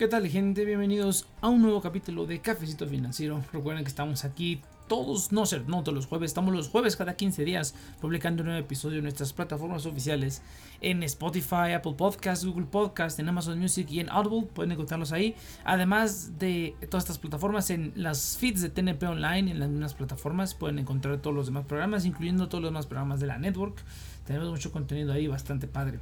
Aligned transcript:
¿Qué 0.00 0.08
tal 0.08 0.26
gente? 0.28 0.64
Bienvenidos 0.64 1.26
a 1.42 1.50
un 1.50 1.60
nuevo 1.60 1.82
capítulo 1.82 2.24
de 2.24 2.40
Cafecito 2.40 2.86
Financiero. 2.86 3.44
Recuerden 3.52 3.84
que 3.84 3.90
estamos 3.90 4.24
aquí 4.24 4.62
todos, 4.88 5.30
no 5.30 5.44
sé, 5.44 5.60
no 5.66 5.82
todos 5.82 5.94
los 5.94 6.06
jueves, 6.06 6.30
estamos 6.30 6.54
los 6.54 6.70
jueves 6.70 6.96
cada 6.96 7.16
15 7.16 7.44
días 7.44 7.74
publicando 8.00 8.42
un 8.42 8.46
nuevo 8.46 8.64
episodio 8.64 8.96
en 8.96 9.02
nuestras 9.02 9.34
plataformas 9.34 9.84
oficiales 9.84 10.40
en 10.80 11.02
Spotify, 11.02 11.72
Apple 11.74 11.96
Podcasts, 11.98 12.46
Google 12.46 12.64
Podcasts, 12.64 13.18
en 13.18 13.28
Amazon 13.28 13.58
Music 13.58 13.88
y 13.90 14.00
en 14.00 14.08
Audible, 14.08 14.48
pueden 14.54 14.72
encontrarlos 14.72 15.12
ahí. 15.12 15.34
Además 15.64 16.38
de 16.38 16.74
todas 16.88 17.04
estas 17.04 17.18
plataformas, 17.18 17.68
en 17.68 17.92
las 17.94 18.38
feeds 18.38 18.62
de 18.62 18.70
TNP 18.70 19.02
Online, 19.06 19.50
en 19.50 19.60
las 19.60 19.68
mismas 19.68 19.92
plataformas, 19.92 20.54
pueden 20.54 20.78
encontrar 20.78 21.18
todos 21.18 21.36
los 21.36 21.44
demás 21.44 21.66
programas, 21.66 22.06
incluyendo 22.06 22.48
todos 22.48 22.62
los 22.62 22.70
demás 22.70 22.86
programas 22.86 23.20
de 23.20 23.26
la 23.26 23.36
network. 23.36 23.76
Tenemos 24.24 24.48
mucho 24.48 24.72
contenido 24.72 25.12
ahí, 25.12 25.26
bastante 25.26 25.66
padre. 25.66 26.00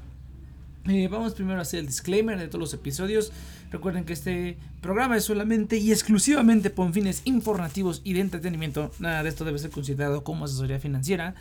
Eh, 0.88 1.06
vamos 1.06 1.34
primero 1.34 1.58
a 1.58 1.62
hacer 1.62 1.80
el 1.80 1.86
disclaimer 1.86 2.38
de 2.38 2.48
todos 2.48 2.60
los 2.60 2.72
episodios. 2.72 3.30
Recuerden 3.70 4.04
que 4.04 4.14
este 4.14 4.56
programa 4.80 5.18
es 5.18 5.24
solamente 5.24 5.76
y 5.76 5.92
exclusivamente 5.92 6.72
con 6.72 6.94
fines 6.94 7.20
informativos 7.26 8.00
y 8.04 8.14
de 8.14 8.20
entretenimiento. 8.20 8.90
Nada 8.98 9.22
de 9.22 9.28
esto 9.28 9.44
debe 9.44 9.58
ser 9.58 9.70
considerado 9.70 10.24
como 10.24 10.46
asesoría 10.46 10.78
financiera. 10.78 11.34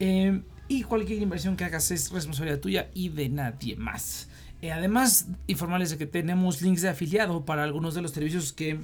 Eh, 0.00 0.42
y 0.66 0.82
cualquier 0.82 1.22
inversión 1.22 1.56
que 1.56 1.64
hagas 1.64 1.92
es 1.92 2.10
responsabilidad 2.10 2.58
tuya 2.58 2.90
y 2.92 3.10
de 3.10 3.28
nadie 3.28 3.76
más. 3.76 4.28
Eh, 4.60 4.72
además, 4.72 5.28
informarles 5.46 5.90
de 5.90 5.98
que 5.98 6.06
tenemos 6.06 6.60
links 6.60 6.82
de 6.82 6.88
afiliado 6.88 7.44
para 7.44 7.62
algunos 7.62 7.94
de 7.94 8.02
los 8.02 8.10
servicios 8.10 8.52
que, 8.52 8.80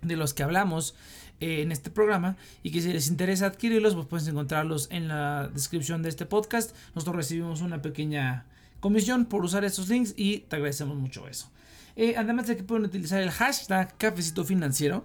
de 0.00 0.16
los 0.16 0.32
que 0.32 0.42
hablamos 0.42 0.94
en 1.40 1.70
este 1.70 1.90
programa 1.90 2.36
y 2.64 2.72
que 2.72 2.80
si 2.82 2.92
les 2.92 3.08
interesa 3.08 3.46
adquirirlos, 3.46 3.94
pues 3.94 4.06
pueden 4.06 4.28
encontrarlos 4.30 4.88
en 4.90 5.06
la 5.06 5.48
descripción 5.48 6.02
de 6.02 6.08
este 6.08 6.24
podcast. 6.24 6.74
Nosotros 6.94 7.14
recibimos 7.14 7.60
una 7.60 7.80
pequeña 7.80 8.44
comisión 8.80 9.24
por 9.24 9.44
usar 9.44 9.64
estos 9.64 9.88
links 9.88 10.14
y 10.16 10.40
te 10.40 10.56
agradecemos 10.56 10.96
mucho 10.96 11.28
eso. 11.28 11.50
Eh, 11.96 12.14
además 12.16 12.46
de 12.46 12.56
que 12.56 12.62
pueden 12.62 12.84
utilizar 12.84 13.20
el 13.20 13.30
hashtag 13.30 13.96
cafecito 13.98 14.44
financiero 14.44 15.04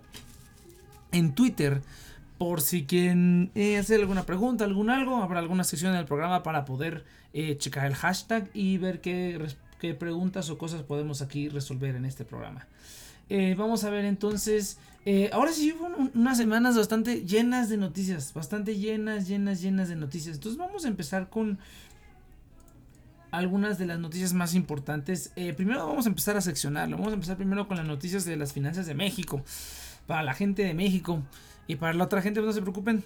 en 1.11 1.33
Twitter 1.33 1.81
por 2.38 2.61
si 2.61 2.85
quieren 2.85 3.51
eh, 3.55 3.77
hacer 3.77 3.99
alguna 3.99 4.27
pregunta, 4.27 4.63
algún 4.63 4.91
algo, 4.91 5.17
habrá 5.17 5.39
alguna 5.39 5.63
sección 5.63 5.94
del 5.94 6.05
programa 6.05 6.44
para 6.44 6.66
poder 6.66 7.03
eh, 7.33 7.57
checar 7.57 7.88
el 7.88 7.95
hashtag 7.95 8.47
y 8.53 8.77
ver 8.77 9.01
qué, 9.01 9.44
qué, 9.79 9.95
preguntas 9.95 10.51
o 10.51 10.59
cosas 10.59 10.83
podemos 10.83 11.23
aquí 11.23 11.49
resolver 11.49 11.95
en 11.95 12.05
este 12.05 12.25
programa. 12.25 12.67
vamos 13.57 13.83
a 13.85 13.89
ver 13.89 14.05
entonces, 14.05 14.77
ahora 15.31 15.51
sí 15.51 15.71
fueron 15.71 16.11
unas 16.13 16.38
semanas 16.38 16.77
bastante 16.77 17.25
llenas 17.25 17.69
de 17.69 17.77
noticias, 17.77 18.33
bastante 18.35 18.77
llenas, 18.77 19.27
llenas, 19.27 19.61
llenas 19.61 19.89
de 19.89 19.95
noticias. 19.95 20.35
Entonces 20.35 20.59
vamos 20.59 20.85
a 20.85 20.89
empezar 20.89 21.29
con 21.29 21.57
algunas 23.34 23.80
de 23.80 23.88
las 23.88 24.00
noticias 24.00 24.31
más 24.34 24.53
importantes. 24.53 25.31
Eh, 25.36 25.53
primero 25.53 25.88
vamos 25.88 26.06
a 26.06 26.09
empezar 26.09 26.38
a 26.38 26.42
seccionarlo. 26.42 26.98
Vamos 26.98 27.14
a 27.14 27.16
empezar 27.16 27.36
primero 27.36 27.67
con 27.67 27.78
las 27.78 27.88
noticias 27.88 28.25
de 28.25 28.38
las 28.38 28.53
finanzas 28.53 28.86
de 28.86 28.94
México. 28.94 29.44
Para 30.06 30.22
la 30.22 30.36
gente 30.36 30.64
de 30.64 30.75
México. 30.75 31.23
Y 31.67 31.75
para 31.75 31.94
la 31.94 32.03
otra 32.03 32.22
gente, 32.22 32.40
pues, 32.40 32.48
no 32.48 32.53
se 32.53 32.62
preocupen. 32.62 33.03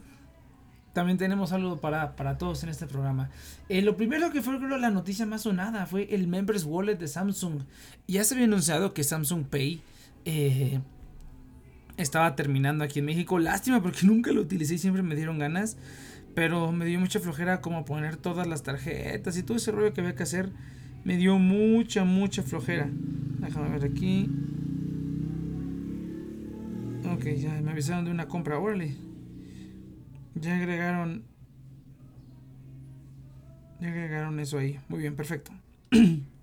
También 0.91 1.17
tenemos 1.17 1.53
algo 1.53 1.77
para, 1.77 2.37
todos 2.37 2.61
en 2.63 2.69
este 2.69 2.87
programa. 2.87 3.29
Eh, 3.69 3.81
lo 3.81 3.95
primero 3.95 4.29
que 4.31 4.41
fue 4.41 4.57
creo, 4.57 4.77
la 4.77 4.89
noticia 4.89 5.25
más 5.25 5.43
sonada 5.43 5.85
fue 5.85 6.13
el 6.13 6.27
Members 6.27 6.65
Wallet 6.65 6.97
de 6.97 7.07
Samsung. 7.07 7.61
Ya 8.07 8.25
se 8.25 8.33
había 8.33 8.47
anunciado 8.47 8.93
que 8.93 9.05
Samsung 9.05 9.45
Pay 9.45 9.81
eh, 10.25 10.81
estaba 11.95 12.35
terminando 12.35 12.83
aquí 12.83 12.99
en 12.99 13.05
México. 13.05 13.39
Lástima 13.39 13.81
porque 13.81 14.05
nunca 14.05 14.31
lo 14.33 14.41
utilicé 14.41 14.75
y 14.75 14.77
siempre 14.77 15.03
me 15.03 15.15
dieron 15.15 15.39
ganas. 15.39 15.77
Pero 16.33 16.71
me 16.71 16.85
dio 16.85 16.99
mucha 16.99 17.19
flojera 17.19 17.61
como 17.61 17.85
poner 17.85 18.17
todas 18.17 18.47
las 18.47 18.63
tarjetas 18.63 19.37
y 19.37 19.43
todo 19.43 19.57
ese 19.57 19.71
rollo 19.71 19.93
que 19.93 20.01
había 20.01 20.15
que 20.15 20.23
hacer. 20.23 20.51
Me 21.03 21.17
dio 21.17 21.39
mucha, 21.39 22.03
mucha 22.03 22.43
flojera. 22.43 22.89
Déjame 23.39 23.69
ver 23.69 23.91
aquí. 23.91 24.29
Ok, 27.11 27.25
ya 27.37 27.61
me 27.61 27.71
avisaron 27.71 28.05
de 28.05 28.11
una 28.11 28.27
compra. 28.27 28.59
Órale. 28.59 28.95
Ya 30.35 30.55
agregaron. 30.57 31.23
Ya 33.79 33.87
agregaron 33.89 34.39
eso 34.39 34.57
ahí. 34.57 34.79
Muy 34.89 34.99
bien, 34.99 35.15
perfecto. 35.15 35.51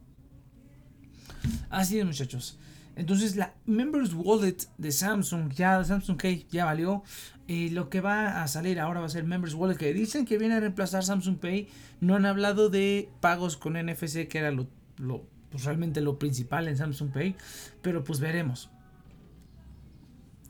Así 1.70 1.98
es, 1.98 2.04
muchachos. 2.04 2.58
Entonces 2.96 3.36
la 3.36 3.54
Members 3.66 4.14
Wallet 4.14 4.68
de 4.78 4.92
Samsung, 4.92 5.52
ya 5.52 5.82
Samsung 5.82 6.20
Pay 6.20 6.46
ya 6.50 6.64
valió. 6.64 7.02
Y 7.46 7.70
lo 7.70 7.90
que 7.90 8.00
va 8.00 8.42
a 8.42 8.48
salir 8.48 8.80
ahora 8.80 9.00
va 9.00 9.06
a 9.06 9.10
ser 9.10 9.24
Members 9.24 9.54
Wallet, 9.54 9.76
que 9.76 9.92
dicen 9.92 10.24
que 10.24 10.38
viene 10.38 10.54
a 10.54 10.60
reemplazar 10.60 11.04
Samsung 11.04 11.38
Pay. 11.38 11.68
No 12.00 12.14
han 12.14 12.24
hablado 12.24 12.70
de 12.70 13.10
pagos 13.20 13.56
con 13.56 13.74
NFC, 13.74 14.28
que 14.28 14.38
era 14.38 14.50
lo, 14.50 14.66
pues, 15.50 15.64
realmente 15.64 16.00
lo 16.00 16.18
principal 16.18 16.68
en 16.68 16.76
Samsung 16.76 17.10
Pay. 17.10 17.36
Pero 17.82 18.02
pues 18.02 18.20
veremos. 18.20 18.70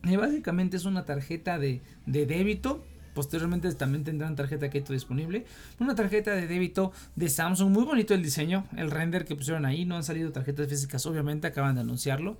Y 0.05 0.17
básicamente 0.17 0.77
es 0.77 0.85
una 0.85 1.05
tarjeta 1.05 1.59
de, 1.59 1.83
de 2.07 2.27
débito 2.27 2.85
Posteriormente 3.15 3.73
también 3.75 4.03
tendrán 4.03 4.35
tarjeta 4.35 4.67
de 4.67 4.71
crédito 4.71 4.93
disponible. 4.93 5.47
Una 5.79 5.95
tarjeta 5.95 6.33
de 6.33 6.49
débito 6.49 6.93
de 7.15 7.29
Samsung. 7.29 7.71
Muy 7.71 7.85
bonito 7.85 8.13
el 8.13 8.23
diseño. 8.23 8.67
El 8.77 8.91
render 8.91 9.25
que 9.25 9.37
pusieron 9.37 9.65
ahí. 9.65 9.85
No 9.85 9.97
han 9.97 10.03
salido 10.03 10.33
tarjetas 10.33 10.69
físicas, 10.69 11.07
obviamente. 11.07 11.47
Acaban 11.47 11.77
de 11.77 11.83
anunciarlo. 11.83 12.37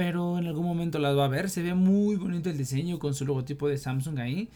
Pero 0.00 0.38
en 0.38 0.46
algún 0.46 0.64
momento 0.64 0.98
las 0.98 1.14
va 1.14 1.26
a 1.26 1.28
ver. 1.28 1.50
Se 1.50 1.62
ve 1.62 1.74
muy 1.74 2.16
bonito 2.16 2.48
el 2.48 2.56
diseño 2.56 2.98
con 2.98 3.12
su 3.12 3.26
logotipo 3.26 3.68
de 3.68 3.76
Samsung 3.76 4.18
ahí. 4.18 4.48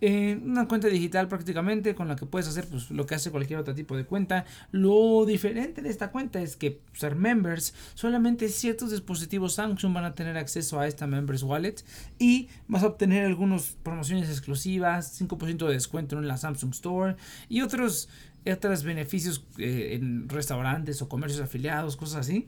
Eh, 0.00 0.40
una 0.40 0.68
cuenta 0.68 0.86
digital 0.86 1.26
prácticamente 1.26 1.96
con 1.96 2.06
la 2.06 2.14
que 2.14 2.24
puedes 2.24 2.46
hacer 2.46 2.68
pues, 2.68 2.88
lo 2.92 3.04
que 3.04 3.16
hace 3.16 3.32
cualquier 3.32 3.58
otro 3.58 3.74
tipo 3.74 3.96
de 3.96 4.04
cuenta. 4.04 4.44
Lo 4.70 5.24
diferente 5.26 5.82
de 5.82 5.88
esta 5.88 6.12
cuenta 6.12 6.40
es 6.40 6.54
que 6.54 6.82
ser 6.92 7.16
members, 7.16 7.74
solamente 7.94 8.48
ciertos 8.48 8.92
dispositivos 8.92 9.54
Samsung 9.54 9.92
van 9.92 10.04
a 10.04 10.14
tener 10.14 10.38
acceso 10.38 10.78
a 10.78 10.86
esta 10.86 11.08
members 11.08 11.42
wallet 11.42 11.82
y 12.20 12.48
vas 12.68 12.84
a 12.84 12.86
obtener 12.86 13.26
algunas 13.26 13.76
promociones 13.82 14.28
exclusivas, 14.28 15.20
5% 15.20 15.66
de 15.66 15.72
descuento 15.72 16.16
en 16.16 16.28
la 16.28 16.36
Samsung 16.36 16.70
Store 16.74 17.16
y 17.48 17.62
otros, 17.62 18.08
otros 18.46 18.84
beneficios 18.84 19.44
eh, 19.58 19.98
en 20.00 20.28
restaurantes 20.28 21.02
o 21.02 21.08
comercios 21.08 21.42
afiliados, 21.42 21.96
cosas 21.96 22.20
así 22.20 22.46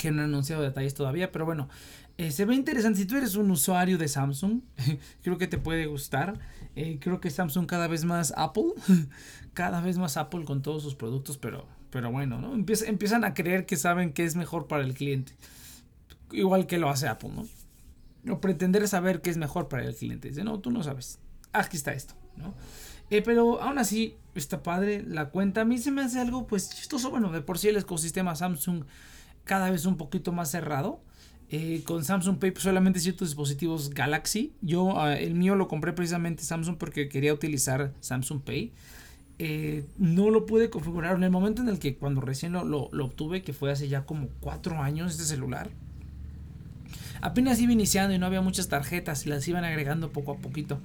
que 0.00 0.10
no 0.10 0.22
han 0.22 0.30
anunciado 0.30 0.62
detalles 0.62 0.94
todavía, 0.94 1.30
pero 1.30 1.44
bueno, 1.44 1.68
eh, 2.16 2.30
se 2.30 2.44
ve 2.44 2.54
interesante. 2.54 3.00
Si 3.00 3.06
tú 3.06 3.16
eres 3.16 3.34
un 3.34 3.50
usuario 3.50 3.98
de 3.98 4.08
Samsung, 4.08 4.62
creo 5.22 5.38
que 5.38 5.46
te 5.46 5.58
puede 5.58 5.86
gustar. 5.86 6.38
Eh, 6.76 6.98
creo 7.00 7.20
que 7.20 7.30
Samsung 7.30 7.66
cada 7.66 7.86
vez 7.86 8.04
más 8.04 8.32
Apple, 8.36 8.72
cada 9.54 9.80
vez 9.80 9.98
más 9.98 10.16
Apple 10.16 10.44
con 10.44 10.62
todos 10.62 10.82
sus 10.82 10.94
productos, 10.94 11.36
pero, 11.36 11.66
pero 11.90 12.10
bueno, 12.10 12.40
¿no? 12.40 12.54
empiezan 12.54 13.24
a 13.24 13.34
creer 13.34 13.66
que 13.66 13.76
saben 13.76 14.12
que 14.12 14.24
es 14.24 14.36
mejor 14.36 14.66
para 14.68 14.84
el 14.84 14.94
cliente. 14.94 15.32
Igual 16.32 16.66
que 16.66 16.78
lo 16.78 16.88
hace 16.88 17.08
Apple, 17.08 17.30
¿no? 17.30 18.32
O 18.32 18.40
pretender 18.40 18.86
saber 18.86 19.20
qué 19.20 19.30
es 19.30 19.36
mejor 19.36 19.68
para 19.68 19.84
el 19.84 19.94
cliente. 19.94 20.28
Dice, 20.28 20.44
no, 20.44 20.60
tú 20.60 20.70
no 20.70 20.82
sabes. 20.82 21.18
Aquí 21.52 21.76
está 21.76 21.92
esto, 21.92 22.14
¿no? 22.36 22.54
Eh, 23.10 23.22
pero 23.22 23.60
aún 23.60 23.78
así, 23.78 24.16
está 24.34 24.62
padre 24.62 25.02
la 25.02 25.30
cuenta. 25.30 25.62
A 25.62 25.64
mí 25.64 25.78
se 25.78 25.90
me 25.90 26.02
hace 26.02 26.20
algo, 26.20 26.46
pues, 26.46 26.70
chistoso. 26.70 27.10
Bueno, 27.10 27.32
de 27.32 27.40
por 27.40 27.58
sí 27.58 27.68
el 27.68 27.76
ecosistema 27.76 28.36
Samsung 28.36 28.84
cada 29.50 29.68
vez 29.68 29.84
un 29.84 29.96
poquito 29.96 30.30
más 30.30 30.48
cerrado. 30.48 31.00
Eh, 31.50 31.82
con 31.84 32.04
Samsung 32.04 32.38
Pay 32.38 32.52
solamente 32.56 33.00
ciertos 33.00 33.30
dispositivos 33.30 33.90
Galaxy. 33.90 34.52
Yo 34.62 34.96
ah, 35.00 35.18
el 35.18 35.34
mío 35.34 35.56
lo 35.56 35.66
compré 35.66 35.92
precisamente 35.92 36.44
Samsung 36.44 36.76
porque 36.76 37.08
quería 37.08 37.34
utilizar 37.34 37.92
Samsung 37.98 38.42
Pay. 38.42 38.70
Eh, 39.40 39.84
no 39.98 40.30
lo 40.30 40.46
pude 40.46 40.70
configurar 40.70 41.16
en 41.16 41.24
el 41.24 41.32
momento 41.32 41.62
en 41.62 41.68
el 41.68 41.80
que 41.80 41.96
cuando 41.96 42.20
recién 42.20 42.52
lo, 42.52 42.62
lo, 42.64 43.04
obtuve, 43.04 43.42
que 43.42 43.52
fue 43.52 43.72
hace 43.72 43.88
ya 43.88 44.06
como 44.06 44.28
4 44.38 44.80
años 44.80 45.10
este 45.10 45.24
celular. 45.24 45.68
Apenas 47.20 47.60
iba 47.60 47.72
iniciando 47.72 48.14
y 48.14 48.18
no 48.18 48.26
había 48.26 48.42
muchas 48.42 48.68
tarjetas 48.68 49.26
y 49.26 49.30
las 49.30 49.48
iban 49.48 49.64
agregando 49.64 50.12
poco 50.12 50.30
a 50.30 50.36
poquito. 50.36 50.78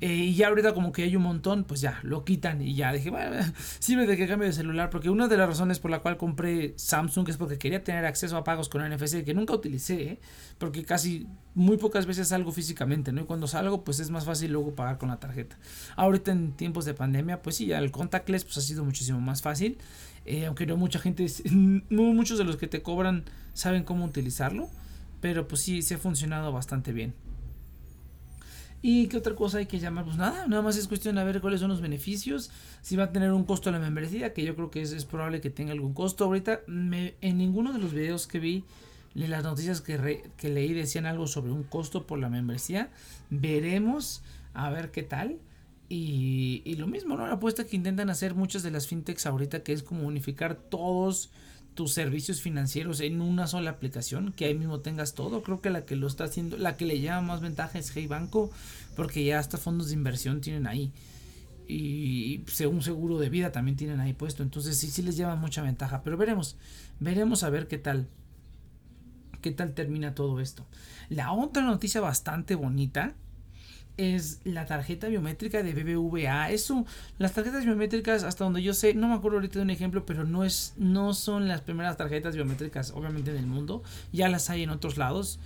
Eh, 0.00 0.14
y 0.14 0.34
ya 0.34 0.48
ahorita 0.48 0.72
como 0.72 0.92
que 0.92 1.02
hay 1.02 1.14
un 1.14 1.22
montón, 1.22 1.64
pues 1.64 1.82
ya 1.82 2.00
lo 2.02 2.24
quitan 2.24 2.62
y 2.62 2.74
ya 2.74 2.90
dije, 2.92 3.10
bueno, 3.10 3.36
sirve 3.80 4.06
de 4.06 4.16
que 4.16 4.26
cambie 4.26 4.48
de 4.48 4.54
celular. 4.54 4.88
Porque 4.88 5.10
una 5.10 5.28
de 5.28 5.36
las 5.36 5.48
razones 5.48 5.78
por 5.78 5.90
la 5.90 6.00
cual 6.00 6.16
compré 6.16 6.72
Samsung 6.76 7.28
es 7.28 7.36
porque 7.36 7.58
quería 7.58 7.84
tener 7.84 8.06
acceso 8.06 8.36
a 8.36 8.44
pagos 8.44 8.68
con 8.68 8.82
NFC 8.88 9.24
que 9.24 9.34
nunca 9.34 9.52
utilicé, 9.54 10.02
¿eh? 10.02 10.20
porque 10.58 10.84
casi 10.84 11.26
muy 11.54 11.76
pocas 11.76 12.06
veces 12.06 12.28
salgo 12.28 12.50
físicamente, 12.52 13.12
¿no? 13.12 13.22
Y 13.22 13.24
cuando 13.24 13.46
salgo, 13.46 13.84
pues 13.84 14.00
es 14.00 14.10
más 14.10 14.24
fácil 14.24 14.52
luego 14.52 14.74
pagar 14.74 14.96
con 14.96 15.10
la 15.10 15.20
tarjeta. 15.20 15.58
Ahorita 15.96 16.32
en 16.32 16.52
tiempos 16.52 16.86
de 16.86 16.94
pandemia, 16.94 17.42
pues 17.42 17.56
sí, 17.56 17.66
ya 17.66 17.78
el 17.78 17.90
contactless 17.90 18.44
pues 18.44 18.56
ha 18.56 18.62
sido 18.62 18.84
muchísimo 18.84 19.20
más 19.20 19.42
fácil. 19.42 19.76
Eh, 20.24 20.46
aunque 20.46 20.66
no 20.66 20.76
mucha 20.76 20.98
gente, 20.98 21.26
no 21.50 22.02
muchos 22.02 22.38
de 22.38 22.44
los 22.44 22.56
que 22.56 22.68
te 22.68 22.82
cobran 22.82 23.24
saben 23.52 23.84
cómo 23.84 24.06
utilizarlo. 24.06 24.68
Pero 25.20 25.46
pues 25.46 25.60
sí, 25.60 25.82
sí 25.82 25.92
ha 25.92 25.98
funcionado 25.98 26.50
bastante 26.52 26.92
bien. 26.92 27.12
¿Y 28.82 29.08
qué 29.08 29.18
otra 29.18 29.34
cosa 29.34 29.58
hay 29.58 29.66
que 29.66 29.78
llamar? 29.78 30.04
Pues 30.04 30.16
nada, 30.16 30.46
nada 30.46 30.62
más 30.62 30.76
es 30.76 30.88
cuestión 30.88 31.16
de 31.16 31.24
ver 31.24 31.40
cuáles 31.40 31.60
son 31.60 31.68
los 31.68 31.82
beneficios. 31.82 32.50
Si 32.80 32.96
va 32.96 33.04
a 33.04 33.12
tener 33.12 33.32
un 33.32 33.44
costo 33.44 33.70
la 33.70 33.78
membresía, 33.78 34.32
que 34.32 34.42
yo 34.42 34.54
creo 34.54 34.70
que 34.70 34.80
es, 34.80 35.04
probable 35.04 35.40
que 35.40 35.50
tenga 35.50 35.72
algún 35.72 35.92
costo. 35.92 36.24
Ahorita 36.24 36.60
en 36.66 37.38
ninguno 37.38 37.72
de 37.72 37.78
los 37.78 37.92
videos 37.92 38.26
que 38.26 38.38
vi, 38.38 38.64
las 39.14 39.44
noticias 39.44 39.82
que, 39.82 40.30
que 40.36 40.48
leí 40.48 40.72
decían 40.72 41.04
algo 41.04 41.26
sobre 41.26 41.52
un 41.52 41.62
costo 41.62 42.06
por 42.06 42.18
la 42.18 42.30
membresía. 42.30 42.90
Veremos 43.28 44.22
a 44.54 44.70
ver 44.70 44.90
qué 44.90 45.02
tal. 45.02 45.38
Y, 45.90 46.62
y, 46.64 46.76
lo 46.76 46.86
mismo, 46.86 47.16
¿no? 47.16 47.26
La 47.26 47.34
apuesta 47.34 47.66
que 47.66 47.74
intentan 47.74 48.10
hacer 48.10 48.36
muchas 48.36 48.62
de 48.62 48.70
las 48.70 48.86
fintechs 48.86 49.26
ahorita, 49.26 49.64
que 49.64 49.72
es 49.72 49.82
como 49.82 50.06
unificar 50.06 50.54
todos 50.54 51.30
tus 51.80 51.94
servicios 51.94 52.42
financieros 52.42 53.00
en 53.00 53.22
una 53.22 53.46
sola 53.46 53.70
aplicación, 53.70 54.34
que 54.36 54.44
ahí 54.44 54.54
mismo 54.54 54.80
tengas 54.80 55.14
todo. 55.14 55.42
Creo 55.42 55.62
que 55.62 55.70
la 55.70 55.86
que 55.86 55.96
lo 55.96 56.08
está 56.08 56.24
haciendo, 56.24 56.58
la 56.58 56.76
que 56.76 56.84
le 56.84 57.00
llama 57.00 57.28
más 57.28 57.40
ventaja 57.40 57.78
es 57.78 57.90
Hey 57.96 58.06
Banco, 58.06 58.50
porque 58.96 59.24
ya 59.24 59.38
hasta 59.38 59.56
fondos 59.56 59.88
de 59.88 59.94
inversión 59.94 60.42
tienen 60.42 60.66
ahí. 60.66 60.92
Y 61.66 62.44
según 62.48 62.82
seguro 62.82 63.18
de 63.18 63.30
vida 63.30 63.50
también 63.50 63.78
tienen 63.78 63.98
ahí 63.98 64.12
puesto. 64.12 64.42
Entonces 64.42 64.76
sí, 64.76 64.90
sí 64.90 65.00
les 65.00 65.16
lleva 65.16 65.36
mucha 65.36 65.62
ventaja. 65.62 66.02
Pero 66.02 66.18
veremos, 66.18 66.58
veremos 66.98 67.44
a 67.44 67.48
ver 67.48 67.66
qué 67.66 67.78
tal, 67.78 68.08
qué 69.40 69.50
tal 69.50 69.72
termina 69.72 70.14
todo 70.14 70.38
esto. 70.38 70.66
La 71.08 71.32
otra 71.32 71.62
noticia 71.62 72.02
bastante 72.02 72.56
bonita 72.56 73.14
es 74.00 74.40
la 74.44 74.64
tarjeta 74.64 75.08
biométrica 75.08 75.62
de 75.62 75.74
BBVA. 75.74 76.50
Eso, 76.50 76.86
las 77.18 77.34
tarjetas 77.34 77.64
biométricas, 77.64 78.24
hasta 78.24 78.44
donde 78.44 78.62
yo 78.62 78.72
sé, 78.72 78.94
no 78.94 79.08
me 79.08 79.14
acuerdo 79.14 79.36
ahorita 79.36 79.58
de 79.58 79.64
un 79.64 79.70
ejemplo, 79.70 80.06
pero 80.06 80.24
no 80.24 80.42
es, 80.42 80.72
no 80.78 81.12
son 81.12 81.48
las 81.48 81.60
primeras 81.60 81.98
tarjetas 81.98 82.34
biométricas, 82.34 82.92
obviamente 82.92 83.30
en 83.30 83.36
el 83.36 83.46
mundo. 83.46 83.82
Ya 84.12 84.28
las 84.28 84.48
hay 84.48 84.62
en 84.62 84.70
otros 84.70 84.96
lados. 84.96 85.38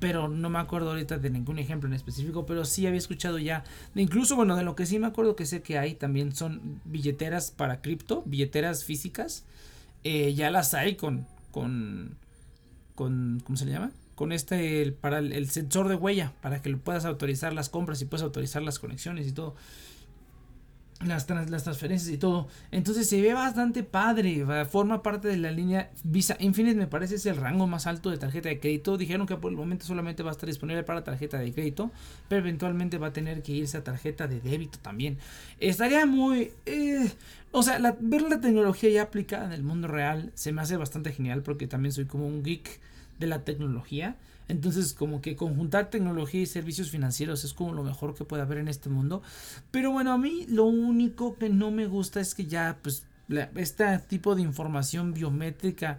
Pero 0.00 0.28
no 0.28 0.50
me 0.50 0.58
acuerdo 0.58 0.90
ahorita 0.90 1.16
de 1.18 1.30
ningún 1.30 1.58
ejemplo 1.58 1.88
en 1.88 1.94
específico. 1.94 2.44
Pero 2.44 2.66
sí 2.66 2.86
había 2.86 2.98
escuchado 2.98 3.38
ya. 3.38 3.64
incluso, 3.94 4.36
bueno, 4.36 4.54
de 4.56 4.64
lo 4.64 4.74
que 4.76 4.84
sí 4.84 4.98
me 4.98 5.06
acuerdo 5.06 5.34
que 5.34 5.46
sé 5.46 5.62
que 5.62 5.78
hay 5.78 5.94
también 5.94 6.34
son 6.34 6.80
billeteras 6.84 7.52
para 7.52 7.80
cripto, 7.80 8.22
billeteras 8.26 8.84
físicas. 8.84 9.44
Eh, 10.02 10.34
ya 10.34 10.50
las 10.50 10.74
hay 10.74 10.96
con. 10.96 11.26
con. 11.52 12.16
con. 12.94 13.40
¿cómo 13.46 13.56
se 13.56 13.64
le 13.64 13.72
llama? 13.72 13.92
Con 14.14 14.32
este 14.32 14.92
para 14.92 15.18
el, 15.18 15.48
sensor 15.50 15.88
de 15.88 15.96
huella 15.96 16.32
para 16.40 16.62
que 16.62 16.68
lo 16.68 16.78
puedas 16.78 17.04
autorizar 17.04 17.52
las 17.52 17.68
compras 17.68 18.00
y 18.02 18.04
puedas 18.04 18.22
autorizar 18.22 18.62
las 18.62 18.78
conexiones 18.78 19.26
y 19.26 19.32
todo. 19.32 19.54
Las, 21.04 21.28
las 21.28 21.64
transferencias 21.64 22.10
y 22.14 22.16
todo. 22.16 22.46
Entonces 22.70 23.08
se 23.08 23.20
ve 23.20 23.34
bastante 23.34 23.82
padre 23.82 24.46
forma 24.64 25.02
parte 25.02 25.28
de 25.28 25.36
la 25.36 25.50
línea 25.50 25.90
Visa 26.02 26.36
Infinite 26.38 26.76
me 26.76 26.86
parece 26.86 27.16
es 27.16 27.26
el 27.26 27.36
rango 27.36 27.66
más 27.66 27.86
alto 27.86 28.10
de 28.10 28.16
tarjeta 28.16 28.48
de 28.48 28.58
crédito. 28.58 28.96
Dijeron 28.96 29.26
que 29.26 29.36
por 29.36 29.50
el 29.50 29.56
momento 29.58 29.84
solamente 29.84 30.22
va 30.22 30.30
a 30.30 30.32
estar 30.32 30.48
disponible 30.48 30.82
para 30.82 31.04
tarjeta 31.04 31.38
de 31.38 31.52
crédito 31.52 31.90
pero 32.28 32.40
eventualmente 32.40 32.96
va 32.96 33.08
a 33.08 33.12
tener 33.12 33.42
que 33.42 33.52
irse 33.52 33.76
a 33.76 33.84
tarjeta 33.84 34.28
de 34.28 34.40
débito 34.40 34.78
también. 34.78 35.18
Estaría 35.58 36.06
muy 36.06 36.52
eh, 36.64 37.10
o 37.50 37.62
sea, 37.62 37.78
ver 38.00 38.22
la 38.22 38.40
tecnología 38.40 38.88
ya 38.90 39.02
aplicada 39.02 39.46
en 39.46 39.52
el 39.52 39.62
mundo 39.62 39.88
real 39.88 40.32
se 40.34 40.52
me 40.52 40.62
hace 40.62 40.76
bastante 40.76 41.12
genial 41.12 41.42
porque 41.42 41.66
también 41.66 41.92
soy 41.92 42.06
como 42.06 42.26
un 42.26 42.42
geek 42.42 42.80
de 43.18 43.26
la 43.26 43.44
tecnología. 43.44 44.16
Entonces, 44.48 44.92
como 44.92 45.20
que 45.20 45.36
conjuntar 45.36 45.90
tecnología 45.90 46.42
y 46.42 46.46
servicios 46.46 46.90
financieros 46.90 47.44
es 47.44 47.54
como 47.54 47.72
lo 47.72 47.82
mejor 47.82 48.14
que 48.14 48.24
puede 48.24 48.42
haber 48.42 48.58
en 48.58 48.68
este 48.68 48.90
mundo. 48.90 49.22
Pero 49.70 49.90
bueno, 49.90 50.12
a 50.12 50.18
mí 50.18 50.46
lo 50.48 50.64
único 50.64 51.36
que 51.36 51.48
no 51.48 51.70
me 51.70 51.86
gusta 51.86 52.20
es 52.20 52.34
que 52.34 52.46
ya, 52.46 52.78
pues, 52.82 53.06
este 53.56 53.98
tipo 54.00 54.34
de 54.34 54.42
información 54.42 55.14
biométrica 55.14 55.98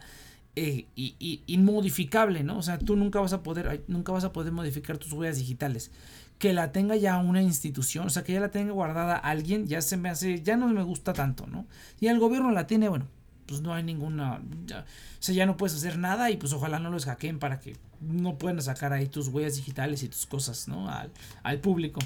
eh, 0.56 0.86
y, 0.96 1.42
inmodificable, 1.48 2.44
¿no? 2.44 2.60
O 2.60 2.62
sea, 2.62 2.78
tú 2.78 2.96
nunca 2.96 3.20
vas 3.20 3.34
a 3.34 3.44
poder, 3.44 3.84
nunca 3.88 4.12
vas 4.12 4.24
a 4.24 4.32
poder 4.32 4.52
modificar 4.54 4.98
tus 4.98 5.12
huellas 5.12 5.38
digitales. 5.38 5.92
Que 6.38 6.54
la 6.54 6.72
tenga 6.72 6.96
ya 6.96 7.18
una 7.18 7.42
institución, 7.42 8.08
o 8.08 8.10
sea, 8.10 8.24
que 8.24 8.34
ya 8.34 8.40
la 8.40 8.52
tenga 8.52 8.72
guardada 8.74 9.16
alguien, 9.18 9.68
ya 9.68 9.82
se 9.82 9.98
me 9.98 10.10
hace, 10.10 10.42
ya 10.44 10.56
no 10.58 10.68
me 10.68 10.84
gusta 10.84 11.14
tanto, 11.14 11.48
¿no? 11.48 11.66
Y 12.00 12.08
el 12.08 12.20
gobierno 12.20 12.52
la 12.52 12.68
tiene, 12.68 12.90
bueno, 12.90 13.08
pues 13.46 13.62
no 13.62 13.74
hay 13.74 13.84
ninguna. 13.84 14.42
Ya, 14.66 14.82
o 14.82 15.22
sea, 15.22 15.36
ya 15.36 15.46
no 15.46 15.58
puedes 15.58 15.76
hacer 15.76 15.98
nada 15.98 16.32
y 16.32 16.38
pues 16.38 16.54
ojalá 16.54 16.80
no 16.80 16.90
los 16.90 17.06
hackeen 17.06 17.40
para 17.40 17.60
que 17.60 17.76
no 18.02 18.38
puedan 18.38 18.62
sacar 18.62 18.94
ahí 18.94 19.08
tus 19.08 19.28
huellas 19.28 19.56
digitales 19.56 20.04
y 20.04 20.10
tus 20.10 20.26
cosas, 20.26 20.68
¿no? 20.68 20.90
Al, 20.90 21.12
al 21.44 21.60
público. 21.60 22.00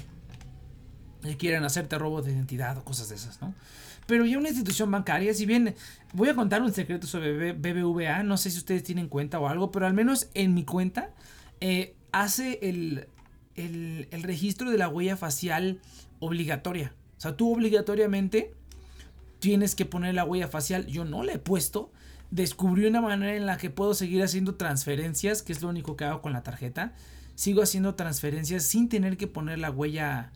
Y 1.24 1.34
quieren 1.34 1.64
hacerte 1.64 1.98
robo 1.98 2.22
de 2.22 2.32
identidad 2.32 2.78
o 2.78 2.84
cosas 2.84 3.08
de 3.10 3.16
esas, 3.16 3.40
¿no? 3.42 3.54
Pero 4.06 4.24
ya 4.24 4.38
una 4.38 4.48
institución 4.48 4.90
bancaria, 4.90 5.32
si 5.34 5.46
bien 5.46 5.74
voy 6.14 6.28
a 6.28 6.34
contar 6.34 6.62
un 6.62 6.72
secreto 6.72 7.06
sobre 7.06 7.52
BBVA, 7.52 8.22
no 8.22 8.36
sé 8.36 8.50
si 8.50 8.58
ustedes 8.58 8.82
tienen 8.82 9.08
cuenta 9.08 9.38
o 9.38 9.46
algo, 9.46 9.70
pero 9.70 9.86
al 9.86 9.94
menos 9.94 10.28
en 10.34 10.54
mi 10.54 10.64
cuenta 10.64 11.10
eh, 11.60 11.94
hace 12.10 12.58
el, 12.62 13.06
el, 13.54 14.08
el 14.10 14.22
registro 14.22 14.70
de 14.70 14.78
la 14.78 14.88
huella 14.88 15.16
facial 15.16 15.80
obligatoria. 16.18 16.92
O 17.18 17.20
sea, 17.20 17.36
tú 17.36 17.52
obligatoriamente 17.52 18.54
tienes 19.40 19.74
que 19.74 19.84
poner 19.84 20.14
la 20.14 20.24
huella 20.24 20.48
facial. 20.48 20.86
Yo 20.86 21.04
no 21.04 21.22
la 21.22 21.32
he 21.32 21.38
puesto. 21.38 21.90
Descubrí 22.30 22.86
una 22.86 23.00
manera 23.00 23.34
en 23.34 23.46
la 23.46 23.56
que 23.56 23.70
puedo 23.70 23.94
seguir 23.94 24.22
haciendo 24.22 24.54
transferencias, 24.54 25.42
que 25.42 25.52
es 25.52 25.62
lo 25.62 25.68
único 25.68 25.96
que 25.96 26.04
hago 26.04 26.22
con 26.22 26.32
la 26.32 26.42
tarjeta. 26.42 26.92
Sigo 27.34 27.62
haciendo 27.62 27.94
transferencias 27.96 28.62
sin 28.62 28.88
tener 28.88 29.16
que 29.16 29.26
poner 29.26 29.58
la 29.58 29.70
huella 29.70 30.30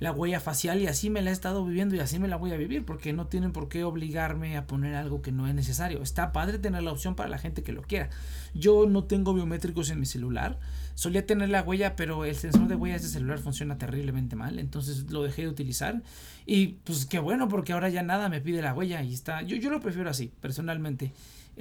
la 0.00 0.12
huella 0.12 0.40
facial 0.40 0.82
y 0.82 0.86
así 0.86 1.08
me 1.08 1.22
la 1.22 1.30
he 1.30 1.32
estado 1.32 1.64
viviendo 1.64 1.94
y 1.94 2.00
así 2.00 2.18
me 2.18 2.28
la 2.28 2.36
voy 2.36 2.52
a 2.52 2.56
vivir 2.56 2.84
porque 2.84 3.12
no 3.12 3.26
tienen 3.26 3.52
por 3.52 3.68
qué 3.68 3.84
obligarme 3.84 4.56
a 4.56 4.66
poner 4.66 4.96
algo 4.96 5.22
que 5.22 5.32
no 5.32 5.46
es 5.46 5.54
necesario. 5.54 6.02
Está 6.02 6.32
padre 6.32 6.58
tener 6.58 6.82
la 6.82 6.92
opción 6.92 7.14
para 7.14 7.28
la 7.28 7.38
gente 7.38 7.62
que 7.62 7.72
lo 7.72 7.82
quiera. 7.82 8.10
Yo 8.54 8.86
no 8.86 9.04
tengo 9.04 9.34
biométricos 9.34 9.90
en 9.90 10.00
mi 10.00 10.06
celular. 10.06 10.58
Solía 10.94 11.26
tener 11.26 11.48
la 11.48 11.62
huella, 11.62 11.96
pero 11.96 12.24
el 12.24 12.36
sensor 12.36 12.68
de 12.68 12.76
huellas 12.76 13.02
de 13.02 13.08
celular 13.08 13.38
funciona 13.38 13.78
terriblemente 13.78 14.36
mal, 14.36 14.58
entonces 14.58 15.10
lo 15.10 15.22
dejé 15.22 15.42
de 15.42 15.48
utilizar. 15.48 16.02
Y 16.46 16.78
pues 16.84 17.06
qué 17.06 17.18
bueno, 17.18 17.48
porque 17.48 17.72
ahora 17.72 17.88
ya 17.88 18.02
nada 18.02 18.28
me 18.28 18.40
pide 18.40 18.62
la 18.62 18.74
huella 18.74 19.02
y 19.02 19.12
está. 19.12 19.42
Yo, 19.42 19.56
yo 19.56 19.70
lo 19.70 19.80
prefiero 19.80 20.08
así, 20.10 20.32
personalmente, 20.40 21.12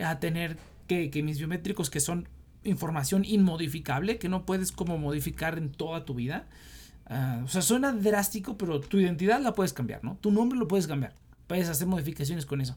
a 0.01 0.19
tener 0.19 0.57
que, 0.87 1.09
que 1.09 1.23
mis 1.23 1.39
biométricos 1.39 1.89
que 1.89 1.99
son 1.99 2.27
información 2.63 3.25
inmodificable, 3.25 4.17
que 4.19 4.29
no 4.29 4.45
puedes 4.45 4.71
como 4.71 4.97
modificar 4.97 5.57
en 5.57 5.71
toda 5.71 6.05
tu 6.05 6.13
vida 6.13 6.45
Ah, 7.05 7.41
o 7.43 7.47
sea, 7.47 7.61
suena 7.61 7.91
drástico, 7.91 8.57
pero 8.57 8.79
tu 8.79 8.99
identidad 8.99 9.41
la 9.41 9.53
puedes 9.53 9.73
cambiar, 9.73 10.03
¿no? 10.03 10.17
Tu 10.21 10.31
nombre 10.31 10.57
lo 10.57 10.67
puedes 10.67 10.87
cambiar. 10.87 11.13
Puedes 11.53 11.69
hacer 11.69 11.85
modificaciones 11.85 12.47
con 12.47 12.61
eso. 12.61 12.75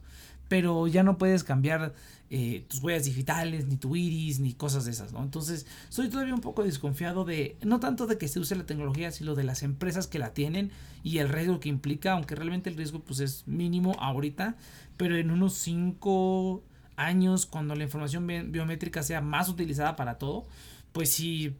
Pero 0.48 0.86
ya 0.86 1.02
no 1.02 1.16
puedes 1.16 1.44
cambiar 1.44 1.94
eh, 2.28 2.66
tus 2.68 2.82
huellas 2.82 3.06
digitales, 3.06 3.64
ni 3.64 3.78
tu 3.78 3.96
iris, 3.96 4.38
ni 4.38 4.52
cosas 4.52 4.84
de 4.84 4.90
esas, 4.90 5.14
¿no? 5.14 5.22
Entonces, 5.22 5.64
soy 5.88 6.10
todavía 6.10 6.34
un 6.34 6.42
poco 6.42 6.62
desconfiado 6.62 7.24
de, 7.24 7.56
no 7.62 7.80
tanto 7.80 8.06
de 8.06 8.18
que 8.18 8.28
se 8.28 8.38
use 8.38 8.54
la 8.54 8.66
tecnología, 8.66 9.12
sino 9.12 9.34
de 9.34 9.44
las 9.44 9.62
empresas 9.62 10.08
que 10.08 10.18
la 10.18 10.34
tienen 10.34 10.72
y 11.02 11.20
el 11.20 11.30
riesgo 11.30 11.58
que 11.58 11.70
implica, 11.70 12.12
aunque 12.12 12.34
realmente 12.34 12.68
el 12.68 12.76
riesgo 12.76 13.00
pues 13.00 13.20
es 13.20 13.48
mínimo 13.48 13.96
ahorita, 13.98 14.56
pero 14.98 15.16
en 15.16 15.30
unos 15.30 15.54
5 15.54 16.62
años, 16.96 17.46
cuando 17.46 17.74
la 17.76 17.84
información 17.84 18.26
biométrica 18.26 19.02
sea 19.02 19.22
más 19.22 19.48
utilizada 19.48 19.96
para 19.96 20.18
todo, 20.18 20.46
pues 20.92 21.10
sí 21.10 21.56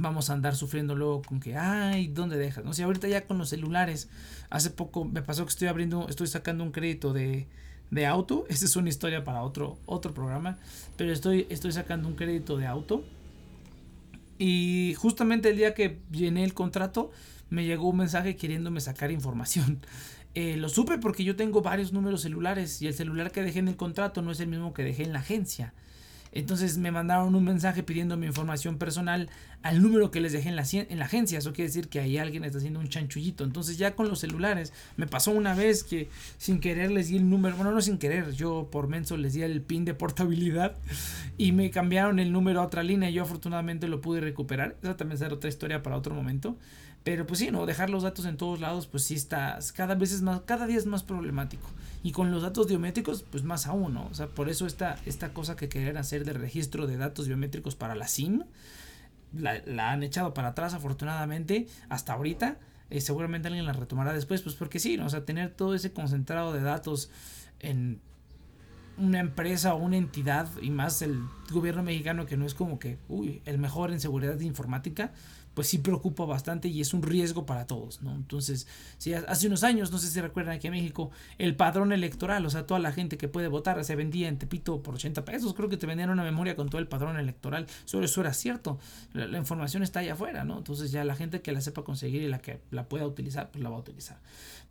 vamos 0.00 0.30
a 0.30 0.34
andar 0.34 0.56
sufriendo 0.56 0.94
luego 0.94 1.22
con 1.22 1.40
que, 1.40 1.56
ay, 1.56 2.08
¿dónde 2.08 2.36
dejas? 2.36 2.64
No 2.64 2.72
sé, 2.72 2.82
ahorita 2.82 3.08
ya 3.08 3.26
con 3.26 3.38
los 3.38 3.48
celulares, 3.50 4.08
hace 4.50 4.70
poco 4.70 5.04
me 5.04 5.22
pasó 5.22 5.44
que 5.44 5.50
estoy 5.50 5.68
abriendo, 5.68 6.08
estoy 6.08 6.26
sacando 6.26 6.64
un 6.64 6.72
crédito 6.72 7.12
de, 7.12 7.46
de 7.90 8.06
auto, 8.06 8.46
esa 8.48 8.64
es 8.64 8.76
una 8.76 8.88
historia 8.88 9.24
para 9.24 9.42
otro, 9.42 9.78
otro 9.86 10.14
programa, 10.14 10.58
pero 10.96 11.12
estoy, 11.12 11.46
estoy 11.50 11.72
sacando 11.72 12.08
un 12.08 12.14
crédito 12.14 12.56
de 12.56 12.66
auto 12.66 13.04
y 14.38 14.94
justamente 14.96 15.50
el 15.50 15.56
día 15.56 15.74
que 15.74 16.00
llené 16.10 16.44
el 16.44 16.54
contrato 16.54 17.10
me 17.50 17.64
llegó 17.64 17.88
un 17.88 17.98
mensaje 17.98 18.36
queriéndome 18.36 18.80
sacar 18.80 19.10
información. 19.10 19.80
Eh, 20.36 20.56
lo 20.56 20.68
supe 20.68 20.96
porque 20.98 21.24
yo 21.24 21.34
tengo 21.34 21.60
varios 21.60 21.92
números 21.92 22.22
celulares 22.22 22.80
y 22.80 22.86
el 22.86 22.94
celular 22.94 23.32
que 23.32 23.42
dejé 23.42 23.58
en 23.58 23.66
el 23.66 23.74
contrato 23.74 24.22
no 24.22 24.30
es 24.30 24.38
el 24.38 24.46
mismo 24.46 24.72
que 24.72 24.84
dejé 24.84 25.02
en 25.02 25.12
la 25.12 25.18
agencia. 25.18 25.74
Entonces 26.32 26.78
me 26.78 26.90
mandaron 26.90 27.34
un 27.34 27.44
mensaje 27.44 27.82
pidiendo 27.82 28.16
mi 28.16 28.26
información 28.26 28.78
personal 28.78 29.28
al 29.62 29.82
número 29.82 30.10
que 30.10 30.20
les 30.20 30.32
dejé 30.32 30.48
en 30.48 30.56
la, 30.56 30.64
en 30.72 30.98
la 30.98 31.04
agencia. 31.04 31.38
Eso 31.38 31.52
quiere 31.52 31.68
decir 31.68 31.88
que 31.88 32.00
ahí 32.00 32.18
alguien 32.18 32.44
está 32.44 32.58
haciendo 32.58 32.80
un 32.80 32.88
chanchullito. 32.88 33.44
Entonces 33.44 33.78
ya 33.78 33.94
con 33.94 34.08
los 34.08 34.20
celulares 34.20 34.72
me 34.96 35.06
pasó 35.06 35.32
una 35.32 35.54
vez 35.54 35.84
que 35.84 36.08
sin 36.38 36.60
querer 36.60 36.90
les 36.90 37.08
di 37.08 37.16
el 37.16 37.28
número, 37.28 37.56
bueno 37.56 37.72
no 37.72 37.80
sin 37.80 37.98
querer, 37.98 38.32
yo 38.32 38.68
por 38.70 38.88
menso 38.88 39.16
les 39.16 39.34
di 39.34 39.42
el 39.42 39.60
pin 39.60 39.84
de 39.84 39.94
portabilidad 39.94 40.76
y 41.36 41.52
me 41.52 41.70
cambiaron 41.70 42.18
el 42.18 42.32
número 42.32 42.60
a 42.60 42.64
otra 42.64 42.82
línea 42.82 43.10
yo 43.10 43.22
afortunadamente 43.22 43.88
lo 43.88 44.00
pude 44.00 44.20
recuperar. 44.20 44.76
Esa 44.82 44.96
también 44.96 45.18
será 45.18 45.34
otra 45.34 45.48
historia 45.48 45.82
para 45.82 45.96
otro 45.96 46.14
momento. 46.14 46.56
Pero 47.02 47.26
pues 47.26 47.38
sí, 47.38 47.50
no, 47.50 47.64
dejar 47.64 47.88
los 47.88 48.02
datos 48.02 48.26
en 48.26 48.36
todos 48.36 48.60
lados, 48.60 48.86
pues 48.86 49.04
sí 49.04 49.14
está, 49.14 49.58
cada 49.74 49.94
vez 49.94 50.12
es 50.12 50.20
más, 50.20 50.42
cada 50.42 50.66
día 50.66 50.76
es 50.76 50.86
más 50.86 51.02
problemático. 51.02 51.66
Y 52.02 52.12
con 52.12 52.30
los 52.30 52.42
datos 52.42 52.66
biométricos, 52.66 53.22
pues 53.22 53.42
más 53.42 53.66
aún, 53.66 53.94
¿no? 53.94 54.06
O 54.06 54.14
sea, 54.14 54.28
por 54.28 54.50
eso 54.50 54.66
esta, 54.66 54.98
esta 55.06 55.32
cosa 55.32 55.56
que 55.56 55.68
querían 55.68 55.96
hacer 55.96 56.24
de 56.24 56.34
registro 56.34 56.86
de 56.86 56.98
datos 56.98 57.26
biométricos 57.26 57.74
para 57.74 57.94
la 57.94 58.06
SIM, 58.06 58.44
la, 59.32 59.90
han 59.90 60.02
echado 60.02 60.34
para 60.34 60.48
atrás 60.48 60.74
afortunadamente 60.74 61.66
hasta 61.88 62.12
ahorita. 62.12 62.58
Eh, 62.90 63.00
seguramente 63.00 63.48
alguien 63.48 63.66
la 63.66 63.72
retomará 63.72 64.12
después, 64.12 64.42
pues 64.42 64.54
porque 64.54 64.78
sí, 64.78 64.96
¿no? 64.96 65.06
O 65.06 65.10
sea, 65.10 65.24
tener 65.24 65.52
todo 65.52 65.74
ese 65.74 65.92
concentrado 65.92 66.52
de 66.52 66.60
datos 66.60 67.10
en 67.60 68.00
una 68.98 69.20
empresa 69.20 69.74
o 69.74 69.78
una 69.78 69.96
entidad 69.96 70.48
y 70.60 70.70
más 70.70 71.00
el 71.00 71.22
gobierno 71.50 71.82
mexicano 71.82 72.26
que 72.26 72.36
no 72.36 72.44
es 72.44 72.54
como 72.54 72.78
que, 72.78 72.98
uy, 73.08 73.40
el 73.46 73.58
mejor 73.58 73.92
en 73.92 74.00
seguridad 74.00 74.38
informática, 74.40 75.12
pues 75.54 75.68
sí 75.68 75.78
preocupa 75.78 76.24
bastante 76.24 76.68
y 76.68 76.80
es 76.80 76.94
un 76.94 77.02
riesgo 77.02 77.46
para 77.46 77.66
todos, 77.66 78.02
¿no? 78.02 78.14
Entonces, 78.14 78.66
si 78.98 79.14
hace 79.14 79.46
unos 79.46 79.64
años, 79.64 79.90
no 79.90 79.98
sé 79.98 80.08
si 80.08 80.20
recuerdan 80.20 80.56
aquí 80.56 80.68
en 80.68 80.74
México, 80.74 81.10
el 81.38 81.56
padrón 81.56 81.92
electoral, 81.92 82.46
o 82.46 82.50
sea, 82.50 82.66
toda 82.66 82.80
la 82.80 82.92
gente 82.92 83.18
que 83.18 83.28
puede 83.28 83.48
votar, 83.48 83.82
se 83.84 83.96
vendía 83.96 84.28
en 84.28 84.38
Tepito 84.38 84.82
por 84.82 84.94
80 84.94 85.24
pesos, 85.24 85.54
creo 85.54 85.68
que 85.68 85.76
te 85.76 85.86
vendían 85.86 86.10
una 86.10 86.22
memoria 86.22 86.56
con 86.56 86.68
todo 86.68 86.80
el 86.80 86.88
padrón 86.88 87.18
electoral, 87.18 87.66
sobre 87.84 88.06
eso 88.06 88.20
era 88.20 88.32
cierto, 88.32 88.78
la, 89.12 89.38
información 89.38 89.82
está 89.82 90.00
allá 90.00 90.12
afuera, 90.12 90.44
¿no? 90.44 90.58
Entonces 90.58 90.92
ya 90.92 91.04
la 91.04 91.16
gente 91.16 91.40
que 91.40 91.52
la 91.52 91.60
sepa 91.60 91.82
conseguir 91.82 92.22
y 92.22 92.28
la 92.28 92.38
que 92.38 92.60
la 92.70 92.88
pueda 92.88 93.06
utilizar, 93.06 93.50
pues 93.50 93.62
la 93.62 93.70
va 93.70 93.76
a 93.76 93.80
utilizar. 93.80 94.18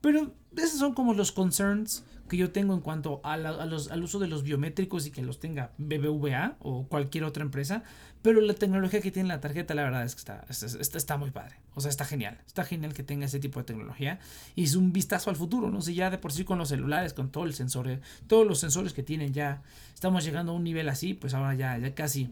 Pero 0.02 0.32
esos 0.56 0.80
son 0.80 0.94
como 0.94 1.14
los 1.14 1.32
concerns 1.32 2.04
que 2.30 2.38
yo 2.38 2.52
tengo 2.52 2.74
en 2.74 2.80
cuanto 2.80 3.20
a, 3.24 3.36
los, 3.38 3.92
al 3.92 4.04
uso 4.04 4.20
de 4.20 4.28
los 4.28 4.44
biométricos 4.44 5.06
y 5.08 5.12
que 5.12 5.22
los 5.22 5.40
tenga 5.40 5.72
BBVA 5.78 6.56
o 6.60 6.88
cualquier 6.88 7.24
otra 7.24 7.44
empresa, 7.44 7.84
pero 8.22 8.42
la 8.42 8.54
tecnología 8.54 9.00
que 9.00 9.12
tiene 9.12 9.30
la 9.30 9.40
tarjeta, 9.40 9.74
la 9.74 9.84
verdad 9.84 10.04
es 10.04 10.16
que 10.16 10.20
está, 10.20 10.46
está, 10.50 10.98
está, 10.98 11.18
muy 11.18 11.32
padre. 11.32 11.56
O 11.74 11.82
sea, 11.82 11.90
está 11.90 12.04
genial. 12.04 12.38
Está 12.46 12.66
genial 12.66 12.94
que 12.94 13.04
tenga 13.04 13.26
ese 13.26 13.40
tipo 13.40 13.60
de 13.60 13.66
tecnología. 13.66 14.20
Y 14.56 14.66
es 14.66 14.76
un 14.76 14.92
vistazo 14.92 15.30
al 15.30 15.38
futuro, 15.38 15.70
¿no? 15.70 15.82
sé, 15.82 15.94
ya 15.94 16.10
de 16.10 16.18
por 16.18 16.34
sí 16.34 16.44
con 16.44 16.58
los 16.58 16.70
celulares, 16.70 17.14
con 17.14 17.32
todo 17.32 17.46
el 17.46 17.54
sensor, 17.54 18.02
todos 18.28 18.46
los 18.46 18.60
sensores 18.60 18.92
que 18.94 19.04
tienen 19.04 19.34
ya, 19.34 19.62
estamos 19.94 20.26
llegando 20.26 20.52
a 20.52 20.56
un 20.56 20.64
nivel 20.64 20.90
así, 20.90 21.14
pues 21.14 21.34
ahora 21.34 21.54
ya, 21.54 21.78
ya 21.78 21.96
casi 21.96 22.30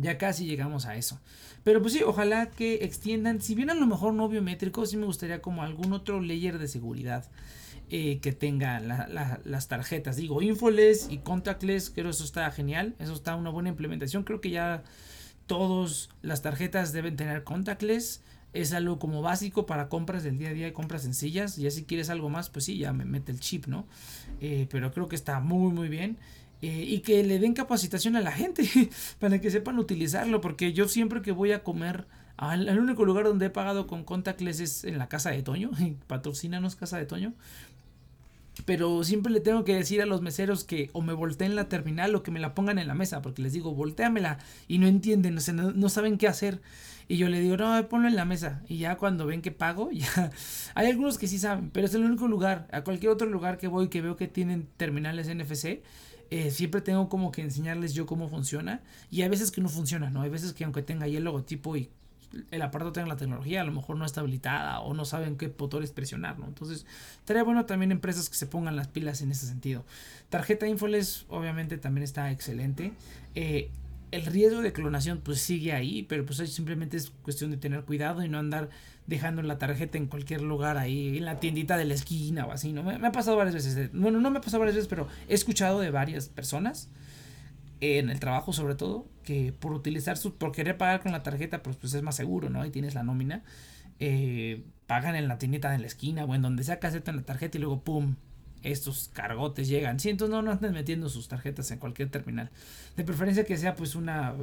ya 0.00 0.18
casi 0.18 0.46
llegamos 0.46 0.86
a 0.86 0.96
eso. 0.96 1.20
Pero 1.64 1.80
pues 1.80 1.94
sí, 1.94 2.02
ojalá 2.02 2.50
que 2.50 2.84
extiendan, 2.84 3.40
si 3.40 3.54
bien 3.54 3.70
a 3.70 3.74
lo 3.74 3.86
mejor 3.86 4.14
no 4.14 4.28
biométrico, 4.28 4.84
sí 4.86 4.96
me 4.96 5.06
gustaría 5.06 5.40
como 5.40 5.62
algún 5.62 5.92
otro 5.92 6.20
layer 6.20 6.58
de 6.58 6.68
seguridad 6.68 7.24
eh, 7.90 8.18
que 8.20 8.32
tenga 8.32 8.80
las 8.80 9.68
tarjetas. 9.68 10.16
Digo, 10.16 10.42
infoles 10.42 11.08
y 11.10 11.18
contactless, 11.18 11.90
creo 11.90 12.10
eso 12.10 12.24
está 12.24 12.50
genial, 12.50 12.94
eso 12.98 13.14
está 13.14 13.36
una 13.36 13.50
buena 13.50 13.70
implementación. 13.70 14.24
Creo 14.24 14.40
que 14.40 14.50
ya 14.50 14.82
todas 15.46 16.10
las 16.22 16.42
tarjetas 16.42 16.92
deben 16.92 17.16
tener 17.16 17.44
contactless. 17.44 18.22
Es 18.52 18.72
algo 18.72 18.98
como 18.98 19.20
básico 19.20 19.66
para 19.66 19.88
compras 19.88 20.22
del 20.22 20.38
día 20.38 20.50
a 20.50 20.52
día 20.52 20.68
y 20.68 20.72
compras 20.72 21.02
sencillas. 21.02 21.56
Ya 21.56 21.70
si 21.70 21.84
quieres 21.84 22.08
algo 22.10 22.30
más, 22.30 22.48
pues 22.48 22.64
sí, 22.64 22.78
ya 22.78 22.92
me 22.92 23.04
mete 23.04 23.32
el 23.32 23.40
chip, 23.40 23.66
¿no? 23.66 23.86
Eh, 24.40 24.66
pero 24.70 24.90
creo 24.92 25.08
que 25.08 25.16
está 25.16 25.40
muy, 25.40 25.72
muy 25.72 25.88
bien. 25.88 26.16
Eh, 26.60 26.84
y 26.88 27.00
que 27.00 27.22
le 27.22 27.38
den 27.38 27.54
capacitación 27.54 28.16
a 28.16 28.20
la 28.20 28.32
gente 28.32 28.68
para 29.20 29.40
que 29.40 29.50
sepan 29.50 29.78
utilizarlo, 29.78 30.40
porque 30.40 30.72
yo 30.72 30.88
siempre 30.88 31.22
que 31.22 31.30
voy 31.30 31.52
a 31.52 31.62
comer, 31.62 32.06
al, 32.36 32.78
único 32.78 33.04
lugar 33.04 33.24
donde 33.24 33.46
he 33.46 33.50
pagado 33.50 33.86
con 33.86 34.02
contactless 34.02 34.60
es 34.60 34.84
en 34.84 34.98
la 34.98 35.08
casa 35.08 35.30
de 35.30 35.42
Toño, 35.42 35.70
patrocínanos 36.06 36.74
casa 36.74 36.98
de 36.98 37.06
Toño. 37.06 37.32
Pero 38.64 39.04
siempre 39.04 39.32
le 39.32 39.40
tengo 39.40 39.64
que 39.64 39.74
decir 39.74 40.02
a 40.02 40.06
los 40.06 40.20
meseros 40.20 40.64
que 40.64 40.90
o 40.92 41.02
me 41.02 41.12
volteen 41.12 41.54
la 41.54 41.68
terminal 41.68 42.14
o 42.14 42.22
que 42.22 42.30
me 42.30 42.40
la 42.40 42.54
pongan 42.54 42.78
en 42.78 42.88
la 42.88 42.94
mesa, 42.94 43.22
porque 43.22 43.42
les 43.42 43.52
digo, 43.52 43.74
volteamela 43.74 44.38
y 44.66 44.78
no 44.78 44.86
entienden, 44.86 45.38
no, 45.54 45.72
no 45.72 45.88
saben 45.88 46.18
qué 46.18 46.28
hacer. 46.28 46.60
Y 47.08 47.16
yo 47.16 47.28
le 47.30 47.40
digo, 47.40 47.56
no, 47.56 47.88
ponlo 47.88 48.06
en 48.06 48.16
la 48.16 48.26
mesa. 48.26 48.62
Y 48.68 48.78
ya 48.78 48.96
cuando 48.96 49.26
ven 49.26 49.40
que 49.40 49.50
pago, 49.50 49.90
ya. 49.92 50.30
Hay 50.74 50.88
algunos 50.88 51.16
que 51.18 51.26
sí 51.26 51.38
saben, 51.38 51.70
pero 51.70 51.86
es 51.86 51.94
el 51.94 52.04
único 52.04 52.28
lugar. 52.28 52.68
A 52.70 52.84
cualquier 52.84 53.10
otro 53.10 53.28
lugar 53.28 53.56
que 53.56 53.66
voy 53.66 53.88
que 53.88 54.02
veo 54.02 54.16
que 54.16 54.28
tienen 54.28 54.68
terminales 54.76 55.28
NFC, 55.34 55.82
eh, 56.30 56.50
siempre 56.50 56.82
tengo 56.82 57.08
como 57.08 57.32
que 57.32 57.40
enseñarles 57.40 57.94
yo 57.94 58.04
cómo 58.04 58.28
funciona. 58.28 58.82
Y 59.10 59.22
hay 59.22 59.30
veces 59.30 59.50
que 59.50 59.62
no 59.62 59.70
funciona, 59.70 60.10
¿no? 60.10 60.20
Hay 60.20 60.30
veces 60.30 60.52
que 60.52 60.64
aunque 60.64 60.82
tenga 60.82 61.06
ahí 61.06 61.16
el 61.16 61.24
logotipo 61.24 61.76
y 61.76 61.90
el 62.50 62.62
aparato 62.62 62.92
tenga 62.92 63.08
la 63.08 63.16
tecnología, 63.16 63.62
a 63.62 63.64
lo 63.64 63.72
mejor 63.72 63.96
no 63.96 64.04
está 64.04 64.20
habilitada 64.20 64.80
o 64.80 64.94
no 64.94 65.04
saben 65.04 65.36
qué 65.36 65.48
botones 65.48 65.92
presionar, 65.92 66.38
¿no? 66.38 66.46
Entonces, 66.46 66.86
estaría 67.18 67.42
bueno 67.42 67.64
también 67.66 67.92
empresas 67.92 68.28
que 68.28 68.36
se 68.36 68.46
pongan 68.46 68.76
las 68.76 68.88
pilas 68.88 69.22
en 69.22 69.30
ese 69.30 69.46
sentido. 69.46 69.84
Tarjeta 70.28 70.66
Infoles, 70.66 71.24
obviamente, 71.28 71.78
también 71.78 72.04
está 72.04 72.30
excelente. 72.30 72.92
Eh, 73.34 73.70
el 74.10 74.24
riesgo 74.26 74.62
de 74.62 74.72
clonación, 74.72 75.20
pues 75.22 75.40
sigue 75.40 75.72
ahí, 75.72 76.02
pero 76.02 76.24
pues 76.24 76.38
simplemente 76.50 76.96
es 76.96 77.10
cuestión 77.22 77.50
de 77.50 77.56
tener 77.56 77.84
cuidado 77.84 78.22
y 78.22 78.28
no 78.28 78.38
andar 78.38 78.70
dejando 79.06 79.42
la 79.42 79.58
tarjeta 79.58 79.98
en 79.98 80.06
cualquier 80.06 80.42
lugar 80.42 80.76
ahí, 80.76 81.16
en 81.18 81.24
la 81.24 81.40
tiendita 81.40 81.76
de 81.76 81.86
la 81.86 81.94
esquina 81.94 82.46
o 82.46 82.52
así, 82.52 82.72
¿no? 82.72 82.82
Me, 82.82 82.94
ha 83.06 83.12
pasado 83.12 83.36
varias 83.36 83.54
veces. 83.54 83.90
Bueno, 83.92 84.20
no 84.20 84.30
me 84.30 84.38
ha 84.38 84.42
pasado 84.42 84.60
varias 84.60 84.76
veces, 84.76 84.88
pero 84.88 85.08
he 85.28 85.34
escuchado 85.34 85.80
de 85.80 85.90
varias 85.90 86.28
personas, 86.28 86.88
en 87.80 88.10
el 88.10 88.20
trabajo 88.20 88.52
sobre 88.52 88.74
todo, 88.74 89.06
que 89.24 89.52
por 89.52 89.72
utilizar 89.72 90.16
su, 90.16 90.34
por 90.34 90.52
querer 90.52 90.76
pagar 90.76 91.00
con 91.00 91.12
la 91.12 91.22
tarjeta, 91.22 91.62
pues, 91.62 91.76
pues 91.76 91.94
es 91.94 92.02
más 92.02 92.16
seguro, 92.16 92.50
¿no? 92.50 92.62
Ahí 92.62 92.70
tienes 92.70 92.94
la 92.94 93.02
nómina. 93.02 93.42
Eh, 94.00 94.62
pagan 94.86 95.16
en 95.16 95.28
la 95.28 95.38
tiendita 95.38 95.70
de 95.70 95.78
la 95.78 95.86
esquina 95.86 96.24
o 96.24 96.34
en 96.34 96.42
donde 96.42 96.64
sea 96.64 96.78
que 96.78 96.86
aceptan 96.86 97.16
la 97.16 97.22
tarjeta 97.22 97.58
y 97.58 97.60
luego 97.60 97.82
¡pum! 97.82 98.16
estos 98.62 99.10
cargotes 99.12 99.68
llegan. 99.68 100.00
Sí, 100.00 100.08
entonces 100.08 100.32
no, 100.32 100.42
no 100.42 100.52
anden 100.52 100.72
metiendo 100.72 101.08
sus 101.08 101.28
tarjetas 101.28 101.70
en 101.70 101.78
cualquier 101.78 102.10
terminal. 102.10 102.50
De 102.96 103.04
preferencia 103.04 103.44
que 103.44 103.56
sea 103.56 103.74
pues 103.74 103.94
una 103.94 104.34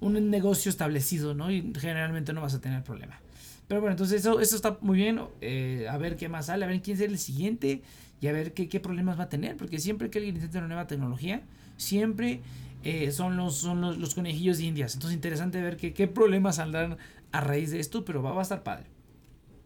un 0.00 0.30
negocio 0.30 0.70
establecido, 0.70 1.34
¿no? 1.34 1.50
Y 1.50 1.72
generalmente 1.78 2.32
no 2.32 2.42
vas 2.42 2.54
a 2.54 2.60
tener 2.60 2.82
problema. 2.82 3.20
Pero 3.68 3.80
bueno, 3.80 3.92
entonces 3.92 4.20
eso, 4.20 4.40
eso 4.40 4.56
está 4.56 4.78
muy 4.80 4.98
bien. 4.98 5.20
Eh, 5.40 5.86
a 5.88 5.96
ver 5.96 6.16
qué 6.16 6.28
más 6.28 6.46
sale, 6.46 6.64
a 6.64 6.68
ver 6.68 6.82
quién 6.82 6.96
será 6.96 7.10
el 7.10 7.18
siguiente 7.18 7.82
y 8.20 8.26
a 8.26 8.32
ver 8.32 8.52
qué, 8.52 8.68
qué 8.68 8.80
problemas 8.80 9.18
va 9.18 9.24
a 9.24 9.28
tener. 9.28 9.56
Porque 9.56 9.78
siempre 9.78 10.10
que 10.10 10.18
alguien 10.18 10.36
intenta 10.36 10.58
una 10.58 10.68
nueva 10.68 10.86
tecnología, 10.86 11.42
siempre 11.76 12.40
eh, 12.84 13.10
son, 13.12 13.36
los, 13.36 13.56
son 13.56 13.80
los, 13.80 14.14
conejillos 14.14 14.58
de 14.58 14.64
indias. 14.64 14.94
Entonces 14.94 15.14
interesante 15.14 15.60
ver 15.60 15.76
qué, 15.76 15.92
qué 15.92 16.06
problemas 16.06 16.56
saldrán 16.56 16.98
a 17.32 17.40
raíz 17.40 17.70
de 17.70 17.80
esto, 17.80 18.04
pero 18.04 18.22
va, 18.22 18.32
va 18.32 18.40
a 18.40 18.42
estar 18.42 18.62
padre. 18.62 18.86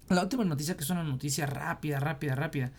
La 0.09 0.23
última 0.23 0.45
noticia, 0.45 0.77
que 0.77 0.85
es 0.85 0.91
una 0.91 1.05
noticia 1.05 1.45
rápida, 1.45 2.01
rápida, 2.01 2.35
rápida, 2.35 2.73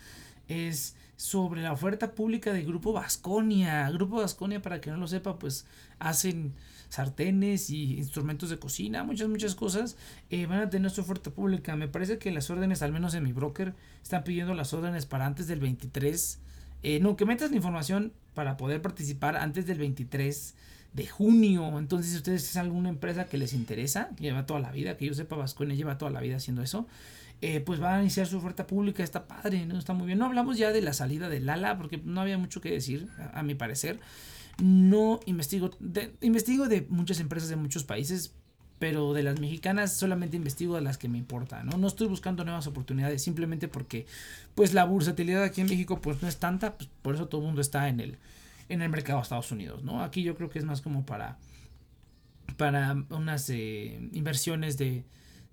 es 0.48 0.96
sobre 1.15 1.62
la 1.62 1.74
oferta 1.74 2.15
pública 2.15 2.53
de 2.53 2.63
Grupo 2.63 2.93
Vasconia. 2.93 3.89
Grupo 3.91 4.15
Vasconia, 4.15 4.62
para 4.62 4.79
que 4.79 4.89
no 4.89 4.98
lo 4.98 5.08
sepa, 5.08 5.38
pues 5.38 5.65
hacen 6.00 6.53
sartenes 6.88 7.69
y 7.69 7.98
instrumentos 7.98 8.50
de 8.50 8.58
cocina, 8.58 9.03
muchas, 9.03 9.27
muchas 9.27 9.53
cosas. 9.53 9.98
Eh, 10.29 10.46
van 10.46 10.62
a 10.62 10.69
tener 10.69 10.89
su 10.89 11.01
oferta 11.01 11.29
pública. 11.29 11.75
Me 11.75 11.88
parece 11.88 12.17
que 12.17 12.31
las 12.31 12.50
órdenes, 12.50 12.81
al 12.81 12.93
menos 12.93 13.13
en 13.13 13.24
mi 13.24 13.34
broker, 13.34 13.75
están 14.01 14.24
pidiendo 14.24 14.53
las 14.53 14.74
órdenes 14.74 15.05
para 15.05 15.25
antes 15.25 15.48
del 15.48 15.60
23. 15.60 16.39
Eh, 16.84 17.00
no, 17.00 17.16
que 17.16 17.26
metas 17.26 17.52
la 17.52 17.58
información 17.58 18.14
para 18.34 18.58
poder 18.58 18.82
participar 18.82 19.36
antes 19.36 19.66
del 19.66 19.78
23 19.78 20.56
de 20.94 21.08
junio. 21.08 21.78
Entonces, 21.78 22.12
si 22.12 22.18
ustedes 22.18 22.44
es 22.44 22.58
alguna 22.58 22.90
empresa 22.90 23.26
que 23.26 23.38
les 23.38 23.54
interesa, 23.54 24.10
lleva 24.18 24.46
toda 24.46 24.60
la 24.60 24.72
vida, 24.72 24.98
que 24.98 25.06
yo 25.06 25.14
sepa, 25.14 25.36
Vasconia 25.36 25.76
lleva 25.76 25.98
toda 25.98 26.12
la 26.12 26.22
vida 26.22 26.38
haciendo 26.38 26.62
eso. 26.62 26.88
Eh, 27.42 27.62
pues 27.62 27.82
va 27.82 27.96
a 27.96 28.02
iniciar 28.02 28.28
su 28.28 28.38
oferta 28.38 28.68
pública, 28.68 29.02
está 29.02 29.26
padre, 29.26 29.66
¿no? 29.66 29.78
Está 29.78 29.94
muy 29.94 30.08
bien. 30.08 30.20
No 30.20 30.26
hablamos 30.26 30.58
ya 30.58 30.72
de 30.72 30.82
la 30.82 30.92
salida 30.94 31.30
de 31.30 31.40
Lala, 31.40 31.78
porque 31.78 32.02
no 32.04 32.20
había 32.22 32.38
mucho 32.38 32.60
que 32.60 32.70
decir, 32.70 33.08
a, 33.34 33.44
mi 33.44 33.56
parecer. 33.56 34.00
No 34.62 35.22
investigo, 35.26 35.72
investigo 36.20 36.68
de 36.68 36.86
muchas 36.90 37.22
empresas 37.22 37.48
de 37.48 37.56
muchos 37.56 37.86
países, 37.86 38.34
pero 38.80 39.14
de 39.14 39.24
las 39.24 39.40
mexicanas 39.40 39.94
solamente 39.94 40.38
investigo 40.38 40.76
de 40.76 40.82
las 40.82 40.98
que 40.98 41.10
me 41.10 41.18
importan, 41.18 41.68
¿no? 41.68 41.78
No 41.78 41.88
estoy 41.88 42.08
buscando 42.08 42.44
nuevas 42.46 42.66
oportunidades, 42.68 43.22
simplemente 43.22 43.68
porque, 43.68 44.06
pues, 44.56 44.74
la 44.74 44.86
bursatilidad 44.86 45.44
aquí 45.44 45.62
en 45.62 45.68
México, 45.68 46.02
pues, 46.02 46.22
no 46.22 46.28
es 46.28 46.38
tanta, 46.38 46.78
pues, 46.78 46.90
por 47.02 47.16
eso 47.16 47.28
todo 47.28 47.42
el 47.42 47.48
mundo 47.48 47.62
está 47.62 47.90
en 47.90 48.00
el, 48.00 48.18
en 48.70 48.82
el 48.82 48.90
mercado 48.90 49.20
de 49.20 49.24
Estados 49.24 49.52
Unidos, 49.52 49.84
¿no? 49.84 50.02
Aquí 50.02 50.24
yo 50.24 50.36
creo 50.36 50.50
que 50.50 50.60
es 50.60 50.66
más 50.66 50.82
como 50.82 51.06
para, 51.06 51.38
para 52.58 53.04
unas 53.10 53.50
eh, 53.50 54.10
inversiones 54.14 54.78
de 54.78 55.04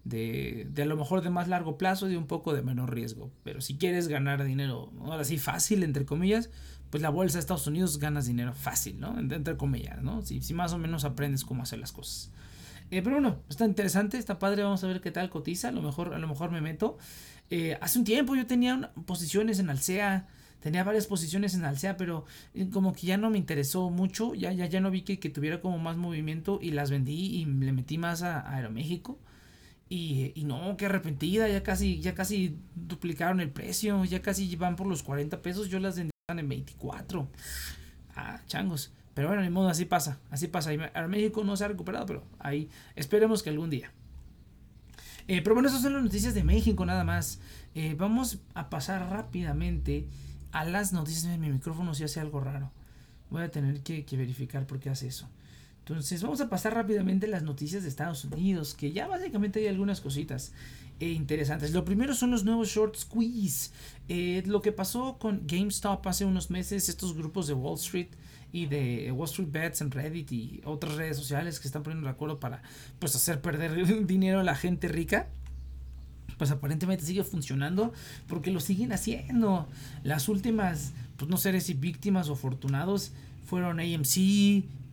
de, 0.06 0.82
a 0.82 0.84
lo 0.84 0.96
mejor 0.96 1.22
de 1.22 1.30
más 1.30 1.48
largo 1.48 1.76
plazo 1.76 2.08
y 2.08 2.16
un 2.16 2.26
poco 2.26 2.54
de 2.54 2.62
menor 2.62 2.94
riesgo. 2.94 3.30
Pero 3.42 3.60
si 3.60 3.76
quieres 3.76 4.08
ganar 4.08 4.44
dinero, 4.44 4.92
ahora 5.00 5.24
sí 5.24 5.38
fácil, 5.38 5.82
entre 5.82 6.04
comillas, 6.04 6.50
pues 6.90 7.02
la 7.02 7.10
bolsa 7.10 7.34
de 7.34 7.40
Estados 7.40 7.66
Unidos 7.66 7.98
ganas 7.98 8.26
dinero 8.26 8.54
fácil, 8.54 9.00
¿no? 9.00 9.18
Entre 9.18 9.56
comillas, 9.56 10.00
¿no? 10.02 10.22
Si, 10.22 10.40
si 10.42 10.54
más 10.54 10.72
o 10.72 10.78
menos 10.78 11.04
aprendes 11.04 11.44
cómo 11.44 11.64
hacer 11.64 11.80
las 11.80 11.92
cosas. 11.92 12.30
Eh, 12.90 13.02
pero 13.02 13.16
bueno, 13.16 13.42
está 13.48 13.64
interesante, 13.64 14.18
está 14.18 14.38
padre, 14.38 14.62
vamos 14.62 14.82
a 14.84 14.86
ver 14.86 15.00
qué 15.00 15.10
tal 15.10 15.28
cotiza, 15.28 15.68
a 15.68 15.72
lo 15.72 15.82
mejor, 15.82 16.14
a 16.14 16.18
lo 16.18 16.28
mejor 16.28 16.50
me 16.50 16.60
meto. 16.60 16.98
Eh, 17.50 17.78
hace 17.80 17.98
un 17.98 18.04
tiempo 18.04 18.36
yo 18.36 18.46
tenía 18.46 18.92
posiciones 19.06 19.58
en 19.58 19.70
Alsea, 19.70 20.28
tenía 20.60 20.84
varias 20.84 21.06
posiciones 21.06 21.54
en 21.54 21.64
Alsea, 21.64 21.96
pero 21.96 22.24
eh, 22.54 22.68
como 22.70 22.92
que 22.92 23.06
ya 23.06 23.16
no 23.16 23.30
me 23.30 23.38
interesó 23.38 23.90
mucho, 23.90 24.34
ya, 24.34 24.52
ya, 24.52 24.66
ya 24.66 24.80
no 24.80 24.90
vi 24.90 25.02
que, 25.02 25.18
que 25.18 25.30
tuviera 25.30 25.60
como 25.60 25.78
más 25.78 25.96
movimiento 25.96 26.58
y 26.62 26.70
las 26.70 26.90
vendí 26.90 27.14
y 27.14 27.44
le 27.44 27.72
metí 27.72 27.98
más 27.98 28.22
a, 28.22 28.48
Aeroméxico. 28.54 29.18
Y, 29.88 30.32
y, 30.34 30.44
no, 30.44 30.76
qué 30.76 30.86
arrepentida, 30.86 31.48
ya 31.48 31.62
casi, 31.62 32.00
ya 32.00 32.14
casi 32.14 32.56
duplicaron 32.74 33.40
el 33.40 33.50
precio, 33.50 34.04
ya 34.04 34.20
casi 34.20 34.56
van 34.56 34.74
por 34.74 34.88
los 34.88 35.04
40 35.04 35.42
pesos, 35.42 35.68
yo 35.68 35.78
las 35.78 35.96
vendí 35.96 36.10
en 36.28 36.48
24. 36.48 37.28
Ah, 38.16 38.40
changos. 38.48 38.92
Pero 39.16 39.28
bueno, 39.28 39.42
ni 39.42 39.48
modo, 39.48 39.70
así 39.70 39.86
pasa, 39.86 40.18
así 40.30 40.46
pasa. 40.46 40.72
A 40.92 41.08
México 41.08 41.42
no 41.42 41.56
se 41.56 41.64
ha 41.64 41.68
recuperado, 41.68 42.04
pero 42.04 42.22
ahí 42.38 42.68
esperemos 42.96 43.42
que 43.42 43.48
algún 43.48 43.70
día. 43.70 43.90
Eh, 45.26 45.40
pero 45.40 45.54
bueno, 45.54 45.70
esas 45.70 45.80
son 45.80 45.94
las 45.94 46.02
noticias 46.02 46.34
de 46.34 46.44
México 46.44 46.84
nada 46.84 47.02
más. 47.02 47.40
Eh, 47.74 47.94
vamos 47.98 48.40
a 48.52 48.68
pasar 48.68 49.08
rápidamente 49.08 50.06
a 50.52 50.66
las 50.66 50.92
noticias. 50.92 51.38
Mi 51.38 51.48
micrófono 51.48 51.94
si 51.94 52.04
hace 52.04 52.20
algo 52.20 52.40
raro. 52.40 52.70
Voy 53.30 53.42
a 53.42 53.50
tener 53.50 53.80
que, 53.80 54.04
que 54.04 54.18
verificar 54.18 54.66
por 54.66 54.80
qué 54.80 54.90
hace 54.90 55.06
eso. 55.06 55.30
Entonces 55.78 56.22
vamos 56.22 56.42
a 56.42 56.50
pasar 56.50 56.74
rápidamente 56.74 57.26
las 57.26 57.42
noticias 57.42 57.84
de 57.84 57.88
Estados 57.88 58.22
Unidos, 58.26 58.74
que 58.74 58.92
ya 58.92 59.06
básicamente 59.06 59.60
hay 59.60 59.68
algunas 59.68 60.02
cositas 60.02 60.52
eh, 61.00 61.08
interesantes. 61.08 61.72
Lo 61.72 61.86
primero 61.86 62.14
son 62.14 62.32
los 62.32 62.44
nuevos 62.44 62.68
short 62.68 62.94
squeeze. 62.96 63.70
Lo 64.44 64.60
que 64.60 64.72
pasó 64.72 65.16
con 65.18 65.46
GameStop 65.46 66.06
hace 66.06 66.26
unos 66.26 66.50
meses, 66.50 66.90
estos 66.90 67.14
grupos 67.14 67.46
de 67.46 67.54
Wall 67.54 67.76
Street 67.76 68.08
y 68.56 68.66
de 68.66 69.12
Wall 69.12 69.28
Street 69.28 69.48
Bets 69.50 69.82
en 69.82 69.90
Reddit 69.90 70.32
y 70.32 70.60
otras 70.64 70.94
redes 70.94 71.16
sociales 71.16 71.60
que 71.60 71.68
están 71.68 71.82
poniendo 71.82 72.06
de 72.06 72.12
acuerdo 72.12 72.40
para 72.40 72.62
pues 72.98 73.14
hacer 73.14 73.42
perder 73.42 74.06
dinero 74.06 74.40
a 74.40 74.42
la 74.42 74.54
gente 74.54 74.88
rica 74.88 75.28
pues 76.38 76.50
aparentemente 76.50 77.04
sigue 77.04 77.24
funcionando 77.24 77.92
porque 78.26 78.50
lo 78.50 78.60
siguen 78.60 78.92
haciendo. 78.92 79.68
Las 80.02 80.28
últimas, 80.28 80.92
pues 81.16 81.30
no 81.30 81.36
sé 81.36 81.58
si 81.60 81.74
víctimas 81.74 82.28
o 82.28 82.34
afortunados 82.34 83.12
fueron 83.46 83.80
AMC, 83.80 84.16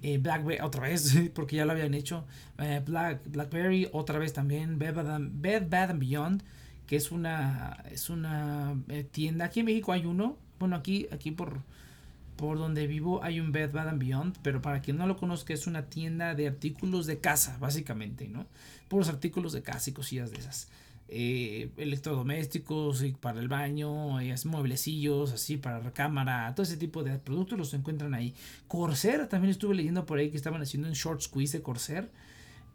eh, 0.04 0.18
Blackberry 0.22 0.62
otra 0.62 0.84
vez, 0.84 1.14
porque 1.34 1.58
ya 1.58 1.66
lo 1.66 1.72
habían 1.72 1.94
hecho. 1.94 2.26
Eh, 2.60 2.82
Black, 2.86 3.22
Blackberry 3.30 3.90
otra 3.92 4.20
vez 4.20 4.34
también. 4.34 4.80
Bed 4.80 4.94
Bad, 4.96 5.92
and 5.92 6.00
Beyond, 6.00 6.44
que 6.88 6.96
es 6.96 7.12
una, 7.12 7.84
es 7.92 8.10
una 8.10 8.76
eh, 8.90 9.04
tienda. 9.04 9.46
Aquí 9.46 9.62
en 9.62 9.66
México 9.66 9.92
hay 9.92 10.06
uno, 10.06 10.38
Bueno, 10.60 10.76
aquí, 10.78 11.08
aquí 11.12 11.32
por, 11.32 11.62
por 12.36 12.58
donde 12.58 12.88
vivo 12.88 13.24
hay 13.24 13.40
un 13.40 13.52
Bed 13.52 13.72
Bath 13.72 13.98
Beyond, 13.98 14.38
pero 14.42 14.62
para 14.62 14.82
quien 14.82 14.98
no 14.98 15.08
lo 15.08 15.18
conozca 15.18 15.54
es 15.54 15.68
una 15.68 15.90
tienda 15.90 16.36
de 16.36 16.48
artículos 16.48 17.06
de 17.06 17.20
casa, 17.20 17.58
básicamente, 17.60 18.28
¿no? 18.28 18.46
Puros 18.88 19.10
artículos 19.10 19.54
de 19.54 19.62
casa 19.62 19.90
y 19.90 19.94
cosillas 19.94 20.32
de 20.32 20.38
esas. 20.40 20.68
Eh, 21.10 21.70
electrodomésticos 21.78 23.04
y 23.04 23.12
para 23.12 23.40
el 23.40 23.48
baño, 23.48 24.18
mueblecillos, 24.46 25.34
así 25.34 25.58
para 25.58 25.80
recámara, 25.80 26.56
todo 26.56 26.64
ese 26.64 26.78
tipo 26.78 27.04
de 27.04 27.20
productos 27.20 27.58
los 27.58 27.74
encuentran 27.74 28.14
ahí. 28.14 28.34
Corsair, 28.68 29.28
también 29.28 29.52
estuve 29.52 29.76
leyendo 29.76 30.06
por 30.06 30.18
ahí 30.18 30.32
que 30.32 30.38
estaban 30.38 30.62
haciendo 30.62 30.88
un 30.88 30.96
short 30.96 31.22
squeeze 31.22 31.58
de 31.58 31.64
Corsair. 31.64 32.10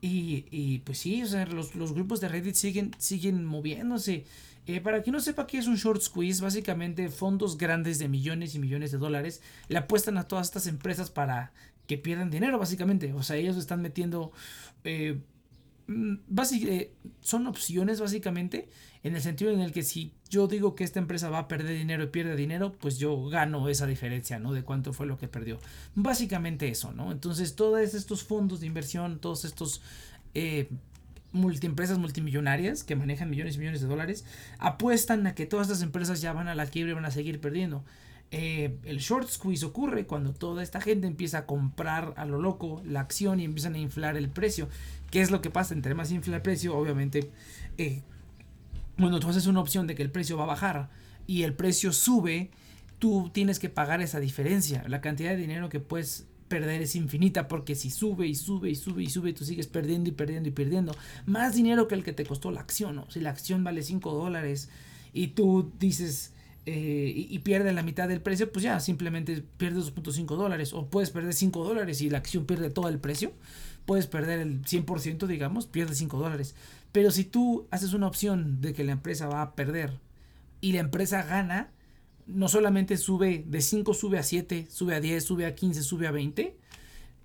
Y, 0.00 0.44
y 0.52 0.78
pues 0.80 0.98
sí, 0.98 1.22
o 1.22 1.26
sea, 1.26 1.46
los, 1.46 1.74
los, 1.74 1.92
grupos 1.92 2.20
de 2.20 2.28
Reddit 2.28 2.54
siguen, 2.54 2.92
siguen 2.98 3.44
moviéndose. 3.44 4.24
Eh, 4.68 4.82
para 4.82 5.02
quien 5.02 5.14
no 5.14 5.20
sepa 5.20 5.46
qué 5.46 5.56
es 5.56 5.66
un 5.66 5.76
short 5.76 6.02
squeeze, 6.02 6.42
básicamente 6.42 7.08
fondos 7.08 7.56
grandes 7.56 7.98
de 7.98 8.06
millones 8.06 8.54
y 8.54 8.58
millones 8.58 8.92
de 8.92 8.98
dólares 8.98 9.40
le 9.68 9.78
apuestan 9.78 10.18
a 10.18 10.28
todas 10.28 10.48
estas 10.48 10.66
empresas 10.66 11.08
para 11.10 11.52
que 11.86 11.96
pierdan 11.96 12.28
dinero, 12.28 12.58
básicamente. 12.58 13.14
O 13.14 13.22
sea, 13.22 13.36
ellos 13.36 13.56
están 13.56 13.80
metiendo... 13.80 14.30
Eh, 14.84 15.20
mm, 15.86 16.16
eh, 16.66 16.92
son 17.22 17.46
opciones 17.46 17.98
básicamente 17.98 18.68
en 19.02 19.16
el 19.16 19.22
sentido 19.22 19.52
en 19.52 19.60
el 19.60 19.72
que 19.72 19.82
si 19.82 20.12
yo 20.28 20.46
digo 20.48 20.74
que 20.74 20.84
esta 20.84 20.98
empresa 20.98 21.30
va 21.30 21.38
a 21.38 21.48
perder 21.48 21.78
dinero 21.78 22.04
y 22.04 22.08
pierde 22.08 22.36
dinero, 22.36 22.74
pues 22.78 22.98
yo 22.98 23.26
gano 23.30 23.70
esa 23.70 23.86
diferencia, 23.86 24.38
¿no? 24.38 24.52
De 24.52 24.64
cuánto 24.64 24.92
fue 24.92 25.06
lo 25.06 25.16
que 25.16 25.28
perdió. 25.28 25.58
Básicamente 25.94 26.68
eso, 26.68 26.92
¿no? 26.92 27.10
Entonces 27.10 27.56
todos 27.56 27.94
estos 27.94 28.22
fondos 28.22 28.60
de 28.60 28.66
inversión, 28.66 29.18
todos 29.18 29.46
estos 29.46 29.80
multiempresas 31.38 31.98
multimillonarias 31.98 32.84
que 32.84 32.96
manejan 32.96 33.30
millones 33.30 33.56
y 33.56 33.58
millones 33.58 33.80
de 33.80 33.86
dólares 33.86 34.24
apuestan 34.58 35.26
a 35.26 35.34
que 35.34 35.46
todas 35.46 35.68
estas 35.68 35.82
empresas 35.82 36.20
ya 36.20 36.32
van 36.32 36.48
a 36.48 36.54
la 36.54 36.66
quiebra 36.66 36.92
y 36.92 36.94
van 36.94 37.04
a 37.04 37.10
seguir 37.10 37.40
perdiendo. 37.40 37.84
Eh, 38.30 38.76
el 38.84 38.98
short 38.98 39.28
squeeze 39.28 39.64
ocurre 39.64 40.06
cuando 40.06 40.34
toda 40.34 40.62
esta 40.62 40.82
gente 40.82 41.06
empieza 41.06 41.38
a 41.38 41.46
comprar 41.46 42.12
a 42.16 42.26
lo 42.26 42.38
loco 42.38 42.82
la 42.84 43.00
acción 43.00 43.40
y 43.40 43.44
empiezan 43.44 43.74
a 43.74 43.78
inflar 43.78 44.16
el 44.16 44.28
precio. 44.28 44.68
¿Qué 45.10 45.22
es 45.22 45.30
lo 45.30 45.40
que 45.40 45.50
pasa? 45.50 45.72
Entre 45.72 45.94
más 45.94 46.10
infla 46.10 46.36
el 46.36 46.42
precio, 46.42 46.76
obviamente, 46.76 47.30
eh, 47.78 48.02
cuando 48.98 49.18
tú 49.20 49.28
haces 49.28 49.46
una 49.46 49.60
opción 49.60 49.86
de 49.86 49.94
que 49.94 50.02
el 50.02 50.10
precio 50.10 50.36
va 50.36 50.44
a 50.44 50.48
bajar 50.48 50.90
y 51.26 51.44
el 51.44 51.54
precio 51.54 51.92
sube, 51.92 52.50
tú 52.98 53.30
tienes 53.32 53.58
que 53.58 53.70
pagar 53.70 54.02
esa 54.02 54.20
diferencia, 54.20 54.84
la 54.88 55.00
cantidad 55.00 55.30
de 55.30 55.36
dinero 55.36 55.68
que 55.68 55.80
puedes 55.80 56.26
perder 56.48 56.82
es 56.82 56.96
infinita 56.96 57.48
porque 57.48 57.74
si 57.74 57.90
sube 57.90 58.26
y 58.26 58.34
sube 58.34 58.70
y 58.70 58.74
sube 58.74 59.02
y 59.02 59.10
sube 59.10 59.32
tú 59.32 59.44
sigues 59.44 59.66
perdiendo 59.66 60.08
y 60.08 60.12
perdiendo 60.12 60.48
y 60.48 60.52
perdiendo. 60.52 60.94
Más 61.26 61.54
dinero 61.54 61.88
que 61.88 61.94
el 61.94 62.04
que 62.04 62.12
te 62.12 62.24
costó 62.24 62.50
la 62.50 62.60
acción 62.60 62.96
¿no? 62.96 63.10
si 63.10 63.20
la 63.20 63.30
acción 63.30 63.62
vale 63.64 63.82
5 63.82 64.12
dólares 64.12 64.68
y 65.12 65.28
tú 65.28 65.72
dices 65.78 66.32
eh, 66.66 67.12
y, 67.14 67.34
y 67.34 67.38
pierde 67.40 67.72
la 67.72 67.82
mitad 67.82 68.08
del 68.08 68.20
precio 68.20 68.50
pues 68.52 68.62
ya 68.62 68.80
simplemente 68.80 69.42
pierdes 69.56 69.94
2.5 69.94 70.36
dólares. 70.36 70.72
O 70.72 70.86
puedes 70.86 71.10
perder 71.10 71.34
5 71.34 71.64
dólares 71.64 72.00
y 72.00 72.10
la 72.10 72.18
acción 72.18 72.44
pierde 72.44 72.70
todo 72.70 72.88
el 72.88 72.98
precio. 72.98 73.32
Puedes 73.86 74.06
perder 74.06 74.40
el 74.40 74.62
100% 74.62 75.26
digamos 75.26 75.66
pierdes 75.66 75.98
5 75.98 76.18
dólares. 76.18 76.54
Pero 76.92 77.10
si 77.10 77.24
tú 77.24 77.66
haces 77.70 77.92
una 77.92 78.06
opción 78.06 78.60
de 78.60 78.72
que 78.72 78.84
la 78.84 78.92
empresa 78.92 79.28
va 79.28 79.42
a 79.42 79.54
perder 79.54 79.98
y 80.60 80.72
la 80.72 80.80
empresa 80.80 81.22
gana 81.22 81.70
no 82.28 82.48
solamente 82.48 82.96
sube 82.96 83.44
de 83.46 83.60
5, 83.60 83.94
sube 83.94 84.18
a 84.18 84.22
7, 84.22 84.66
sube 84.70 84.94
a 84.94 85.00
10, 85.00 85.24
sube 85.24 85.46
a 85.46 85.54
15, 85.54 85.82
sube 85.82 86.06
a 86.06 86.10
20, 86.10 86.56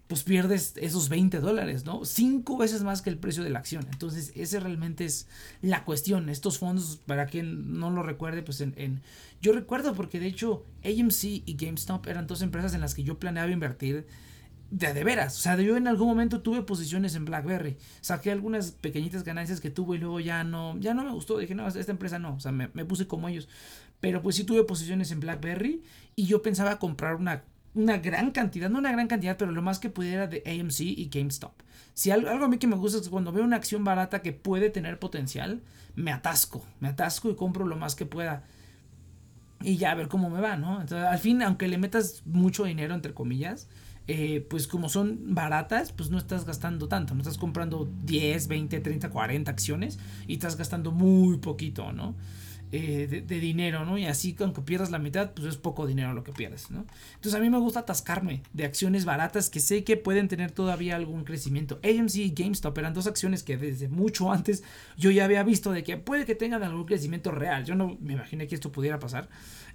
pues 0.07 0.23
pierdes 0.23 0.73
esos 0.77 1.09
20 1.09 1.39
dólares, 1.39 1.85
¿no? 1.85 2.05
Cinco 2.05 2.57
veces 2.57 2.83
más 2.83 3.01
que 3.01 3.09
el 3.09 3.17
precio 3.17 3.43
de 3.43 3.49
la 3.49 3.59
acción. 3.59 3.85
Entonces, 3.91 4.31
esa 4.35 4.59
realmente 4.59 5.05
es 5.05 5.27
la 5.61 5.83
cuestión. 5.83 6.29
Estos 6.29 6.57
fondos, 6.57 6.99
para 7.05 7.25
quien 7.25 7.79
no 7.79 7.89
lo 7.89 8.03
recuerde, 8.03 8.43
pues 8.43 8.61
en, 8.61 9.01
yo 9.41 9.53
recuerdo 9.53 9.93
porque 9.93 10.19
de 10.19 10.27
hecho 10.27 10.65
AMC 10.85 11.23
y 11.45 11.55
GameStop 11.57 12.07
eran 12.07 12.27
dos 12.27 12.41
empresas 12.41 12.73
en 12.73 12.81
las 12.81 12.95
que 12.95 13.03
yo 13.03 13.19
planeaba 13.19 13.51
invertir 13.51 14.05
de, 14.69 14.93
de 14.93 15.03
veras. 15.03 15.37
O 15.37 15.41
sea, 15.41 15.59
yo 15.59 15.77
en 15.77 15.87
algún 15.87 16.07
momento 16.07 16.41
tuve 16.41 16.61
posiciones 16.61 17.15
en 17.15 17.25
BlackBerry. 17.25 17.77
Saqué 18.01 18.31
algunas 18.31 18.71
pequeñitas 18.71 19.23
ganancias 19.23 19.61
que 19.61 19.69
tuve 19.69 19.97
y 19.97 19.99
luego 19.99 20.19
ya 20.19 20.43
no, 20.43 20.77
ya 20.79 20.93
no 20.93 21.03
me 21.03 21.11
gustó. 21.11 21.37
Dije, 21.39 21.55
no, 21.55 21.67
esta 21.67 21.91
empresa 21.91 22.19
no. 22.19 22.35
O 22.35 22.39
sea, 22.39 22.51
me 22.51 22.85
puse 22.85 23.07
como 23.07 23.29
ellos. 23.29 23.49
Pero 24.03 24.21
pues 24.21 24.35
sí 24.35 24.43
tuve 24.43 24.65
posiciones 24.65 25.11
en 25.11 25.21
BlackBerry 25.21 25.81
y 26.17 26.25
yo 26.25 26.41
pensaba 26.41 26.77
comprar 26.77 27.15
una, 27.15 27.45
una 27.73 27.99
gran 27.99 28.31
cantidad, 28.31 28.69
no 28.69 28.79
una 28.79 28.91
gran 28.91 29.07
cantidad, 29.07 29.37
pero 29.37 29.53
lo 29.53 29.61
más 29.61 29.79
que 29.79 29.89
pudiera 29.89 30.27
de 30.27 30.43
AMC 30.45 30.81
y 30.81 31.09
GameStop. 31.09 31.53
Si 31.93 32.11
algo, 32.11 32.29
algo 32.29 32.43
a 32.43 32.47
mí 32.49 32.57
que 32.57 32.67
me 32.67 32.75
gusta 32.75 32.97
es 32.97 33.07
cuando 33.07 33.31
veo 33.31 33.45
una 33.45 33.55
acción 33.55 33.85
barata 33.85 34.21
que 34.21 34.33
puede 34.33 34.69
tener 34.69 34.99
potencial, 34.99 35.61
me 35.95 36.11
atasco, 36.11 36.65
me 36.81 36.89
atasco 36.89 37.29
y 37.31 37.35
compro 37.35 37.65
lo 37.65 37.77
más 37.77 37.95
que 37.95 38.05
pueda. 38.05 38.43
Y 39.61 39.77
ya 39.77 39.91
a 39.91 39.95
ver 39.95 40.09
cómo 40.09 40.29
me 40.29 40.41
va, 40.41 40.57
¿no? 40.57 40.79
Al 40.81 41.19
fin, 41.19 41.41
aunque 41.41 41.69
le 41.69 41.77
metas 41.77 42.23
mucho 42.25 42.65
dinero, 42.65 42.95
entre 42.95 43.13
comillas, 43.13 43.69
eh, 44.09 44.45
pues 44.49 44.67
como 44.67 44.89
son 44.89 45.33
baratas, 45.33 45.93
pues 45.93 46.09
no 46.09 46.17
estás 46.17 46.43
gastando 46.43 46.89
tanto, 46.89 47.15
no 47.15 47.21
estás 47.21 47.37
comprando 47.37 47.89
10, 48.03 48.49
20, 48.49 48.81
30, 48.81 49.09
40 49.09 49.49
acciones 49.49 49.97
y 50.27 50.33
estás 50.33 50.57
gastando 50.57 50.91
muy 50.91 51.37
poquito, 51.37 51.93
¿no? 51.93 52.15
Eh, 52.75 53.05
de, 53.07 53.39
dinero, 53.39 53.85
¿no? 53.85 53.99
Y 53.99 54.07
así, 54.07 54.35
aunque 54.39 54.63
pierdas 54.63 54.89
la 54.89 54.97
mitad, 54.97 55.31
pues 55.35 55.45
es 55.45 55.57
poco 55.57 55.85
dinero 55.85 56.11
lo 56.13 56.23
que 56.23 56.31
pierdes, 56.31 56.71
¿no? 56.71 56.87
Entonces 57.13 57.35
a 57.35 57.39
mí 57.39 57.47
me 57.51 57.59
gusta 57.59 57.81
atascarme 57.81 58.41
de 58.51 58.65
acciones 58.65 59.05
baratas 59.05 59.51
que 59.51 59.59
sé 59.59 59.83
que 59.83 59.95
pueden 59.95 60.27
tener 60.27 60.49
todavía 60.49 60.95
algún 60.95 61.23
crecimiento. 61.23 61.79
AMC 61.83 62.15
y 62.15 62.33
GameStop 62.35 62.75
eran 62.79 62.95
dos 62.95 63.05
acciones 63.05 63.43
que 63.43 63.57
desde 63.57 63.89
mucho 63.89 64.31
antes 64.31 64.63
yo 64.97 65.11
ya 65.11 65.25
había 65.25 65.43
visto 65.43 65.71
de 65.71 65.83
que 65.83 65.97
puede 65.97 66.25
que 66.25 66.33
tengan 66.33 66.63
algún 66.63 66.85
crecimiento 66.85 67.29
real. 67.29 67.63
Yo 67.63 67.75
no 67.75 67.95
me 68.01 68.13
imaginé 68.13 68.47
que 68.47 68.55
esto 68.55 68.71
pudiera 68.71 68.97
pasar. 68.97 69.29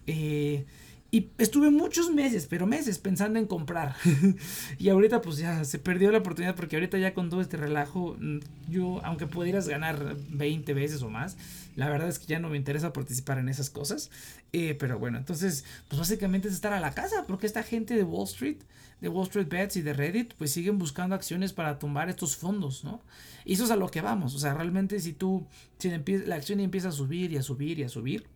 Eh, 0.09 0.67
y 1.11 1.31
estuve 1.39 1.71
muchos 1.71 2.11
meses, 2.11 2.47
pero 2.51 2.67
meses 2.67 2.99
pensando 2.99 3.39
en 3.39 3.47
comprar. 3.47 3.97
y 4.79 4.91
ahorita 4.91 5.23
pues 5.23 5.39
ya 5.39 5.65
se 5.65 5.79
perdió 5.79 6.13
la 6.13 6.19
oportunidad 6.19 6.55
porque 6.55 6.77
ahorita 6.77 6.99
ya 6.99 7.15
con 7.15 7.31
todo 7.31 7.41
este 7.41 7.57
relajo, 7.57 8.17
mm, 8.21 8.41
yo 8.69 9.01
aunque 9.05 9.27
pudieras 9.27 9.69
ganar 9.69 10.17
20 10.29 10.75
veces 10.75 11.01
o 11.01 11.09
más, 11.09 11.39
la 11.77 11.89
verdad 11.89 12.09
es 12.09 12.19
que 12.19 12.27
ya 12.27 12.41
no 12.41 12.51
me 12.51 12.59
interesa 12.59 12.93
participar 12.93 13.39
en 13.39 13.49
esas 13.49 13.71
cosas. 13.71 14.11
Eh, 14.53 14.77
pero 14.79 14.99
bueno, 14.99 15.17
entonces 15.17 15.65
pues 15.89 15.99
básicamente 15.99 16.49
es 16.49 16.55
estar 16.55 16.75
a 16.75 16.81
la 16.81 16.93
casa 16.93 17.25
porque 17.27 17.47
esta 17.47 17.63
gente 17.63 17.95
de 17.95 18.03
Wall 18.03 18.27
Street, 18.27 18.59
de 19.01 19.09
Wall 19.09 19.29
Street 19.29 19.49
Bets 19.49 19.77
y 19.77 19.83
de 19.83 19.95
Reddit 19.95 20.35
pues 20.35 20.53
siguen 20.53 20.79
buscando 20.79 21.15
acciones 21.15 21.55
para 21.55 21.79
tumbar 21.79 22.11
estos 22.11 22.37
fondos, 22.37 22.85
¿no? 22.85 23.01
Y 23.47 23.55
eso 23.55 23.65
es 23.65 23.71
a 23.71 23.77
lo 23.77 23.91
que 23.91 24.03
vamos. 24.03 24.35
O 24.35 24.39
sea, 24.39 24.53
realmente 24.53 25.01
si 25.01 25.15
tú, 25.15 25.47
si 25.79 25.91
la 26.27 26.37
acción 26.37 26.61
empieza 26.61 26.89
a 26.89 26.93
subir 26.93 27.33
y 27.33 27.39
a 27.39 27.43
subir 27.43 27.79
y 27.79 27.85
a 27.85 27.89
subir 27.89 28.27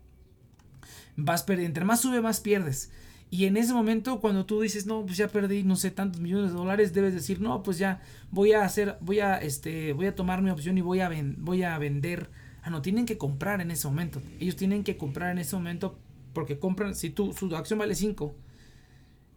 vas 1.16 1.42
perdiendo. 1.42 1.68
Entre 1.68 1.84
más 1.84 2.00
sube, 2.00 2.20
más 2.20 2.40
pierdes. 2.40 2.90
Y 3.30 3.46
en 3.46 3.56
ese 3.56 3.72
momento, 3.72 4.20
cuando 4.20 4.44
tú 4.44 4.60
dices, 4.60 4.84
no, 4.84 5.06
pues 5.06 5.16
ya 5.16 5.28
perdí, 5.28 5.62
no 5.62 5.76
sé, 5.76 5.90
tantos 5.90 6.20
millones 6.20 6.50
de 6.50 6.56
dólares, 6.56 6.92
debes 6.92 7.14
decir, 7.14 7.40
no, 7.40 7.62
pues 7.62 7.78
ya 7.78 8.02
voy 8.30 8.52
a 8.52 8.62
hacer, 8.62 8.98
voy 9.00 9.20
a, 9.20 9.38
este, 9.38 9.94
voy 9.94 10.06
a 10.06 10.14
tomar 10.14 10.42
mi 10.42 10.50
opción 10.50 10.76
y 10.76 10.82
voy 10.82 11.00
a, 11.00 11.10
voy 11.38 11.62
a 11.62 11.78
vender. 11.78 12.28
Ah, 12.62 12.68
no, 12.68 12.82
tienen 12.82 13.06
que 13.06 13.16
comprar 13.16 13.62
en 13.62 13.70
ese 13.70 13.88
momento. 13.88 14.20
Ellos 14.38 14.56
tienen 14.56 14.84
que 14.84 14.98
comprar 14.98 15.30
en 15.30 15.38
ese 15.38 15.56
momento 15.56 15.98
porque 16.34 16.58
compran, 16.58 16.94
si 16.94 17.08
tú, 17.10 17.32
su 17.32 17.54
acción 17.56 17.78
vale 17.78 17.94
5, 17.94 18.34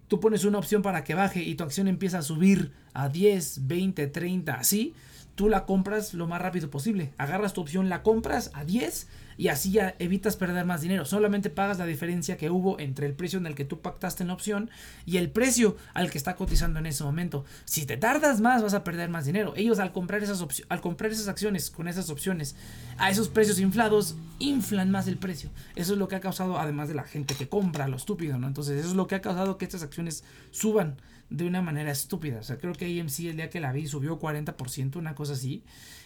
tú 0.07 0.19
pones 0.19 0.43
una 0.43 0.57
opción 0.57 0.81
para 0.81 1.03
que 1.03 1.15
baje 1.15 1.41
y 1.43 1.55
tu 1.55 1.63
acción 1.63 1.87
empieza 1.87 2.19
a 2.19 2.21
subir 2.21 2.73
a 2.93 3.09
10, 3.09 3.67
20, 3.67 4.07
30, 4.07 4.53
así, 4.55 4.93
tú 5.35 5.49
la 5.49 5.65
compras 5.65 6.13
lo 6.13 6.27
más 6.27 6.41
rápido 6.41 6.69
posible. 6.69 7.13
Agarras 7.17 7.53
tu 7.53 7.61
opción, 7.61 7.89
la 7.89 8.03
compras 8.03 8.51
a 8.53 8.63
10 8.65 9.07
y 9.37 9.49
así 9.49 9.71
ya 9.71 9.95
evitas 9.99 10.37
perder 10.37 10.65
más 10.65 10.81
dinero. 10.81 11.05
Solamente 11.05 11.49
pagas 11.49 11.77
la 11.77 11.85
diferencia 11.85 12.37
que 12.37 12.49
hubo 12.49 12.79
entre 12.79 13.05
el 13.05 13.13
precio 13.13 13.37
en 13.37 13.45
el 13.45 13.53
que 13.53 13.65
tú 13.65 13.81
pactaste 13.81 14.23
en 14.23 14.27
la 14.27 14.33
opción 14.33 14.69
y 15.05 15.17
el 15.17 15.29
precio 15.29 15.75
al 15.93 16.09
que 16.09 16.17
está 16.17 16.35
cotizando 16.35 16.79
en 16.79 16.85
ese 16.85 17.03
momento. 17.03 17.43
Si 17.65 17.85
te 17.85 17.97
tardas 17.97 18.39
más 18.39 18.63
vas 18.63 18.73
a 18.73 18.83
perder 18.83 19.09
más 19.09 19.25
dinero. 19.25 19.53
Ellos 19.57 19.79
al 19.79 19.91
comprar 19.91 20.23
esas 20.23 20.45
al 20.69 20.81
comprar 20.81 21.11
esas 21.11 21.27
acciones 21.27 21.69
con 21.69 21.87
esas 21.87 22.09
opciones 22.09 22.55
a 22.97 23.09
esos 23.09 23.27
precios 23.27 23.59
inflados 23.59 24.15
inflan 24.39 24.89
más 24.89 25.07
el 25.07 25.17
precio. 25.17 25.49
Eso 25.75 25.93
es 25.93 25.99
lo 25.99 26.07
que 26.07 26.15
ha 26.15 26.21
causado 26.21 26.57
además 26.57 26.87
de 26.87 26.95
la 26.95 27.03
gente 27.03 27.35
que 27.35 27.49
compra 27.49 27.87
lo 27.87 27.97
estúpido, 27.97 28.37
¿no? 28.37 28.47
Entonces, 28.47 28.79
eso 28.79 28.89
es 28.89 28.95
lo 28.95 29.07
que 29.07 29.15
ha 29.15 29.21
causado 29.21 29.57
que 29.57 29.65
estas 29.65 29.83
acciones 29.83 30.23
suban 30.51 30.95
de 31.29 31.45
una 31.45 31.61
manera 31.61 31.91
estúpida. 31.91 32.39
O 32.39 32.43
sea, 32.43 32.57
creo 32.57 32.73
que 32.73 32.99
AMC 32.99 33.19
el 33.21 33.37
día 33.37 33.49
que 33.49 33.59
la 33.59 33.71
vi 33.71 33.87
subió 33.87 34.19
40%, 34.19 34.95
una 34.97 35.15
cosa 35.15 35.33
así. 35.33 35.63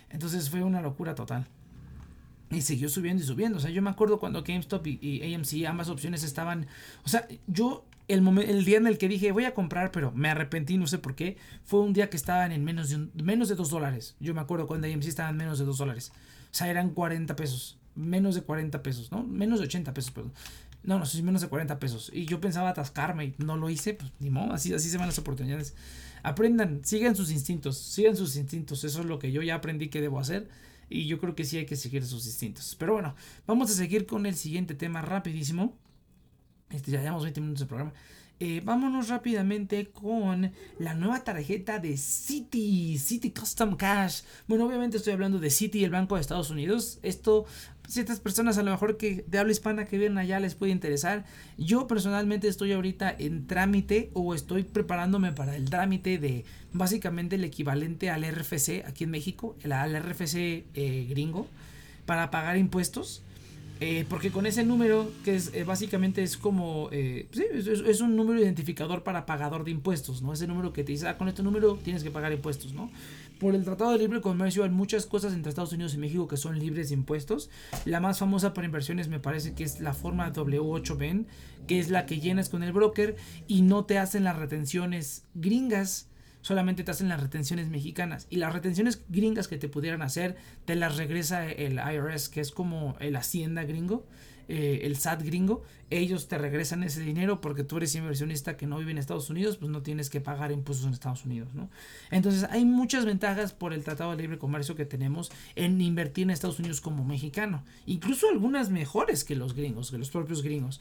Entonces 0.09 0.49
fue 0.49 0.63
una 0.63 0.81
locura 0.81 1.15
total. 1.15 1.47
Y 2.51 2.61
siguió 2.61 2.89
subiendo 2.89 3.21
y 3.21 3.25
subiendo. 3.25 3.57
O 3.57 3.61
sea, 3.61 3.69
yo 3.69 3.81
me 3.81 3.89
acuerdo 3.89 4.19
cuando 4.19 4.43
GameStop 4.43 4.85
y, 4.87 5.33
AMC, 5.33 5.65
ambas 5.67 5.89
opciones 5.89 6.23
estaban. 6.23 6.65
O 7.05 7.09
sea, 7.09 7.27
yo, 7.45 7.85
el, 8.07 8.27
el 8.39 8.65
día 8.65 8.77
en 8.77 8.87
el 8.87 8.97
que 8.97 9.07
dije 9.07 9.31
voy 9.31 9.45
a 9.45 9.53
comprar, 9.53 9.91
pero 9.91 10.11
me 10.11 10.29
arrepentí, 10.29 10.77
no 10.77 10.87
sé 10.87 10.97
por 10.97 11.15
qué, 11.15 11.37
fue 11.63 11.81
un 11.81 11.93
día 11.93 12.09
que 12.09 12.17
estaban 12.17 12.51
en 12.51 12.63
menos 12.63 12.89
de, 12.89 13.07
menos 13.23 13.49
de 13.49 13.55
2 13.55 13.69
dólares. 13.69 14.15
Yo 14.19 14.33
me 14.33 14.41
acuerdo 14.41 14.65
cuando 14.65 14.87
AMC 14.87 15.05
estaban 15.05 15.33
en 15.33 15.37
menos 15.37 15.59
de 15.59 15.65
2 15.65 15.77
dólares. 15.77 16.11
O 16.45 16.53
sea, 16.55 16.69
eran 16.69 16.89
40 16.89 17.35
pesos. 17.35 17.77
Menos 17.95 18.33
de 18.33 18.41
40 18.41 18.81
pesos, 18.81 19.11
¿no? 19.11 19.23
Menos 19.23 19.59
de 19.59 19.65
80 19.65 19.93
pesos, 19.93 20.11
perdón. 20.11 20.31
No, 20.83 20.97
no, 20.97 21.05
sí, 21.05 21.21
menos 21.21 21.41
de 21.41 21.49
40 21.49 21.79
pesos. 21.79 22.09
Y 22.13 22.25
yo 22.25 22.39
pensaba 22.39 22.69
atascarme 22.69 23.25
y 23.25 23.35
no 23.37 23.57
lo 23.57 23.69
hice, 23.69 23.93
pues 23.93 24.11
ni 24.19 24.29
modo, 24.29 24.53
así, 24.53 24.73
así 24.73 24.89
se 24.89 24.97
van 24.97 25.07
las 25.07 25.19
oportunidades. 25.19 25.75
Aprendan, 26.23 26.81
sigan 26.83 27.15
sus 27.15 27.31
instintos, 27.31 27.77
sigan 27.77 28.15
sus 28.15 28.35
instintos. 28.35 28.83
Eso 28.83 29.01
es 29.01 29.05
lo 29.05 29.19
que 29.19 29.31
yo 29.31 29.41
ya 29.41 29.55
aprendí 29.55 29.89
que 29.89 30.01
debo 30.01 30.19
hacer 30.19 30.49
y 30.89 31.05
yo 31.05 31.19
creo 31.19 31.35
que 31.35 31.45
sí 31.45 31.57
hay 31.57 31.65
que 31.65 31.75
seguir 31.75 32.05
sus 32.05 32.25
instintos. 32.25 32.75
Pero 32.77 32.93
bueno, 32.93 33.15
vamos 33.45 33.71
a 33.71 33.73
seguir 33.73 34.05
con 34.05 34.25
el 34.25 34.35
siguiente 34.35 34.73
tema 34.73 35.01
rapidísimo. 35.01 35.77
Este, 36.69 36.91
ya 36.91 36.99
llevamos 36.99 37.23
20 37.23 37.41
minutos 37.41 37.61
de 37.61 37.65
programa. 37.67 37.93
Eh, 38.41 38.61
vámonos 38.63 39.09
rápidamente 39.09 39.87
con 39.87 40.53
la 40.79 40.93
nueva 40.93 41.25
tarjeta 41.25 41.77
de 41.77 41.97
Citi, 41.97 42.97
Citi 42.97 43.31
Custom 43.31 43.75
Cash. 43.75 44.21
Bueno, 44.47 44.65
obviamente 44.65 44.95
estoy 44.95 45.11
hablando 45.11 45.39
de 45.39 45.49
Citi, 45.49 45.83
el 45.83 45.91
Banco 45.91 46.15
de 46.15 46.21
Estados 46.21 46.49
Unidos. 46.49 46.99
Esto, 47.03 47.45
ciertas 47.89 48.21
personas 48.21 48.57
a 48.57 48.63
lo 48.63 48.71
mejor 48.71 48.95
que 48.95 49.25
de 49.27 49.39
habla 49.39 49.51
hispana 49.51 49.87
que 49.87 49.97
vienen 49.97 50.17
allá 50.17 50.39
les 50.39 50.55
puede 50.55 50.71
interesar. 50.71 51.25
Yo 51.57 51.85
personalmente 51.85 52.47
estoy 52.47 52.71
ahorita 52.71 53.13
en 53.19 53.45
trámite 53.45 54.09
o 54.13 54.33
estoy 54.33 54.63
preparándome 54.63 55.33
para 55.33 55.57
el 55.57 55.69
trámite 55.69 56.17
de 56.17 56.45
básicamente 56.71 57.35
el 57.35 57.43
equivalente 57.43 58.09
al 58.09 58.23
RFC 58.23 58.85
aquí 58.87 59.03
en 59.03 59.11
México, 59.11 59.57
al 59.69 60.01
RFC 60.01 60.35
eh, 60.75 61.07
gringo, 61.09 61.45
para 62.05 62.31
pagar 62.31 62.55
impuestos. 62.55 63.21
Eh, 63.81 64.05
porque 64.09 64.29
con 64.29 64.45
ese 64.45 64.65
número, 64.65 65.09
que 65.23 65.35
es 65.35 65.53
eh, 65.53 65.63
básicamente 65.63 66.21
es 66.21 66.35
como, 66.35 66.89
eh, 66.91 67.29
sí, 67.31 67.45
es, 67.53 68.01
un 68.01 68.17
número 68.17 68.41
identificador 68.41 69.03
para 69.03 69.25
pagador 69.25 69.63
de 69.63 69.71
impuestos, 69.71 70.21
¿no? 70.21 70.33
Ese 70.33 70.47
número 70.47 70.73
que 70.73 70.83
te 70.83 70.91
dice, 70.91 71.07
ah, 71.07 71.17
con 71.17 71.29
este 71.29 71.43
número 71.43 71.75
tienes 71.81 72.03
que 72.03 72.11
pagar 72.11 72.33
impuestos, 72.33 72.73
¿no? 72.73 72.91
Por 73.39 73.55
el 73.55 73.63
Tratado 73.63 73.91
de 73.91 73.99
Libre 73.99 74.19
Comercio 74.19 74.65
hay 74.65 74.69
muchas 74.69 75.05
cosas 75.05 75.33
entre 75.33 75.47
Estados 75.47 75.71
Unidos 75.71 75.93
y 75.93 75.97
México 75.97 76.27
que 76.27 76.35
son 76.35 76.59
libres 76.59 76.89
de 76.89 76.95
impuestos. 76.95 77.49
La 77.85 78.01
más 78.01 78.19
famosa 78.19 78.53
para 78.53 78.65
inversiones 78.65 79.07
me 79.07 79.21
parece 79.21 79.53
que 79.53 79.63
es 79.63 79.79
la 79.79 79.93
forma 79.93 80.33
W8BEN, 80.33 81.25
que 81.65 81.79
es 81.79 81.89
la 81.89 82.05
que 82.05 82.19
llenas 82.19 82.49
con 82.49 82.63
el 82.63 82.73
broker 82.73 83.15
y 83.47 83.61
no 83.61 83.85
te 83.85 83.97
hacen 83.97 84.25
las 84.25 84.35
retenciones 84.35 85.23
gringas 85.35 86.08
solamente 86.41 86.83
te 86.83 86.91
hacen 86.91 87.09
las 87.09 87.21
retenciones 87.21 87.69
mexicanas. 87.69 88.27
Y 88.29 88.37
las 88.37 88.53
retenciones 88.53 89.03
gringas 89.09 89.47
que 89.47 89.57
te 89.57 89.69
pudieran 89.69 90.01
hacer, 90.01 90.37
te 90.65 90.75
las 90.75 90.97
regresa 90.97 91.49
el 91.49 91.79
IRS, 91.79 92.29
que 92.29 92.41
es 92.41 92.51
como 92.51 92.95
el 92.99 93.15
Hacienda 93.15 93.63
gringo, 93.63 94.05
eh, 94.47 94.81
el 94.83 94.95
SAT 94.95 95.23
gringo. 95.23 95.63
Ellos 95.91 96.27
te 96.27 96.37
regresan 96.37 96.83
ese 96.83 97.01
dinero 97.01 97.41
porque 97.41 97.63
tú 97.63 97.77
eres 97.77 97.93
inversionista 97.95 98.57
que 98.57 98.67
no 98.67 98.77
vive 98.77 98.91
en 98.91 98.97
Estados 98.97 99.29
Unidos, 99.29 99.57
pues 99.57 99.71
no 99.71 99.81
tienes 99.81 100.09
que 100.09 100.21
pagar 100.21 100.51
impuestos 100.51 100.87
en 100.87 100.93
Estados 100.93 101.25
Unidos, 101.25 101.53
¿no? 101.55 101.69
Entonces 102.11 102.47
hay 102.51 102.63
muchas 102.63 103.05
ventajas 103.05 103.53
por 103.53 103.73
el 103.73 103.83
Tratado 103.83 104.11
de 104.11 104.17
Libre 104.21 104.37
Comercio 104.37 104.75
que 104.75 104.85
tenemos 104.85 105.31
en 105.55 105.81
invertir 105.81 106.23
en 106.23 106.29
Estados 106.29 106.59
Unidos 106.59 106.79
como 106.79 107.03
mexicano. 107.03 107.63
Incluso 107.87 108.29
algunas 108.29 108.69
mejores 108.69 109.23
que 109.23 109.35
los 109.35 109.53
gringos, 109.53 109.91
que 109.91 109.97
los 109.97 110.09
propios 110.09 110.43
gringos. 110.43 110.79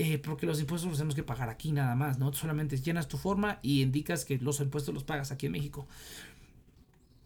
Eh, 0.00 0.18
porque 0.18 0.46
los 0.46 0.60
impuestos 0.60 0.88
los 0.88 0.98
tenemos 0.98 1.16
que 1.16 1.24
pagar 1.24 1.48
aquí 1.48 1.72
nada 1.72 1.96
más, 1.96 2.20
¿no? 2.20 2.32
Solamente 2.32 2.80
llenas 2.80 3.08
tu 3.08 3.18
forma 3.18 3.58
y 3.62 3.82
indicas 3.82 4.24
que 4.24 4.38
los 4.38 4.60
impuestos 4.60 4.94
los 4.94 5.02
pagas 5.02 5.32
aquí 5.32 5.46
en 5.46 5.52
México. 5.52 5.88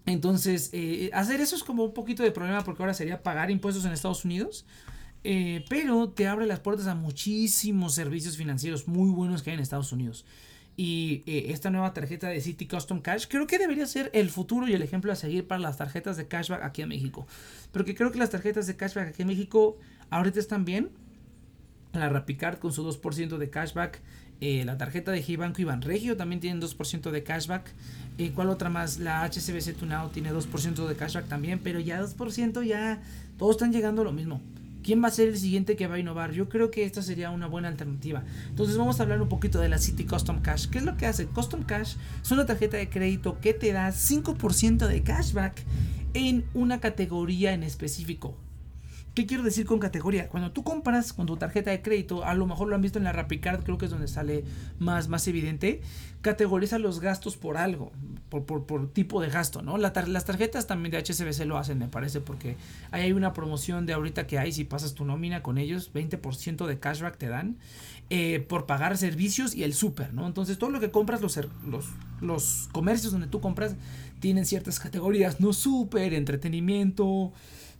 Entonces, 0.07 0.71
eh, 0.73 1.11
hacer 1.13 1.43
eso 1.43 1.55
es 1.55 1.65
como 1.65 1.85
un 1.85 1.93
poquito 1.93 2.23
de 2.23 2.31
problema 2.31 2.65
porque 2.65 2.83
ahora 2.83 2.95
sería 2.95 3.23
pagar 3.23 3.51
impuestos 3.51 3.85
en 3.85 3.93
Estados 3.93 4.25
Unidos. 4.25 4.65
Eh, 5.23 5.67
pero 5.69 6.09
te 6.09 6.27
abre 6.27 6.47
las 6.47 6.61
puertas 6.61 6.87
a 6.87 6.95
muchísimos 6.95 7.95
servicios 7.95 8.39
financieros 8.39 8.89
muy 8.89 9.11
buenos 9.11 9.43
que 9.43 9.51
hay 9.51 9.55
en 9.55 9.63
Estados 9.63 9.93
Unidos. 9.93 10.25
Y 10.75 11.23
esta 11.27 11.69
nueva 11.69 11.93
tarjeta 11.93 12.29
de 12.29 12.41
City 12.41 12.67
Custom 12.67 13.03
Cash 13.03 13.27
creo 13.29 13.47
que 13.47 13.59
debería 13.59 13.85
ser 13.87 14.11
el 14.15 14.31
futuro 14.31 14.67
y 14.67 14.73
el 14.73 14.81
ejemplo 14.81 15.13
a 15.13 15.17
seguir 15.17 15.47
para 15.47 15.61
las 15.61 15.77
tarjetas 15.77 16.17
de 16.17 16.27
cashback 16.27 16.65
aquí 16.65 16.81
en 16.81 16.89
México. 16.89 17.27
Porque 17.71 17.95
creo 17.95 18.11
que 18.11 18.19
las 18.19 18.31
tarjetas 18.31 18.67
de 18.67 18.75
cashback 18.75 19.09
aquí 19.09 19.23
en 19.23 19.29
México 19.29 19.77
ahorita 20.09 20.41
están 20.41 20.65
bien, 20.65 20.91
la 21.93 22.09
Rapicard 22.09 22.59
con 22.59 22.73
su 22.73 22.85
2% 22.85 23.39
de 23.39 23.51
cashback. 23.51 24.01
Eh, 24.41 24.65
la 24.65 24.77
tarjeta 24.77 25.13
de 25.13 25.23
Gibanco 25.23 25.63
y 25.63 25.65
Banregio 25.65 26.17
también 26.17 26.41
tienen 26.41 26.61
2% 26.61 27.11
de 27.11 27.23
cashback. 27.23 27.73
Eh, 28.19 28.33
¿Cuál 28.35 28.51
otra 28.51 28.71
más? 28.71 28.99
La 28.99 29.23
HCBC 29.23 29.77
Tunao 29.79 30.11
tiene 30.11 30.33
2% 30.33 30.87
de 30.89 30.97
cashback 30.97 31.29
también, 31.29 31.61
pero 31.63 31.79
ya 31.79 32.03
2% 32.03 32.63
ya 32.65 33.01
todos 33.39 33.57
están 33.57 33.73
llegando 33.73 34.03
a 34.03 34.05
lo 34.05 34.13
mismo. 34.13 34.41
¿Quién 34.83 35.01
va 35.03 35.09
a 35.09 35.13
ser 35.13 35.29
el 35.29 35.39
siguiente 35.39 35.77
que 35.77 35.87
va 35.87 35.95
a 35.95 35.99
innovar? 36.01 36.33
Yo 36.33 36.49
creo 36.49 36.73
que 36.73 36.85
esta 36.85 37.03
sería 37.03 37.31
una 37.31 37.47
buena 37.47 37.69
alternativa. 37.69 38.25
Entonces 38.49 38.77
vamos 38.77 38.99
a 38.99 39.05
hablar 39.05 39.23
un 39.23 39.29
poquito 39.29 39.61
de 39.61 39.69
la 39.69 39.79
City 39.79 40.05
Custom 40.05 40.43
Cash. 40.43 40.67
¿Qué 40.67 40.79
es 40.79 40.85
lo 40.85 40.97
que 40.97 41.07
hace? 41.07 41.27
Custom 41.27 41.63
Cash 41.63 41.95
es 42.21 42.31
una 42.33 42.47
tarjeta 42.47 42.77
de 42.79 42.89
crédito 42.89 43.39
que 43.41 43.55
te 43.55 43.73
da 43.73 43.91
5% 43.91 44.89
de 44.89 45.03
cashback 45.05 45.63
en 46.15 46.45
una 46.53 46.81
categoría 46.81 47.53
en 47.53 47.63
específico. 47.63 48.35
¿Qué 49.15 49.27
quiero 49.27 49.43
decir 49.43 49.67
con 49.67 49.79
categoría? 49.79 50.29
Cuando 50.31 50.53
tú 50.53 50.65
compras 50.65 51.13
con 51.13 51.27
tu 51.27 51.37
tarjeta 51.37 51.71
de 51.71 51.83
crédito, 51.83 52.25
a 52.25 52.33
lo 52.33 52.47
mejor 52.47 52.69
lo 52.69 52.75
han 52.75 52.81
visto 52.81 52.97
en 52.97 53.05
la 53.05 53.13
Rapicard, 53.13 53.63
creo 53.63 53.77
que 53.77 53.85
es 53.85 53.91
donde 53.91 54.09
sale 54.09 54.43
más, 54.79 55.09
más 55.09 55.29
evidente, 55.29 55.83
categoriza 56.23 56.79
los 56.79 57.01
gastos 57.01 57.37
por 57.37 57.59
algo, 57.59 57.93
por, 58.31 58.65
por, 58.65 58.91
tipo 58.91 59.21
de 59.21 59.29
gasto, 59.29 59.61
¿no? 59.61 59.77
las 59.77 60.25
tarjetas 60.25 60.67
también 60.67 60.93
de 60.93 60.99
HSBC 60.99 61.45
lo 61.45 61.59
hacen, 61.59 61.79
me 61.79 61.89
parece, 61.89 62.21
porque 62.21 62.57
ahí 62.91 63.03
hay 63.03 63.13
una 63.13 63.35
promoción 63.35 63.85
de 63.85 63.93
ahorita 63.93 64.27
que 64.27 64.39
hay, 64.39 64.51
si 64.51 64.65
pasas 64.65 64.95
tu 64.95 65.05
nómina 65.05 65.43
con 65.43 65.59
ellos, 65.59 65.93
20% 65.93 66.67
de 66.67 66.79
cashback 66.79 67.19
te 67.19 67.29
dan 67.29 67.59
eh, 68.09 68.41
por 68.41 68.65
pagar 68.65 68.97
servicios 68.97 69.55
y 69.55 69.63
el 69.63 69.75
súper, 69.75 70.15
¿no? 70.15 70.27
Entonces 70.27 70.57
todo 70.57 70.71
lo 70.71 70.81
que 70.81 70.91
compras, 70.91 71.21
los, 71.21 71.39
los, 71.67 71.87
los 72.23 72.69
comercios 72.73 73.13
donde 73.13 73.27
tú 73.27 73.41
compras, 73.41 73.77
tienen 74.21 74.47
ciertas 74.47 74.81
categorías, 74.81 75.41
¿no? 75.41 75.53
Súper, 75.53 76.15
entretenimiento 76.15 77.33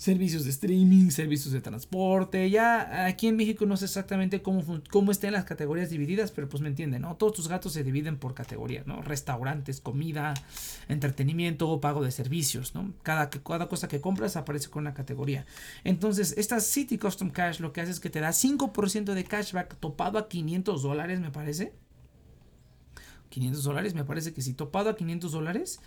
servicios 0.03 0.43
de 0.43 0.51
streaming, 0.51 1.11
servicios 1.11 1.53
de 1.53 1.61
transporte. 1.61 2.51
Ya 2.51 3.07
aquí 3.07 3.29
en 3.29 3.37
México 3.37 3.67
no 3.67 3.77
sé 3.77 3.85
exactamente 3.85 4.43
cómo, 4.43 4.83
cómo 4.91 5.13
estén 5.13 5.33
las 5.33 5.45
categorías 5.45 5.91
divididas, 5.91 6.33
pero 6.33 6.49
pues 6.49 6.61
me 6.61 6.69
entienden, 6.69 7.03
¿no? 7.03 7.15
Todos 7.15 7.35
tus 7.35 7.47
gastos 7.47 7.75
se 7.75 7.85
dividen 7.85 8.19
por 8.19 8.35
categorías, 8.35 8.85
¿no? 8.85 9.01
Restaurantes, 9.01 9.81
comida, 9.81 10.35
entretenimiento, 10.89 11.81
pago 11.81 12.03
de 12.03 12.11
servicios, 12.11 12.75
¿no? 12.75 12.93
Cada, 13.05 13.31
cada 13.31 13.69
cosa 13.69 13.87
que 13.87 14.01
compras 14.01 14.35
aparece 14.35 14.71
con 14.71 14.81
una 14.81 14.93
categoría. 14.93 15.47
Entonces, 15.85 16.35
esta 16.37 16.59
City 16.59 16.99
Custom 16.99 17.31
Cash 17.31 17.61
lo 17.61 17.73
que 17.73 17.81
hace 17.81 17.93
es 17.93 18.01
que 18.01 18.11
te 18.11 18.19
da 18.19 18.31
5% 18.31 19.15
de 19.15 19.23
cashback 19.23 19.77
topado 19.77 20.19
a 20.19 20.29
500 20.29 20.83
dólares, 20.83 21.21
me 21.21 21.31
parece. 21.31 21.75
500 23.29 23.63
dólares, 23.63 23.95
me 23.95 24.05
parece 24.05 24.33
que 24.33 24.43
si 24.43 24.53
topado 24.53 24.91
a 24.91 24.97
500 24.97 25.31
dólares 25.31 25.79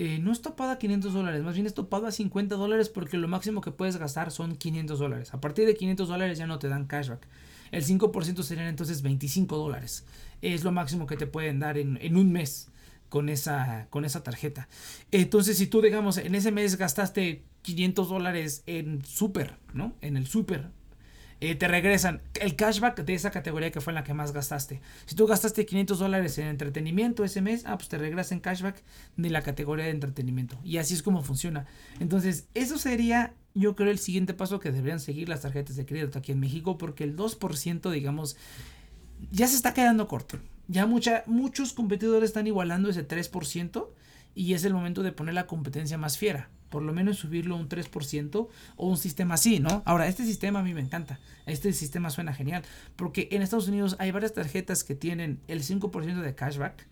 eh, 0.00 0.18
no 0.18 0.32
es 0.32 0.40
topado 0.40 0.70
a 0.70 0.78
500 0.78 1.12
dólares, 1.12 1.42
más 1.42 1.52
bien 1.52 1.66
es 1.66 1.74
topado 1.74 2.06
a 2.06 2.10
50 2.10 2.54
dólares 2.54 2.88
porque 2.88 3.18
lo 3.18 3.28
máximo 3.28 3.60
que 3.60 3.70
puedes 3.70 3.98
gastar 3.98 4.30
son 4.30 4.56
500 4.56 4.98
dólares. 4.98 5.34
A 5.34 5.42
partir 5.42 5.66
de 5.66 5.76
500 5.76 6.08
dólares 6.08 6.38
ya 6.38 6.46
no 6.46 6.58
te 6.58 6.68
dan 6.68 6.86
cashback. 6.86 7.28
El 7.70 7.84
5% 7.84 8.42
serían 8.42 8.68
entonces 8.68 9.02
25 9.02 9.58
dólares. 9.58 10.06
Es 10.40 10.64
lo 10.64 10.72
máximo 10.72 11.06
que 11.06 11.18
te 11.18 11.26
pueden 11.26 11.58
dar 11.58 11.76
en, 11.76 11.98
en 12.00 12.16
un 12.16 12.32
mes 12.32 12.70
con 13.10 13.28
esa, 13.28 13.88
con 13.90 14.06
esa 14.06 14.22
tarjeta. 14.22 14.68
Entonces, 15.10 15.58
si 15.58 15.66
tú, 15.66 15.82
digamos, 15.82 16.16
en 16.16 16.34
ese 16.34 16.50
mes 16.50 16.78
gastaste 16.78 17.44
500 17.60 18.08
dólares 18.08 18.62
en 18.64 19.04
súper, 19.04 19.56
¿no? 19.74 19.92
En 20.00 20.16
el 20.16 20.26
súper, 20.26 20.70
eh, 21.40 21.54
te 21.54 21.68
regresan 21.68 22.20
el 22.40 22.54
cashback 22.54 23.02
de 23.02 23.14
esa 23.14 23.30
categoría 23.30 23.70
que 23.70 23.80
fue 23.80 23.92
en 23.92 23.94
la 23.94 24.04
que 24.04 24.12
más 24.12 24.32
gastaste. 24.32 24.82
Si 25.06 25.14
tú 25.14 25.26
gastaste 25.26 25.64
500 25.64 25.98
dólares 25.98 26.36
en 26.36 26.48
entretenimiento 26.48 27.24
ese 27.24 27.40
mes, 27.40 27.64
ah, 27.66 27.78
pues 27.78 27.88
te 27.88 27.96
regresan 27.96 28.40
cashback 28.40 28.82
de 29.16 29.30
la 29.30 29.42
categoría 29.42 29.86
de 29.86 29.92
entretenimiento. 29.92 30.58
Y 30.62 30.76
así 30.76 30.92
es 30.92 31.02
como 31.02 31.22
funciona. 31.22 31.66
Entonces, 31.98 32.46
eso 32.54 32.76
sería, 32.76 33.34
yo 33.54 33.74
creo, 33.74 33.90
el 33.90 33.98
siguiente 33.98 34.34
paso 34.34 34.60
que 34.60 34.70
deberían 34.70 35.00
seguir 35.00 35.30
las 35.30 35.40
tarjetas 35.40 35.76
de 35.76 35.86
crédito 35.86 36.18
aquí 36.18 36.32
en 36.32 36.40
México, 36.40 36.76
porque 36.76 37.04
el 37.04 37.16
2%, 37.16 37.90
digamos, 37.90 38.36
ya 39.30 39.46
se 39.46 39.56
está 39.56 39.72
quedando 39.72 40.08
corto. 40.08 40.38
Ya 40.68 40.86
muchos 40.86 41.72
competidores 41.72 42.30
están 42.30 42.46
igualando 42.46 42.90
ese 42.90 43.06
3% 43.06 43.88
y 44.34 44.52
es 44.52 44.64
el 44.64 44.74
momento 44.74 45.02
de 45.02 45.10
poner 45.10 45.34
la 45.34 45.46
competencia 45.46 45.96
más 45.98 46.18
fiera 46.18 46.50
por 46.70 46.82
lo 46.82 46.92
menos 46.92 47.18
subirlo 47.18 47.56
un 47.56 47.68
3% 47.68 48.48
o 48.76 48.88
un 48.88 48.96
sistema 48.96 49.34
así, 49.34 49.60
¿no? 49.60 49.82
Ahora, 49.84 50.06
este 50.06 50.24
sistema 50.24 50.60
a 50.60 50.62
mí 50.62 50.72
me 50.72 50.80
encanta. 50.80 51.20
Este 51.46 51.72
sistema 51.72 52.10
suena 52.10 52.32
genial. 52.32 52.62
Porque 52.96 53.28
en 53.32 53.42
Estados 53.42 53.68
Unidos 53.68 53.96
hay 53.98 54.12
varias 54.12 54.32
tarjetas 54.32 54.84
que 54.84 54.94
tienen 54.94 55.40
el 55.48 55.62
5% 55.62 56.20
de 56.20 56.34
cashback. 56.34 56.86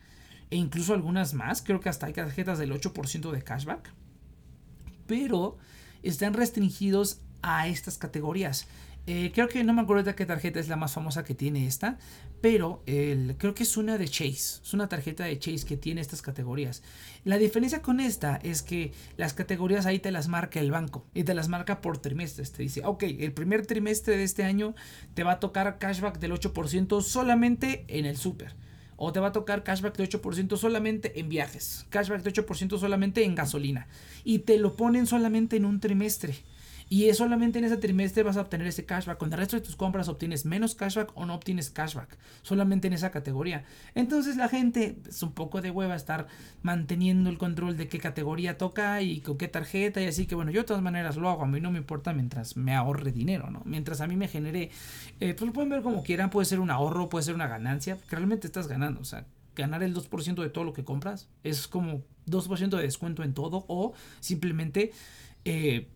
E 0.50 0.56
incluso 0.56 0.94
algunas 0.94 1.32
más. 1.32 1.62
Creo 1.62 1.80
que 1.80 1.88
hasta 1.88 2.06
hay 2.06 2.12
tarjetas 2.12 2.58
del 2.58 2.72
8% 2.72 3.30
de 3.30 3.42
cashback. 3.42 3.92
Pero 5.06 5.56
están 6.02 6.34
restringidos 6.34 7.20
a 7.42 7.68
estas 7.68 7.98
categorías. 7.98 8.66
Eh, 9.10 9.32
creo 9.32 9.48
que 9.48 9.64
no 9.64 9.72
me 9.72 9.80
acuerdo 9.80 10.02
de 10.02 10.14
qué 10.14 10.26
tarjeta 10.26 10.60
es 10.60 10.68
la 10.68 10.76
más 10.76 10.92
famosa 10.92 11.24
que 11.24 11.34
tiene 11.34 11.66
esta, 11.66 11.96
pero 12.42 12.82
el, 12.84 13.36
creo 13.38 13.54
que 13.54 13.62
es 13.62 13.78
una 13.78 13.96
de 13.96 14.06
Chase. 14.06 14.60
Es 14.62 14.74
una 14.74 14.86
tarjeta 14.86 15.24
de 15.24 15.38
Chase 15.38 15.64
que 15.64 15.78
tiene 15.78 16.02
estas 16.02 16.20
categorías. 16.20 16.82
La 17.24 17.38
diferencia 17.38 17.80
con 17.80 18.00
esta 18.00 18.38
es 18.42 18.60
que 18.60 18.92
las 19.16 19.32
categorías 19.32 19.86
ahí 19.86 19.98
te 19.98 20.10
las 20.10 20.28
marca 20.28 20.60
el 20.60 20.70
banco 20.70 21.06
y 21.14 21.24
te 21.24 21.32
las 21.32 21.48
marca 21.48 21.80
por 21.80 21.96
trimestres. 21.96 22.52
Te 22.52 22.62
dice, 22.62 22.82
ok, 22.84 23.04
el 23.04 23.32
primer 23.32 23.64
trimestre 23.64 24.18
de 24.18 24.24
este 24.24 24.44
año 24.44 24.74
te 25.14 25.24
va 25.24 25.32
a 25.32 25.40
tocar 25.40 25.78
cashback 25.78 26.18
del 26.18 26.32
8% 26.32 27.00
solamente 27.00 27.86
en 27.88 28.04
el 28.04 28.18
súper. 28.18 28.56
O 28.96 29.10
te 29.10 29.20
va 29.20 29.28
a 29.28 29.32
tocar 29.32 29.64
cashback 29.64 29.96
de 29.96 30.06
8% 30.06 30.54
solamente 30.58 31.18
en 31.18 31.30
viajes. 31.30 31.86
Cashback 31.88 32.22
de 32.24 32.30
8% 32.30 32.78
solamente 32.78 33.24
en 33.24 33.34
gasolina. 33.34 33.88
Y 34.22 34.40
te 34.40 34.58
lo 34.58 34.76
ponen 34.76 35.06
solamente 35.06 35.56
en 35.56 35.64
un 35.64 35.80
trimestre. 35.80 36.34
Y 36.88 37.12
solamente 37.12 37.59
en 37.59 37.66
ese 37.66 37.77
trimestre 37.77 38.22
vas 38.22 38.37
a 38.37 38.40
obtener 38.40 38.66
ese 38.66 38.87
cashback. 38.87 39.18
Con 39.18 39.33
el 39.33 39.38
resto 39.38 39.57
de 39.57 39.62
tus 39.62 39.77
compras 39.77 40.09
obtienes 40.09 40.46
menos 40.46 40.74
cashback 40.74 41.12
o 41.14 41.27
no 41.27 41.35
obtienes 41.35 41.70
cashback. 41.70 42.16
Solamente 42.42 42.87
en 42.88 42.94
esa 42.94 43.11
categoría. 43.11 43.64
Entonces 43.94 44.37
la 44.37 44.48
gente 44.48 44.96
es 45.07 45.22
un 45.22 45.33
poco 45.33 45.61
de 45.61 45.70
hueva 45.70 45.94
estar 45.94 46.29
manteniendo 46.62 47.29
el 47.29 47.37
control 47.37 47.77
de 47.77 47.88
qué 47.88 47.98
categoría 47.98 48.57
toca 48.57 49.03
y 49.03 49.20
con 49.20 49.37
qué 49.37 49.48
tarjeta. 49.48 50.01
Y 50.01 50.07
así 50.07 50.27
que 50.27 50.35
bueno, 50.35 50.51
yo 50.51 50.62
de 50.62 50.66
todas 50.66 50.83
maneras 50.83 51.16
lo 51.16 51.29
hago. 51.29 51.42
A 51.42 51.46
mí 51.46 51.61
no 51.61 51.70
me 51.70 51.79
importa 51.79 52.14
mientras 52.14 52.57
me 52.57 52.74
ahorre 52.74 53.12
dinero, 53.12 53.51
¿no? 53.51 53.62
Mientras 53.66 54.01
a 54.01 54.07
mí 54.07 54.16
me 54.16 54.29
genere, 54.29 54.70
eh, 55.20 55.35
pues 55.35 55.46
lo 55.46 55.53
pueden 55.53 55.68
ver 55.68 55.83
como 55.83 56.03
quieran. 56.03 56.31
Puede 56.31 56.46
ser 56.46 56.59
un 56.59 56.70
ahorro, 56.70 57.11
puede 57.11 57.24
ser 57.24 57.35
una 57.35 57.48
ganancia. 57.48 57.98
Que 58.09 58.16
realmente 58.16 58.46
estás 58.46 58.66
ganando. 58.66 59.01
O 59.01 59.05
sea, 59.05 59.27
ganar 59.55 59.83
el 59.83 59.94
2% 59.94 60.42
de 60.42 60.48
todo 60.48 60.64
lo 60.64 60.72
que 60.72 60.85
compras 60.85 61.29
es 61.42 61.68
como 61.68 62.03
2% 62.27 62.77
de 62.77 62.83
descuento 62.83 63.22
en 63.22 63.35
todo 63.35 63.66
o 63.68 63.92
simplemente... 64.20 64.92
Eh, 65.44 65.88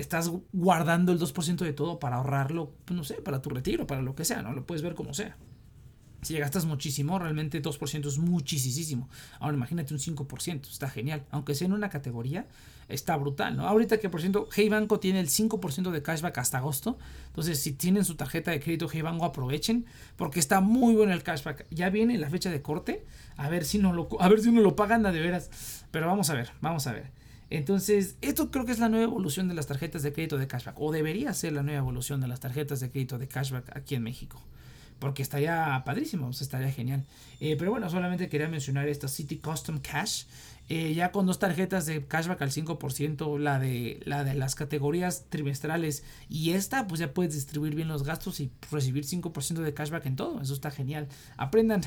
estás 0.00 0.30
guardando 0.52 1.12
el 1.12 1.18
2% 1.18 1.56
de 1.64 1.72
todo 1.72 1.98
para 1.98 2.16
ahorrarlo, 2.16 2.72
pues, 2.84 2.96
no 2.96 3.04
sé, 3.04 3.14
para 3.14 3.42
tu 3.42 3.50
retiro, 3.50 3.86
para 3.86 4.02
lo 4.02 4.14
que 4.14 4.24
sea, 4.24 4.42
¿no? 4.42 4.52
Lo 4.52 4.66
puedes 4.66 4.82
ver 4.82 4.94
como 4.94 5.14
sea. 5.14 5.36
Si 6.22 6.38
gastas 6.38 6.66
muchísimo, 6.66 7.18
realmente 7.18 7.62
2% 7.62 8.06
es 8.06 8.18
muchísimo. 8.18 9.08
Ahora 9.38 9.56
imagínate 9.56 9.94
un 9.94 10.00
5%, 10.00 10.68
está 10.68 10.90
genial. 10.90 11.24
Aunque 11.30 11.54
sea 11.54 11.66
en 11.66 11.72
una 11.72 11.88
categoría, 11.88 12.46
está 12.88 13.16
brutal, 13.16 13.56
¿no? 13.56 13.66
Ahorita 13.66 13.98
que 13.98 14.10
por 14.10 14.20
ciento, 14.20 14.46
Hey 14.54 14.68
Banco 14.68 15.00
tiene 15.00 15.20
el 15.20 15.28
5% 15.28 15.90
de 15.90 16.02
cashback 16.02 16.36
hasta 16.36 16.58
agosto. 16.58 16.98
Entonces, 17.28 17.58
si 17.60 17.72
tienen 17.72 18.04
su 18.04 18.16
tarjeta 18.16 18.50
de 18.50 18.60
crédito 18.60 18.86
Hey 18.92 19.00
Banco, 19.00 19.24
aprovechen 19.24 19.86
porque 20.16 20.40
está 20.40 20.60
muy 20.60 20.94
bueno 20.94 21.14
el 21.14 21.22
cashback. 21.22 21.66
Ya 21.70 21.88
viene 21.88 22.18
la 22.18 22.28
fecha 22.28 22.50
de 22.50 22.60
corte, 22.60 23.06
a 23.38 23.48
ver 23.48 23.64
si 23.64 23.78
no 23.78 23.94
lo 23.94 24.08
a 24.20 24.28
ver 24.28 24.40
si 24.40 24.52
no 24.52 24.60
lo 24.60 24.76
pagan 24.76 25.02
de 25.02 25.12
veras. 25.12 25.50
Pero 25.90 26.06
vamos 26.06 26.28
a 26.28 26.34
ver, 26.34 26.50
vamos 26.60 26.86
a 26.86 26.92
ver. 26.92 27.12
Entonces, 27.50 28.16
esto 28.20 28.52
creo 28.52 28.64
que 28.64 28.72
es 28.72 28.78
la 28.78 28.88
nueva 28.88 29.04
evolución 29.04 29.48
de 29.48 29.54
las 29.54 29.66
tarjetas 29.66 30.04
de 30.04 30.12
crédito 30.12 30.38
de 30.38 30.46
cashback, 30.46 30.80
o 30.80 30.92
debería 30.92 31.34
ser 31.34 31.52
la 31.52 31.64
nueva 31.64 31.80
evolución 31.80 32.20
de 32.20 32.28
las 32.28 32.38
tarjetas 32.38 32.78
de 32.78 32.90
crédito 32.90 33.18
de 33.18 33.26
cashback 33.26 33.76
aquí 33.76 33.96
en 33.96 34.04
México. 34.04 34.40
Porque 35.00 35.22
estaría 35.22 35.82
padrísimo, 35.84 36.30
estaría 36.30 36.70
genial. 36.70 37.06
Eh, 37.40 37.56
pero 37.58 37.70
bueno, 37.70 37.88
solamente 37.90 38.28
quería 38.28 38.48
mencionar 38.48 38.86
esta 38.88 39.08
City 39.08 39.38
Custom 39.38 39.80
Cash. 39.80 40.24
Eh, 40.68 40.94
ya 40.94 41.10
con 41.10 41.26
dos 41.26 41.40
tarjetas 41.40 41.86
de 41.86 42.06
cashback 42.06 42.42
al 42.42 42.52
5%, 42.52 43.38
la 43.38 43.58
de, 43.58 43.98
la 44.04 44.22
de 44.22 44.34
las 44.34 44.54
categorías 44.54 45.24
trimestrales 45.28 46.04
y 46.28 46.52
esta, 46.52 46.86
pues 46.86 47.00
ya 47.00 47.12
puedes 47.12 47.34
distribuir 47.34 47.74
bien 47.74 47.88
los 47.88 48.04
gastos 48.04 48.38
y 48.38 48.52
recibir 48.70 49.04
5% 49.04 49.62
de 49.62 49.74
cashback 49.74 50.06
en 50.06 50.14
todo. 50.14 50.40
Eso 50.40 50.54
está 50.54 50.70
genial. 50.70 51.08
Aprendan, 51.36 51.82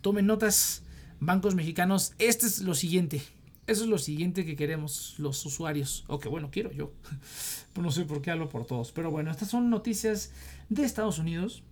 tomen 0.00 0.26
notas, 0.26 0.82
bancos 1.20 1.54
mexicanos. 1.54 2.14
Este 2.18 2.46
es 2.46 2.62
lo 2.62 2.74
siguiente. 2.74 3.22
Eso 3.66 3.84
es 3.84 3.88
lo 3.88 3.98
siguiente 3.98 4.44
que 4.44 4.56
queremos 4.56 5.14
los 5.18 5.44
usuarios. 5.46 6.04
O 6.08 6.18
que 6.18 6.28
bueno, 6.28 6.50
quiero 6.50 6.70
yo. 6.72 6.92
no 7.80 7.90
sé 7.90 8.04
por 8.04 8.20
qué 8.20 8.30
hablo 8.30 8.48
por 8.48 8.66
todos. 8.66 8.92
Pero 8.92 9.10
bueno, 9.10 9.30
estas 9.30 9.48
son 9.48 9.70
noticias 9.70 10.32
de 10.68 10.84
Estados 10.84 11.18
Unidos. 11.18 11.62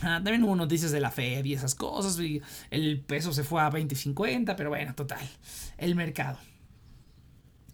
Ah, 0.00 0.20
también 0.24 0.42
hubo 0.42 0.56
noticias 0.56 0.90
de 0.90 1.00
la 1.00 1.10
Fed 1.10 1.44
y 1.44 1.52
esas 1.54 1.74
cosas. 1.74 2.18
El 2.70 3.00
peso 3.00 3.32
se 3.32 3.44
fue 3.44 3.60
a 3.60 3.70
20.50. 3.70 4.54
Pero 4.56 4.70
bueno, 4.70 4.94
total. 4.94 5.28
El 5.76 5.94
mercado. 5.94 6.38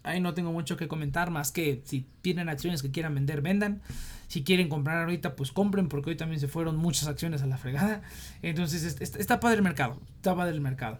Ahí 0.03 0.21
no 0.21 0.33
tengo 0.33 0.51
mucho 0.51 0.77
que 0.77 0.87
comentar 0.87 1.29
más 1.29 1.51
que 1.51 1.81
si 1.85 2.05
tienen 2.21 2.49
acciones 2.49 2.81
que 2.81 2.91
quieran 2.91 3.15
vender, 3.15 3.41
vendan. 3.41 3.81
Si 4.27 4.43
quieren 4.43 4.69
comprar 4.69 5.01
ahorita, 5.01 5.35
pues 5.35 5.51
compren, 5.51 5.89
porque 5.89 6.11
hoy 6.11 6.15
también 6.15 6.39
se 6.39 6.47
fueron 6.47 6.77
muchas 6.77 7.07
acciones 7.07 7.41
a 7.41 7.47
la 7.47 7.57
fregada. 7.57 8.01
Entonces 8.41 8.97
está 9.01 9.39
padre 9.39 9.57
el 9.57 9.63
mercado. 9.63 9.99
Está 10.17 10.35
padre 10.35 10.53
el 10.53 10.61
mercado. 10.61 10.99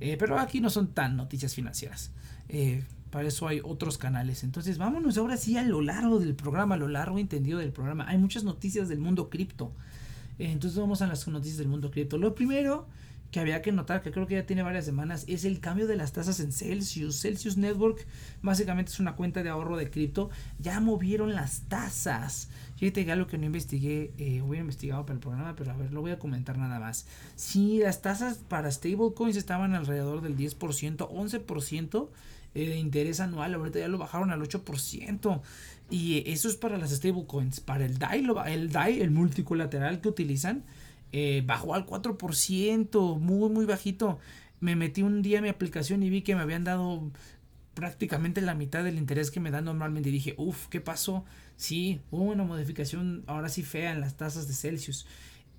Eh, 0.00 0.16
pero 0.18 0.38
aquí 0.38 0.60
no 0.60 0.70
son 0.70 0.88
tan 0.88 1.16
noticias 1.16 1.54
financieras. 1.54 2.10
Eh, 2.48 2.84
para 3.10 3.28
eso 3.28 3.46
hay 3.46 3.60
otros 3.62 3.98
canales. 3.98 4.44
Entonces 4.44 4.78
vámonos 4.78 5.18
ahora 5.18 5.36
sí 5.36 5.56
a 5.56 5.62
lo 5.62 5.82
largo 5.82 6.18
del 6.18 6.34
programa, 6.34 6.76
a 6.76 6.78
lo 6.78 6.88
largo 6.88 7.18
entendido 7.18 7.58
del 7.58 7.72
programa. 7.72 8.08
Hay 8.08 8.18
muchas 8.18 8.44
noticias 8.44 8.88
del 8.88 9.00
mundo 9.00 9.28
cripto. 9.28 9.72
Eh, 10.38 10.50
entonces 10.50 10.78
vamos 10.78 11.02
a 11.02 11.06
las 11.06 11.26
noticias 11.28 11.58
del 11.58 11.68
mundo 11.68 11.90
cripto. 11.90 12.18
Lo 12.18 12.34
primero 12.34 12.86
que 13.30 13.38
había 13.38 13.62
que 13.62 13.70
notar, 13.70 14.02
que 14.02 14.10
creo 14.10 14.26
que 14.26 14.34
ya 14.34 14.46
tiene 14.46 14.62
varias 14.62 14.84
semanas, 14.84 15.24
es 15.28 15.44
el 15.44 15.60
cambio 15.60 15.86
de 15.86 15.96
las 15.96 16.12
tasas 16.12 16.40
en 16.40 16.50
Celsius. 16.50 17.20
Celsius 17.20 17.56
Network 17.56 18.06
básicamente 18.42 18.90
es 18.90 18.98
una 18.98 19.14
cuenta 19.14 19.42
de 19.42 19.50
ahorro 19.50 19.76
de 19.76 19.90
cripto. 19.90 20.30
Ya 20.58 20.80
movieron 20.80 21.34
las 21.34 21.62
tasas. 21.68 22.48
Fíjate 22.80 23.04
que 23.04 23.12
algo 23.12 23.26
que 23.26 23.36
no 23.36 23.44
investigué, 23.44 24.10
eh, 24.16 24.40
hubiera 24.40 24.62
investigado 24.62 25.04
para 25.04 25.12
el 25.12 25.20
programa, 25.20 25.54
pero 25.54 25.70
a 25.70 25.76
ver, 25.76 25.92
lo 25.92 26.00
voy 26.00 26.12
a 26.12 26.18
comentar 26.18 26.56
nada 26.56 26.80
más. 26.80 27.06
Si 27.36 27.80
las 27.80 28.00
tasas 28.00 28.38
para 28.38 28.70
stablecoins 28.72 29.36
estaban 29.36 29.74
alrededor 29.74 30.22
del 30.22 30.34
10%, 30.34 31.06
11% 31.10 32.08
eh, 32.54 32.68
de 32.70 32.78
interés 32.78 33.20
anual, 33.20 33.52
ahorita 33.52 33.80
ya 33.80 33.88
lo 33.88 33.98
bajaron 33.98 34.30
al 34.30 34.40
8%. 34.40 35.42
Y 35.90 36.22
eso 36.24 36.48
es 36.48 36.56
para 36.56 36.78
las 36.78 36.90
stablecoins. 36.92 37.60
Para 37.60 37.84
el 37.84 37.98
DAI, 37.98 38.26
el 38.46 38.72
DAI, 38.72 39.02
el 39.02 39.10
multicolateral 39.10 40.00
que 40.00 40.08
utilizan, 40.08 40.64
eh, 41.12 41.42
bajó 41.44 41.74
al 41.74 41.84
4%, 41.84 43.18
muy, 43.18 43.50
muy 43.50 43.66
bajito. 43.66 44.18
Me 44.60 44.74
metí 44.74 45.02
un 45.02 45.20
día 45.20 45.36
en 45.36 45.42
mi 45.42 45.50
aplicación 45.50 46.02
y 46.02 46.08
vi 46.08 46.22
que 46.22 46.34
me 46.34 46.40
habían 46.40 46.64
dado 46.64 47.10
prácticamente 47.74 48.40
la 48.40 48.54
mitad 48.54 48.84
del 48.84 48.98
interés 48.98 49.30
que 49.30 49.40
me 49.40 49.50
dan 49.50 49.64
normalmente. 49.64 50.08
Y 50.08 50.12
dije, 50.12 50.34
uff, 50.36 50.68
¿qué 50.68 50.80
pasó? 50.80 51.24
Sí, 51.56 52.00
hubo 52.10 52.24
una 52.24 52.44
modificación 52.44 53.24
ahora 53.26 53.48
sí 53.48 53.62
fea 53.62 53.92
en 53.92 54.00
las 54.00 54.16
tasas 54.16 54.48
de 54.48 54.54
Celsius. 54.54 55.06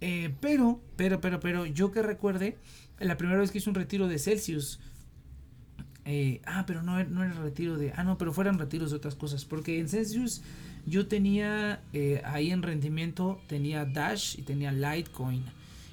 Eh, 0.01 0.33
pero, 0.41 0.81
pero, 0.95 1.21
pero, 1.21 1.39
pero, 1.39 1.65
yo 1.65 1.91
que 1.91 2.01
recuerde, 2.01 2.57
la 2.99 3.17
primera 3.17 3.39
vez 3.39 3.51
que 3.51 3.59
hice 3.59 3.69
un 3.69 3.75
retiro 3.75 4.07
de 4.07 4.19
Celsius. 4.19 4.79
Eh, 6.05 6.41
ah, 6.45 6.65
pero 6.65 6.81
no, 6.81 7.03
no 7.03 7.23
era 7.23 7.33
retiro 7.33 7.77
de. 7.77 7.93
Ah, 7.95 8.03
no, 8.03 8.17
pero 8.17 8.33
fueran 8.33 8.57
retiros 8.57 8.89
de 8.89 8.97
otras 8.97 9.15
cosas. 9.15 9.45
Porque 9.45 9.79
en 9.79 9.87
Celsius 9.87 10.41
yo 10.85 11.07
tenía 11.07 11.81
eh, 11.93 12.21
ahí 12.25 12.51
en 12.51 12.63
rendimiento, 12.63 13.39
tenía 13.47 13.85
Dash 13.85 14.37
y 14.39 14.41
tenía 14.41 14.71
Litecoin. 14.71 15.45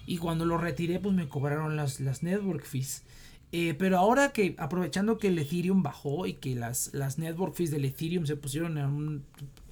Y 0.07 0.17
cuando 0.17 0.47
lo 0.47 0.57
retiré, 0.57 0.99
pues 1.01 1.15
me 1.15 1.29
cobraron 1.29 1.77
las, 1.77 2.01
las 2.01 2.23
network 2.23 2.65
fees. 2.65 3.05
Eh, 3.53 3.75
pero 3.79 3.99
ahora 3.99 4.33
que, 4.33 4.55
aprovechando 4.59 5.19
que 5.19 5.29
el 5.29 5.39
Ethereum 5.39 5.83
bajó 5.83 6.27
y 6.27 6.35
que 6.35 6.55
las, 6.55 6.93
las 6.93 7.19
network 7.19 7.55
fees 7.55 7.71
del 7.71 7.85
Ethereum 7.85 8.27
se 8.27 8.37
pusieron 8.37 9.25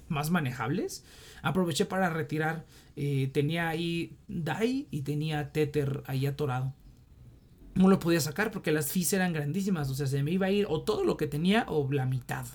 más 0.07 0.31
manejables, 0.31 1.03
aproveché 1.41 1.85
para 1.85 2.09
retirar. 2.09 2.65
Eh, 2.95 3.29
tenía 3.31 3.69
ahí 3.69 4.17
DAI 4.27 4.87
y 4.89 5.01
tenía 5.01 5.51
Tether 5.51 6.03
ahí 6.07 6.25
atorado. 6.25 6.73
No 7.75 7.87
lo 7.89 7.99
podía 7.99 8.19
sacar 8.19 8.49
porque 8.49 8.71
las 8.71 8.91
fees 8.91 9.13
eran 9.13 9.33
grandísimas. 9.33 9.89
O 9.89 9.95
sea, 9.95 10.07
se 10.07 10.23
me 10.23 10.31
iba 10.31 10.47
a 10.47 10.51
ir 10.51 10.65
o 10.67 10.81
todo 10.81 11.03
lo 11.03 11.15
que 11.15 11.27
tenía 11.27 11.65
o 11.67 11.91
la 11.91 12.07
mitad 12.07 12.45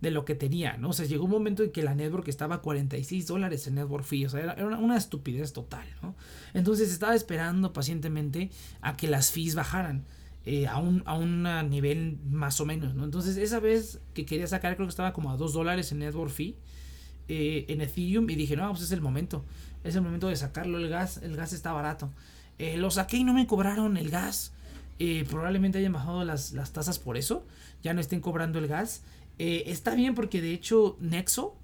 de 0.00 0.10
lo 0.10 0.24
que 0.24 0.34
tenía, 0.34 0.76
¿no? 0.76 0.90
O 0.90 0.92
sea, 0.92 1.06
llegó 1.06 1.24
un 1.24 1.30
momento 1.30 1.64
en 1.64 1.72
que 1.72 1.82
la 1.82 1.94
network 1.94 2.28
estaba 2.28 2.56
a 2.56 2.62
46 2.62 3.26
dólares 3.26 3.66
en 3.66 3.74
network 3.74 4.04
fee, 4.04 4.26
o 4.26 4.28
sea, 4.28 4.40
era, 4.40 4.64
una, 4.78 4.96
estupidez 4.96 5.52
total, 5.52 5.86
¿no? 6.02 6.14
Entonces 6.54 6.92
estaba 6.92 7.16
esperando 7.16 7.72
pacientemente 7.72 8.50
a 8.80 8.96
que 8.96 9.08
las 9.08 9.32
fees 9.32 9.54
bajaran. 9.54 10.04
Eh, 10.50 10.66
a, 10.66 10.78
un, 10.78 11.02
a 11.04 11.14
un 11.14 11.42
nivel 11.68 12.16
más 12.30 12.58
o 12.58 12.64
menos, 12.64 12.94
¿no? 12.94 13.04
Entonces 13.04 13.36
esa 13.36 13.60
vez 13.60 14.00
que 14.14 14.24
quería 14.24 14.46
sacar 14.46 14.76
creo 14.76 14.86
que 14.86 14.92
estaba 14.92 15.12
como 15.12 15.30
a 15.30 15.36
2 15.36 15.52
dólares 15.52 15.92
en 15.92 15.98
network 15.98 16.30
fee 16.30 16.56
eh, 17.28 17.66
en 17.68 17.82
Ethereum 17.82 18.30
y 18.30 18.34
dije, 18.34 18.56
no, 18.56 18.70
pues 18.70 18.80
es 18.80 18.92
el 18.92 19.02
momento, 19.02 19.44
es 19.84 19.94
el 19.94 20.00
momento 20.00 20.28
de 20.28 20.36
sacarlo, 20.36 20.78
el 20.78 20.88
gas, 20.88 21.18
el 21.18 21.36
gas 21.36 21.52
está 21.52 21.72
barato. 21.72 22.10
Eh, 22.58 22.78
lo 22.78 22.90
saqué 22.90 23.18
y 23.18 23.24
no 23.24 23.34
me 23.34 23.46
cobraron 23.46 23.98
el 23.98 24.08
gas. 24.08 24.54
probablemente 25.28 25.76
hayan 25.80 25.92
bajado 25.92 26.24
las, 26.24 26.52
las 26.52 26.72
tasas 26.72 26.98
por 26.98 27.18
eso, 27.18 27.46
ya 27.82 27.92
no 27.92 28.00
estén 28.00 28.22
cobrando 28.22 28.58
el 28.58 28.68
gas. 28.68 29.02
Eh, 29.38 29.64
está 29.66 29.94
bien 29.94 30.14
porque 30.14 30.40
de 30.40 30.54
hecho 30.54 30.96
Nexo 30.98 31.58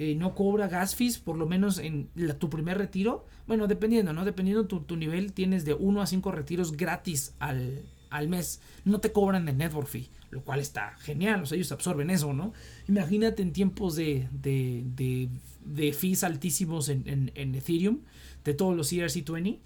eh, 0.00 0.16
no 0.16 0.34
cobra 0.34 0.66
gas 0.66 0.96
fees, 0.96 1.18
por 1.18 1.36
lo 1.36 1.46
menos 1.46 1.78
en 1.78 2.08
tu 2.40 2.50
primer 2.50 2.78
retiro. 2.78 3.26
Bueno, 3.46 3.68
dependiendo, 3.68 4.12
¿no? 4.12 4.24
Dependiendo 4.24 4.66
tu, 4.66 4.80
tu 4.80 4.96
nivel, 4.96 5.32
tienes 5.32 5.64
de 5.64 5.74
1 5.74 6.02
a 6.02 6.06
5 6.08 6.32
retiros 6.32 6.76
gratis 6.76 7.34
al, 7.38 7.80
al 8.14 8.28
mes. 8.28 8.60
No 8.84 9.00
te 9.00 9.12
cobran 9.12 9.48
el 9.48 9.56
network 9.56 9.88
fee, 9.88 10.08
lo 10.30 10.42
cual 10.42 10.60
está 10.60 10.96
genial. 10.98 11.42
O 11.42 11.46
sea, 11.46 11.56
ellos 11.56 11.72
absorben 11.72 12.10
eso, 12.10 12.32
¿no? 12.32 12.52
Imagínate 12.88 13.42
en 13.42 13.52
tiempos 13.52 13.96
de, 13.96 14.28
de, 14.32 15.28
de, 15.64 15.92
fees 15.92 16.22
altísimos 16.22 16.88
en, 16.88 17.32
en, 17.34 17.54
Ethereum, 17.54 18.00
de 18.44 18.54
todos 18.54 18.76
los 18.76 18.92
ERC20. 18.92 19.58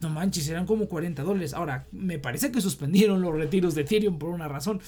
No 0.00 0.10
manches, 0.10 0.46
eran 0.48 0.66
como 0.66 0.88
40 0.88 1.22
dólares. 1.22 1.54
Ahora, 1.54 1.86
me 1.90 2.18
parece 2.18 2.52
que 2.52 2.60
suspendieron 2.60 3.22
los 3.22 3.34
retiros 3.34 3.74
de 3.74 3.80
Ethereum 3.80 4.18
por 4.18 4.28
una 4.28 4.46
razón. 4.46 4.80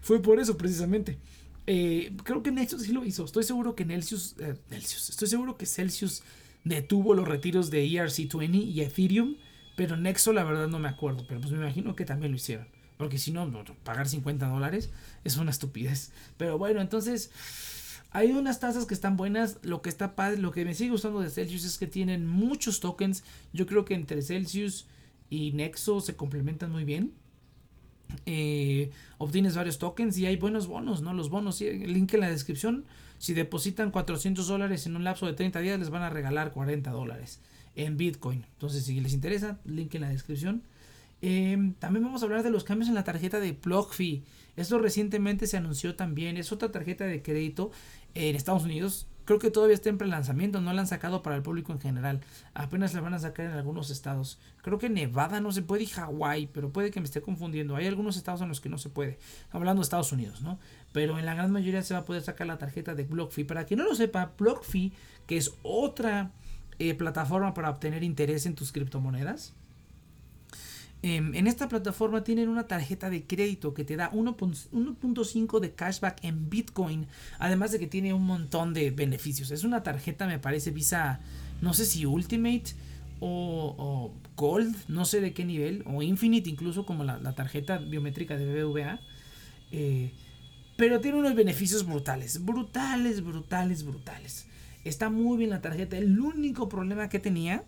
fue 0.00 0.22
por 0.22 0.38
eso 0.38 0.56
precisamente. 0.56 1.18
Eh, 1.66 2.12
creo 2.22 2.42
que 2.42 2.52
Nexus 2.52 2.82
sí 2.82 2.92
lo 2.92 3.04
hizo. 3.04 3.24
Estoy 3.24 3.42
seguro 3.42 3.74
que 3.74 3.84
Celsius, 3.84 4.36
eh, 4.38 4.54
estoy 4.70 5.28
seguro 5.28 5.58
que 5.58 5.66
Celsius 5.66 6.22
detuvo 6.62 7.14
los 7.14 7.26
retiros 7.26 7.70
de 7.70 7.84
ERC20 7.84 8.64
y 8.64 8.80
Ethereum, 8.80 9.34
pero 9.78 9.96
Nexo 9.96 10.32
la 10.32 10.42
verdad 10.42 10.66
no 10.66 10.80
me 10.80 10.88
acuerdo, 10.88 11.24
pero 11.28 11.40
pues 11.40 11.52
me 11.52 11.58
imagino 11.58 11.94
que 11.94 12.04
también 12.04 12.32
lo 12.32 12.36
hicieron. 12.36 12.66
Porque 12.96 13.16
si 13.16 13.30
no, 13.30 13.48
pagar 13.84 14.08
50 14.08 14.48
dólares 14.48 14.90
es 15.22 15.36
una 15.36 15.52
estupidez. 15.52 16.10
Pero 16.36 16.58
bueno, 16.58 16.80
entonces 16.80 17.30
hay 18.10 18.32
unas 18.32 18.58
tasas 18.58 18.86
que 18.86 18.94
están 18.94 19.16
buenas. 19.16 19.58
Lo 19.62 19.80
que 19.80 19.88
está 19.88 20.16
padre, 20.16 20.38
lo 20.38 20.50
que 20.50 20.64
me 20.64 20.74
sigue 20.74 20.90
gustando 20.90 21.20
de 21.20 21.30
Celsius 21.30 21.64
es 21.64 21.78
que 21.78 21.86
tienen 21.86 22.26
muchos 22.26 22.80
tokens. 22.80 23.22
Yo 23.52 23.66
creo 23.66 23.84
que 23.84 23.94
entre 23.94 24.20
Celsius 24.20 24.88
y 25.30 25.52
Nexo 25.52 26.00
se 26.00 26.16
complementan 26.16 26.72
muy 26.72 26.82
bien. 26.82 27.12
Eh, 28.26 28.90
obtienes 29.18 29.54
varios 29.54 29.78
tokens 29.78 30.18
y 30.18 30.26
hay 30.26 30.34
buenos 30.34 30.66
bonos, 30.66 31.02
¿no? 31.02 31.14
Los 31.14 31.30
bonos, 31.30 31.60
el 31.60 31.92
link 31.92 32.12
en 32.14 32.20
la 32.20 32.30
descripción. 32.30 32.84
Si 33.18 33.32
depositan 33.32 33.92
400 33.92 34.44
dólares 34.48 34.86
en 34.86 34.96
un 34.96 35.04
lapso 35.04 35.26
de 35.26 35.34
30 35.34 35.60
días, 35.60 35.78
les 35.78 35.90
van 35.90 36.02
a 36.02 36.10
regalar 36.10 36.50
40 36.50 36.90
dólares 36.90 37.38
en 37.78 37.96
Bitcoin. 37.96 38.44
Entonces, 38.54 38.84
si 38.84 39.00
les 39.00 39.14
interesa, 39.14 39.58
link 39.64 39.94
en 39.94 40.02
la 40.02 40.10
descripción. 40.10 40.62
Em, 41.22 41.74
también 41.74 42.04
vamos 42.04 42.22
a 42.22 42.26
hablar 42.26 42.42
de 42.42 42.50
los 42.50 42.64
cambios 42.64 42.88
en 42.88 42.94
la 42.94 43.04
tarjeta 43.04 43.40
de 43.40 43.52
BlockFi. 43.52 44.24
Esto 44.56 44.78
recientemente 44.78 45.46
se 45.46 45.56
anunció 45.56 45.94
también. 45.94 46.36
Es 46.36 46.50
otra 46.52 46.72
tarjeta 46.72 47.04
de 47.04 47.22
crédito 47.22 47.70
en 48.14 48.34
Estados 48.34 48.64
Unidos. 48.64 49.06
Creo 49.24 49.38
que 49.38 49.50
todavía 49.50 49.74
está 49.74 49.90
en 49.90 49.98
pre-lanzamiento. 49.98 50.60
No 50.60 50.72
la 50.72 50.80
han 50.80 50.86
sacado 50.88 51.22
para 51.22 51.36
el 51.36 51.42
público 51.42 51.72
en 51.72 51.80
general. 51.80 52.20
Apenas 52.52 52.94
la 52.94 53.00
van 53.00 53.14
a 53.14 53.20
sacar 53.20 53.46
en 53.46 53.52
algunos 53.52 53.90
estados. 53.90 54.40
Creo 54.62 54.78
que 54.78 54.88
Nevada 54.88 55.40
no 55.40 55.52
se 55.52 55.62
puede 55.62 55.84
y 55.84 55.86
Hawái. 55.86 56.48
Pero 56.52 56.72
puede 56.72 56.90
que 56.90 56.98
me 56.98 57.06
esté 57.06 57.20
confundiendo. 57.20 57.76
Hay 57.76 57.86
algunos 57.86 58.16
estados 58.16 58.40
en 58.40 58.48
los 58.48 58.60
que 58.60 58.70
no 58.70 58.78
se 58.78 58.88
puede. 58.88 59.18
Hablando 59.52 59.82
de 59.82 59.84
Estados 59.84 60.10
Unidos, 60.10 60.42
¿no? 60.42 60.58
Pero 60.92 61.16
en 61.18 61.26
la 61.26 61.34
gran 61.34 61.52
mayoría 61.52 61.82
se 61.82 61.94
va 61.94 62.00
a 62.00 62.04
poder 62.04 62.22
sacar 62.22 62.48
la 62.48 62.58
tarjeta 62.58 62.96
de 62.96 63.04
BlockFi. 63.04 63.44
Para 63.44 63.66
quien 63.66 63.78
no 63.78 63.84
lo 63.84 63.94
sepa, 63.94 64.32
BlockFi, 64.36 64.92
que 65.28 65.36
es 65.36 65.54
otra 65.62 66.32
eh, 66.78 66.94
plataforma 66.94 67.54
para 67.54 67.70
obtener 67.70 68.02
interés 68.02 68.46
en 68.46 68.54
tus 68.54 68.72
criptomonedas 68.72 69.54
Em, 71.00 71.32
en 71.36 71.46
esta 71.46 71.68
plataforma 71.68 72.24
tienen 72.24 72.48
una 72.48 72.66
tarjeta 72.66 73.08
de 73.08 73.24
crédito 73.24 73.72
que 73.72 73.84
te 73.84 73.96
da 73.96 74.10
1.5 74.10 75.60
de 75.60 75.72
cashback 75.72 76.24
en 76.24 76.50
Bitcoin, 76.50 77.06
además 77.38 77.70
de 77.70 77.78
que 77.78 77.86
tiene 77.86 78.12
un 78.12 78.24
montón 78.24 78.74
de 78.74 78.90
beneficios. 78.90 79.52
Es 79.52 79.62
una 79.62 79.84
tarjeta, 79.84 80.26
me 80.26 80.40
parece, 80.40 80.72
Visa, 80.72 81.20
no 81.60 81.72
sé 81.72 81.86
si 81.86 82.04
Ultimate 82.04 82.64
o, 83.20 84.12
Gold, 84.36 84.74
no 84.88 85.04
sé 85.04 85.20
de 85.20 85.32
qué 85.32 85.44
nivel, 85.44 85.84
o 85.86 86.02
Infinite 86.02 86.50
incluso 86.50 86.84
como 86.84 87.04
la, 87.04 87.32
tarjeta 87.34 87.78
biométrica 87.78 88.36
de 88.36 88.64
BBVA. 88.64 89.00
Eh, 89.70 90.10
pero 90.76 91.00
tiene 91.00 91.18
unos 91.18 91.34
beneficios 91.34 91.86
brutales, 91.86 92.44
brutales, 92.44 93.22
brutales, 93.22 93.84
brutales. 93.84 94.46
Está 94.84 95.10
muy 95.10 95.38
bien 95.38 95.50
la 95.50 95.60
tarjeta. 95.60 95.96
El 95.96 96.18
único 96.18 96.68
problema 96.68 97.08
que 97.08 97.18
tenía 97.18 97.64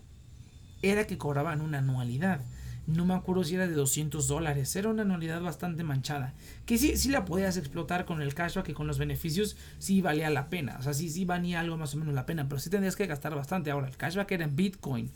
era 0.81 1.05
que 1.05 1.17
cobraban 1.17 1.61
una 1.61 1.79
anualidad 1.79 2.41
no 2.87 3.05
me 3.05 3.13
acuerdo 3.13 3.43
si 3.43 3.55
era 3.55 3.67
de 3.67 3.73
200 3.73 4.27
dólares, 4.27 4.75
era 4.75 4.89
una 4.89 5.03
anualidad 5.03 5.41
bastante 5.41 5.83
manchada, 5.83 6.33
que 6.65 6.77
sí, 6.77 6.97
sí 6.97 7.09
la 7.09 7.25
podías 7.25 7.57
explotar 7.57 8.05
con 8.05 8.21
el 8.21 8.33
cashback 8.33 8.69
y 8.69 8.73
con 8.73 8.87
los 8.87 8.97
beneficios, 8.97 9.55
sí 9.79 10.01
valía 10.01 10.29
la 10.29 10.49
pena, 10.49 10.77
o 10.79 10.83
sea, 10.83 10.93
sí, 10.93 11.09
sí 11.09 11.25
valía 11.25 11.59
algo 11.59 11.77
más 11.77 11.93
o 11.93 11.97
menos 11.97 12.13
la 12.13 12.25
pena, 12.25 12.47
pero 12.47 12.59
sí 12.59 12.69
tendrías 12.69 12.95
que 12.95 13.05
gastar 13.07 13.35
bastante. 13.35 13.71
Ahora, 13.71 13.87
el 13.87 13.97
cashback 13.97 14.31
era 14.31 14.45
en 14.45 14.55
Bitcoin, 14.55 15.11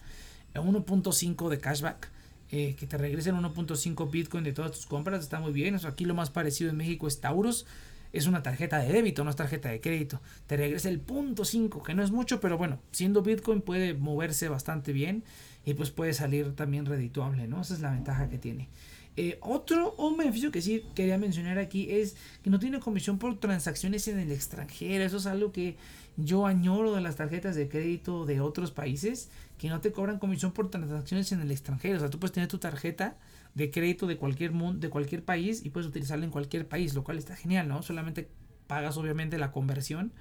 1.5 0.54 1.50
de 1.50 1.60
cashback. 1.60 2.10
Eh, 2.52 2.76
que 2.80 2.86
te 2.86 3.00
regresen 3.00 3.36
1.5 3.36 4.12
Bitcoin 4.12 4.44
de 4.44 4.54
todas 4.54 4.72
tus 4.72 4.86
compras 4.86 5.20
está 5.22 5.40
muy 5.40 5.52
bien. 5.52 5.74
Eso 5.74 5.88
aquí 5.88 6.06
lo 6.06 6.14
más 6.14 6.30
parecido 6.30 6.70
en 6.70 6.78
México 6.78 7.08
es 7.08 7.20
Taurus. 7.20 7.66
Es 8.16 8.28
una 8.28 8.42
tarjeta 8.42 8.80
de 8.80 8.92
débito, 8.92 9.24
no 9.24 9.30
es 9.30 9.36
tarjeta 9.36 9.70
de 9.70 9.82
crédito. 9.82 10.22
Te 10.48 10.56
regresa 10.56 10.88
el 10.88 11.02
punto 11.02 11.44
5, 11.44 11.84
que 11.84 11.94
no 11.94 12.02
es 12.02 12.12
mucho, 12.12 12.40
pero 12.40 12.58
bueno, 12.58 12.80
siendo 12.92 13.22
Bitcoin 13.22 13.62
puede 13.62 13.94
moverse 13.94 14.48
bastante 14.48 14.94
bien 14.94 15.24
y 15.66 15.74
pues 15.74 15.92
puede 15.92 16.14
salir 16.14 16.56
también 16.56 16.86
redituable, 16.86 17.48
¿no? 17.48 17.62
Esa 17.62 17.74
es 17.74 17.82
la 17.82 17.92
ventaja 17.92 18.30
que 18.30 18.38
tiene. 18.38 18.70
Eh, 19.18 19.38
otro 19.42 19.96
un 19.98 20.18
beneficio 20.18 20.52
que 20.52 20.62
sí 20.62 20.84
quería 20.94 21.18
mencionar 21.18 21.58
aquí 21.58 21.88
es 21.90 22.16
que 22.44 22.50
no 22.50 22.60
tiene 22.60 22.80
comisión 22.80 23.18
por 23.18 23.38
transacciones 23.40 24.08
en 24.08 24.20
el 24.20 24.32
extranjero. 24.32 25.04
Eso 25.04 25.18
es 25.18 25.26
algo 25.26 25.52
que 25.52 25.76
yo 26.18 26.46
añoro 26.46 26.94
de 26.96 27.02
las 27.02 27.18
tarjetas 27.18 27.56
de 27.56 27.68
crédito 27.68 28.26
de 28.26 28.40
otros 28.40 28.72
países, 28.72 29.30
que 29.58 29.70
no 29.70 29.82
te 29.82 29.92
cobran 29.92 30.20
comisión 30.20 30.52
por 30.54 30.70
transacciones 30.70 31.32
en 31.32 31.42
el 31.42 31.52
extranjero. 31.52 31.98
O 31.98 32.00
sea, 32.00 32.10
tú 32.10 32.20
puedes 32.20 32.34
tener 32.34 32.48
tu 32.48 32.60
tarjeta 32.60 33.18
de 33.56 33.72
crédito 33.72 34.06
de 34.06 34.18
cualquier 34.18 34.52
mundo, 34.52 34.80
de 34.80 34.90
cualquier 34.90 35.24
país 35.24 35.66
y 35.66 35.70
puedes 35.70 35.88
utilizarla 35.90 36.26
en 36.26 36.32
cualquier 36.32 36.68
país, 36.68 36.94
lo 36.94 37.04
cual 37.04 37.18
está 37.18 37.36
genial, 37.36 37.68
¿no? 37.68 37.82
Solamente 37.82 38.30
pagas 38.68 38.98
obviamente 38.98 39.38
la 39.38 39.52
conversión 39.52 40.14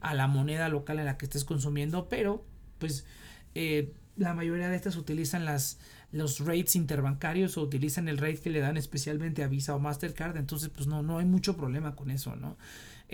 a 0.00 0.14
la 0.14 0.28
moneda 0.28 0.68
local 0.68 0.98
en 0.98 1.06
la 1.06 1.16
que 1.16 1.24
estés 1.24 1.44
consumiendo, 1.44 2.08
pero 2.08 2.44
pues 2.78 3.06
eh, 3.54 3.92
la 4.16 4.34
mayoría 4.34 4.68
de 4.68 4.76
estas 4.76 4.96
utilizan 4.96 5.44
las, 5.44 5.78
los 6.10 6.40
rates 6.40 6.76
interbancarios 6.76 7.56
o 7.56 7.62
utilizan 7.62 8.08
el 8.08 8.18
rate 8.18 8.40
que 8.40 8.50
le 8.50 8.60
dan 8.60 8.76
especialmente 8.76 9.42
a 9.42 9.48
Visa 9.48 9.74
o 9.74 9.78
Mastercard, 9.78 10.36
entonces 10.36 10.68
pues 10.68 10.86
no, 10.86 11.02
no 11.02 11.18
hay 11.18 11.24
mucho 11.24 11.56
problema 11.56 11.96
con 11.96 12.10
eso, 12.10 12.36
¿no? 12.36 12.58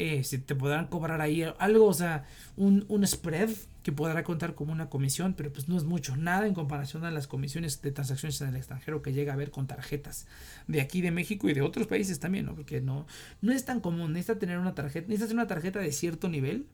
Eh, 0.00 0.22
si 0.22 0.38
te 0.38 0.54
podrán 0.54 0.87
cobrar 0.87 1.20
ahí 1.20 1.42
algo, 1.58 1.87
o 1.87 1.92
sea, 1.92 2.24
un, 2.56 2.84
un, 2.87 3.04
spread 3.04 3.50
que 3.82 3.90
podrá 3.90 4.22
contar 4.22 4.54
como 4.54 4.70
una 4.70 4.88
comisión, 4.88 5.34
pero 5.34 5.52
pues 5.52 5.68
no 5.68 5.76
es 5.76 5.82
mucho, 5.82 6.16
nada 6.16 6.46
en 6.46 6.54
comparación 6.54 7.04
a 7.04 7.11
las 7.11 7.26
comisiones 7.26 7.82
de 7.82 7.90
transacciones 7.90 8.40
en 8.40 8.50
el 8.50 8.54
extranjero 8.54 9.02
que 9.02 9.12
llega 9.12 9.32
a 9.32 9.37
ver 9.37 9.50
con 9.50 9.66
tarjetas 9.66 10.28
de 10.68 10.80
aquí 10.80 11.00
de 11.00 11.11
México 11.11 11.48
y 11.48 11.52
de 11.52 11.62
otros 11.62 11.88
países 11.88 12.20
también, 12.20 12.46
¿no? 12.46 12.54
Porque 12.54 12.80
no, 12.80 13.08
no 13.40 13.52
es 13.52 13.64
tan 13.64 13.80
común, 13.80 14.12
necesitas 14.12 14.38
tener 14.38 14.61
una 14.61 14.72
tarjeta, 14.72 15.08
necesitas 15.08 15.32
una 15.32 15.48
tarjeta 15.48 15.80
de 15.80 15.90
cierto 15.90 16.28
nivel 16.28 16.66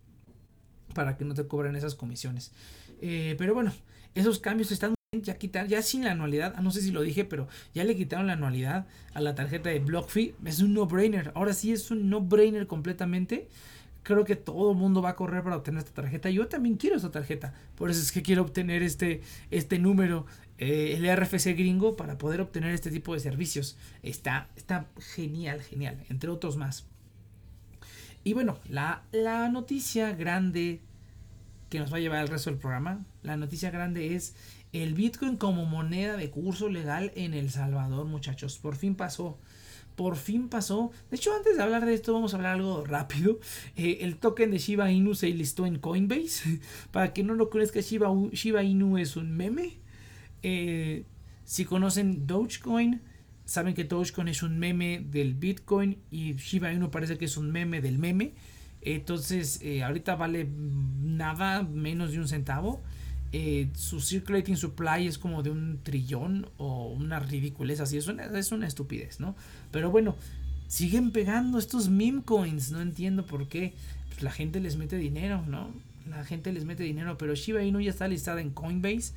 para 0.93 1.17
que 1.17 1.25
no 1.25 1.33
te 1.33 1.47
cobren 1.47 1.77
esas 1.77 1.95
comisiones. 1.95 2.53
Eh, 3.01 3.37
pero 3.39 3.55
bueno, 3.55 3.73
esos 4.15 4.39
cambios 4.39 4.71
están 4.71 4.93
ya 5.23 5.37
quitar, 5.39 5.67
ya 5.69 5.83
sin 5.83 6.05
la 6.05 6.13
anualidad, 6.13 6.55
ah, 6.57 6.63
no 6.63 6.71
sé 6.71 6.81
si 6.81 6.91
lo 6.91 7.03
dije, 7.03 7.25
pero 7.25 7.49
ya 7.75 7.85
le 7.85 7.97
quitaron 7.97 8.27
la 8.27 8.35
anualidad 8.35 8.87
a 9.13 9.21
la 9.21 9.35
tarjeta 9.35 9.71
de 9.71 9.81
BlockFi, 9.81 10.35
es 10.45 10.61
un 10.61 10.75
no-brainer, 10.75 11.33
ahora 11.35 11.53
sí 11.53 11.73
es 11.73 11.91
un 11.91 12.11
no-brainer 12.11 12.67
completamente. 12.67 13.49
Creo 14.03 14.25
que 14.25 14.37
todo 14.37 14.73
el 14.73 14.77
mundo 14.77 15.01
va 15.01 15.11
a 15.11 15.17
correr 15.17 15.43
para 15.43 15.57
obtener 15.57 15.79
esta 15.79 16.03
tarjeta. 16.03 16.29
Yo 16.29 16.47
también 16.47 16.77
quiero 16.77 16.97
esta 16.97 17.11
tarjeta. 17.11 17.55
Por 17.75 17.91
eso 17.91 18.03
es 18.03 18.13
que 18.13 18.21
quiero 18.21 18.43
obtener 18.43 18.83
este, 18.83 19.23
este 19.51 19.79
número, 19.79 20.27
eh, 20.59 20.95
el 20.99 21.17
RFC 21.17 21.57
gringo, 21.57 21.97
para 21.97 22.19
poder 22.19 22.43
obtener 22.43 22.75
este 22.75 22.91
tipo 22.91 23.15
de 23.15 23.21
servicios. 23.21 23.79
Está, 24.03 24.49
está 24.57 24.89
genial, 25.15 25.63
genial. 25.63 26.05
Entre 26.11 26.29
otros 26.29 26.59
más. 26.59 26.85
Y 28.25 28.35
bueno, 28.35 28.59
la, 28.69 29.05
la 29.11 29.49
noticia 29.49 30.13
grande 30.13 30.83
que 31.75 31.81
nos 31.81 31.93
va 31.93 31.97
a 31.97 32.01
llevar 32.01 32.21
al 32.21 32.29
resto 32.29 32.51
del 32.51 32.59
programa. 32.61 33.05
La 33.25 33.37
noticia 33.37 33.69
grande 33.71 34.15
es 34.15 34.37
el 34.75 34.95
Bitcoin 34.95 35.37
como 35.37 35.67
moneda 35.67 36.17
de 36.17 36.31
curso 36.31 36.69
legal 36.69 37.13
en 37.15 37.33
El 37.33 37.51
Salvador, 37.51 38.07
muchachos. 38.07 38.59
Por 38.59 38.75
fin 38.75 38.97
pasó. 38.97 39.39
Por 39.95 40.17
fin 40.17 40.49
pasó. 40.49 40.91
De 41.11 41.17
hecho, 41.17 41.33
antes 41.33 41.57
de 41.57 41.63
hablar 41.63 41.87
de 41.87 41.95
esto, 41.95 42.13
vamos 42.13 42.35
a 42.35 42.39
hablar 42.39 42.55
algo 42.55 42.85
rápido. 42.85 43.39
Eh, 43.77 43.99
el 44.01 44.17
token 44.17 44.51
de 44.51 44.59
Shiba 44.59 44.91
Inu 44.91 45.15
se 45.15 45.29
listó 45.29 45.65
en 45.67 45.79
Coinbase. 45.79 46.61
Para 46.91 47.13
que 47.13 47.23
no 47.23 47.35
lo 47.35 47.51
conozca, 47.51 47.81
Shiba, 47.81 48.09
Shiba 48.33 48.65
Inu 48.65 48.99
es 48.99 49.15
un 49.15 49.37
meme. 49.37 49.79
Eh, 50.43 51.05
si 51.45 51.65
conocen 51.65 52.27
Dogecoin, 52.27 53.01
saben 53.45 53.75
que 53.75 53.85
Dogecoin 53.85 54.27
es 54.27 54.43
un 54.43 54.59
meme 54.59 55.07
del 55.09 55.35
Bitcoin 55.35 55.99
y 56.11 56.35
Shiba 56.35 56.73
Inu 56.73 56.91
parece 56.91 57.17
que 57.17 57.27
es 57.27 57.37
un 57.37 57.53
meme 57.53 57.81
del 57.81 57.99
meme. 57.99 58.33
Entonces, 58.81 59.61
eh, 59.63 59.85
ahorita 59.85 60.17
vale 60.17 60.49
nada 61.01 61.63
menos 61.63 62.11
de 62.11 62.19
un 62.19 62.27
centavo. 62.27 62.83
Eh, 63.37 63.69
su 63.75 64.01
circulating 64.01 64.57
supply 64.57 65.09
es 65.09 65.19
como 65.19 65.43
de 65.43 65.51
un 65.51 65.81
trillón 65.83 66.47
o 66.57 66.87
una 66.93 67.19
ridiculez 67.19 67.81
así. 67.81 67.97
Es 67.97 68.07
una, 68.07 68.27
es 68.27 68.53
una 68.53 68.69
estupidez, 68.69 69.19
¿no? 69.19 69.35
Pero 69.73 69.91
bueno, 69.91 70.15
siguen 70.69 71.11
pegando 71.11 71.59
estos 71.59 71.89
meme 71.89 72.23
coins. 72.23 72.71
No 72.71 72.81
entiendo 72.81 73.27
por 73.27 73.49
qué. 73.49 73.75
Pues 74.11 74.23
la 74.23 74.31
gente 74.31 74.61
les 74.61 74.77
mete 74.77 74.97
dinero, 74.97 75.43
¿no? 75.49 75.69
La 76.09 76.25
gente 76.25 76.53
les 76.53 76.65
mete 76.65 76.85
dinero. 76.85 77.19
Pero 77.19 77.35
Shiba 77.35 77.65
Inu 77.65 77.81
ya 77.81 77.91
está 77.91 78.07
listada 78.07 78.41
en 78.41 78.51
Coinbase. 78.51 79.15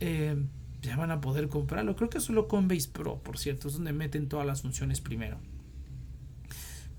Eh, 0.00 0.34
ya 0.80 0.96
van 0.96 1.10
a 1.10 1.20
poder 1.20 1.48
comprarlo. 1.48 1.94
Creo 1.94 2.08
que 2.08 2.20
solo 2.20 2.48
Coinbase 2.48 2.88
Pro, 2.90 3.18
por 3.18 3.36
cierto. 3.36 3.68
Es 3.68 3.74
donde 3.74 3.92
meten 3.92 4.30
todas 4.30 4.46
las 4.46 4.62
funciones 4.62 5.02
primero. 5.02 5.36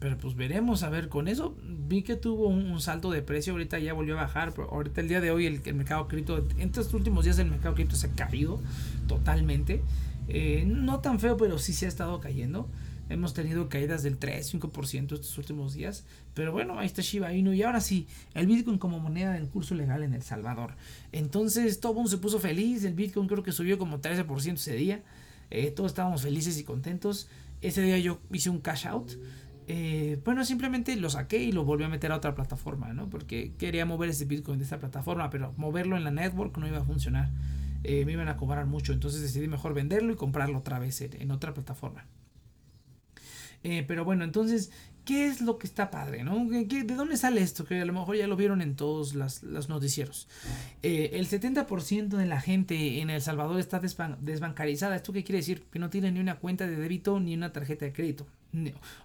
Pero 0.03 0.17
pues 0.17 0.35
veremos, 0.35 0.83
a 0.83 0.89
ver, 0.89 1.07
con 1.07 1.29
eso 1.29 1.55
vi 1.65 2.01
que 2.01 2.17
tuvo 2.17 2.49
un, 2.49 2.81
salto 2.81 3.09
de 3.09 3.21
precio, 3.21 3.53
ahorita 3.53 3.79
ya 3.79 3.93
volvió 3.93 4.19
a 4.19 4.23
bajar, 4.23 4.51
pero 4.53 4.69
ahorita 4.69 4.99
el 4.99 5.07
día 5.07 5.21
de 5.21 5.31
hoy 5.31 5.45
el, 5.45 5.61
mercado 5.75 6.09
cripto, 6.09 6.45
en 6.57 6.67
estos 6.67 6.93
últimos 6.93 7.23
días 7.23 7.39
el 7.39 7.49
mercado 7.49 7.73
cripto 7.73 7.95
se 7.95 8.07
ha 8.07 8.09
caído 8.09 8.59
totalmente. 9.07 9.81
Eh, 10.27 10.65
no 10.67 10.99
tan 10.99 11.21
feo, 11.21 11.37
pero 11.37 11.57
sí 11.57 11.71
se 11.71 11.85
ha 11.85 11.87
estado 11.87 12.19
cayendo. 12.19 12.67
Hemos 13.07 13.33
tenido 13.33 13.69
caídas 13.69 14.03
del 14.03 14.19
3-5% 14.19 15.13
estos 15.13 15.37
últimos 15.37 15.73
días. 15.73 16.03
Pero 16.33 16.51
bueno, 16.51 16.79
ahí 16.79 16.85
está 16.85 17.01
Shiba 17.01 17.33
Inu. 17.33 17.53
Y 17.53 17.63
ahora 17.63 17.79
sí, 17.79 18.05
el 18.33 18.45
Bitcoin 18.45 18.79
como 18.79 18.99
moneda 18.99 19.31
del 19.31 19.47
curso 19.47 19.73
legal 19.73 20.03
en 20.03 20.13
El 20.13 20.21
Salvador. 20.21 20.75
Entonces 21.13 21.79
todo 21.79 21.93
el 21.93 21.95
mundo 21.95 22.11
se 22.11 22.17
puso 22.17 22.39
feliz. 22.39 22.83
El 22.83 22.93
Bitcoin 22.93 23.29
creo 23.29 23.41
que 23.41 23.53
subió 23.53 23.77
como 23.77 24.01
13% 24.01 24.55
ese 24.55 24.75
día. 24.75 25.01
Eh, 25.49 25.71
todos 25.71 25.91
estábamos 25.91 26.23
felices 26.23 26.59
y 26.59 26.65
contentos. 26.65 27.29
Ese 27.61 27.81
día 27.81 27.97
yo 27.99 28.19
hice 28.33 28.49
un 28.49 28.59
cash 28.59 28.85
out. 28.87 29.13
Eh, 29.67 30.19
bueno, 30.25 30.43
simplemente 30.45 30.95
lo 30.95 31.09
saqué 31.09 31.37
y 31.37 31.51
lo 31.51 31.63
volví 31.63 31.83
a 31.83 31.89
meter 31.89 32.11
a 32.11 32.17
otra 32.17 32.35
plataforma, 32.35 32.93
¿no? 32.93 33.09
Porque 33.09 33.53
quería 33.57 33.85
mover 33.85 34.09
ese 34.09 34.25
Bitcoin 34.25 34.57
de 34.57 34.63
esta 34.63 34.79
plataforma, 34.79 35.29
pero 35.29 35.53
moverlo 35.57 35.97
en 35.97 36.03
la 36.03 36.11
network 36.11 36.57
no 36.57 36.67
iba 36.67 36.79
a 36.79 36.83
funcionar. 36.83 37.29
Eh, 37.83 38.05
me 38.05 38.13
iban 38.13 38.29
a 38.29 38.37
cobrar 38.37 38.65
mucho, 38.65 38.93
entonces 38.93 39.21
decidí 39.21 39.47
mejor 39.47 39.73
venderlo 39.73 40.13
y 40.13 40.15
comprarlo 40.15 40.59
otra 40.59 40.79
vez 40.79 41.01
en, 41.01 41.31
otra 41.31 41.53
plataforma. 41.53 42.05
Eh, 43.63 43.83
pero 43.87 44.05
bueno, 44.05 44.23
entonces, 44.23 44.71
¿qué 45.05 45.27
es 45.27 45.41
lo 45.41 45.57
que 45.57 45.67
está 45.67 45.91
padre? 45.91 46.23
¿no? 46.23 46.45
¿De 46.45 46.83
dónde 46.83 47.17
sale 47.17 47.41
esto? 47.41 47.65
Que 47.65 47.81
a 47.81 47.85
lo 47.85 47.93
mejor 47.93 48.15
ya 48.15 48.27
lo 48.27 48.35
vieron 48.35 48.61
en 48.61 48.75
todos 48.75 49.13
los 49.13 49.69
noticieros. 49.69 50.27
Eh, 50.81 51.11
el 51.13 51.27
70% 51.27 52.09
de 52.09 52.25
la 52.25 52.41
gente 52.41 52.99
en 52.99 53.09
El 53.09 53.21
Salvador 53.21 53.59
está 53.59 53.79
desbancarizada. 53.79 54.95
¿Esto 54.95 55.13
qué 55.13 55.23
quiere 55.23 55.39
decir? 55.39 55.63
Que 55.71 55.79
no 55.79 55.89
tienen 55.89 56.15
ni 56.15 56.19
una 56.19 56.35
cuenta 56.35 56.67
de 56.67 56.75
débito 56.75 57.19
ni 57.19 57.33
una 57.33 57.51
tarjeta 57.51 57.85
de 57.85 57.93
crédito. 57.93 58.25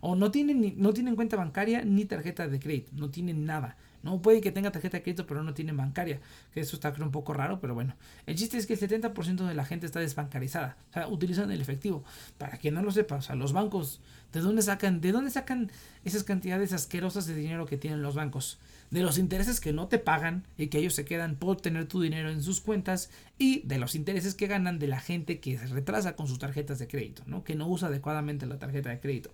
O 0.01 0.15
no 0.15 0.31
tienen, 0.31 0.75
no 0.77 0.93
tienen 0.93 1.17
cuenta 1.17 1.37
bancaria 1.37 1.83
ni 1.83 2.05
tarjeta 2.05 2.49
de 2.49 2.61
crédito. 2.61 2.93
No 2.95 3.11
tienen 3.11 3.45
nada. 3.45 3.77
No 4.03 4.23
puede 4.23 4.41
que 4.41 4.53
tenga 4.53 4.71
tarjeta 4.71 4.99
de 4.99 5.03
crédito, 5.03 5.27
pero 5.27 5.43
no 5.43 5.55
tiene 5.55 5.73
bancaria. 5.73 6.21
Que 6.53 6.61
eso 6.61 6.77
está 6.77 6.95
un 7.01 7.11
poco 7.11 7.33
raro, 7.33 7.61
pero 7.61 7.75
bueno. 7.75 7.95
El 8.27 8.37
chiste 8.37 8.57
es 8.57 8.67
que 8.67 8.75
el 8.75 8.81
70% 8.81 9.47
de 9.47 9.55
la 9.55 9.65
gente 9.65 9.87
está 9.87 10.01
desbancarizada. 10.01 10.77
O 10.91 10.93
sea, 10.93 11.09
utilizan 11.09 11.51
el 11.51 11.61
efectivo. 11.61 12.05
Para 12.39 12.59
quien 12.59 12.75
no 12.75 12.83
lo 12.83 12.91
sepa, 12.91 13.17
o 13.17 13.23
sea, 13.23 13.35
los 13.35 13.53
bancos, 13.53 14.01
¿de 14.33 14.41
dónde 14.41 14.63
sacan, 14.63 15.01
de 15.01 15.13
dónde 15.13 15.31
sacan 15.31 15.71
esas 16.05 16.25
cantidades 16.25 16.73
asquerosas 16.73 17.27
de 17.27 17.35
dinero 17.35 17.67
que 17.67 17.77
tienen 17.77 18.03
los 18.03 18.15
bancos? 18.15 18.59
De 18.91 19.03
los 19.03 19.19
intereses 19.19 19.61
que 19.61 19.73
no 19.73 19.89
te 19.89 19.99
pagan 19.99 20.47
y 20.57 20.69
que 20.69 20.79
ellos 20.79 20.95
se 20.95 21.05
quedan 21.05 21.37
por 21.37 21.61
tener 21.61 21.87
tu 21.87 22.01
dinero 22.01 22.31
en 22.31 22.43
sus 22.43 22.61
cuentas 22.61 23.11
y 23.37 23.61
de 23.67 23.79
los 23.79 23.95
intereses 23.95 24.35
que 24.35 24.47
ganan 24.47 24.79
de 24.79 24.87
la 24.87 25.01
gente 25.01 25.41
que 25.41 25.59
se 25.59 25.67
retrasa 25.67 26.17
con 26.17 26.27
sus 26.27 26.39
tarjetas 26.39 26.79
de 26.79 26.89
crédito, 26.89 27.23
¿no? 27.27 27.45
Que 27.45 27.55
no 27.55 27.69
usa 27.69 27.89
adecuadamente 27.89 28.47
la 28.47 28.59
tarjeta 28.59 28.89
de 28.89 29.01
crédito. 29.01 29.31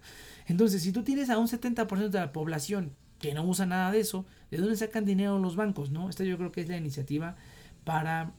Entonces, 0.46 0.82
si 0.82 0.90
tú 0.90 1.04
tienes 1.04 1.30
a 1.30 1.38
un 1.38 1.46
70% 1.46 2.08
de 2.08 2.18
la 2.18 2.32
población 2.32 2.92
que 3.24 3.32
no 3.32 3.42
usa 3.42 3.64
nada 3.64 3.90
de 3.90 4.00
eso, 4.00 4.26
¿de 4.50 4.58
dónde 4.58 4.76
sacan 4.76 5.06
dinero 5.06 5.38
los 5.38 5.56
bancos? 5.56 5.90
¿no? 5.90 6.10
Esta 6.10 6.24
yo 6.24 6.36
creo 6.36 6.52
que 6.52 6.60
es 6.60 6.68
la 6.68 6.76
iniciativa 6.76 7.36
para, 7.84 8.32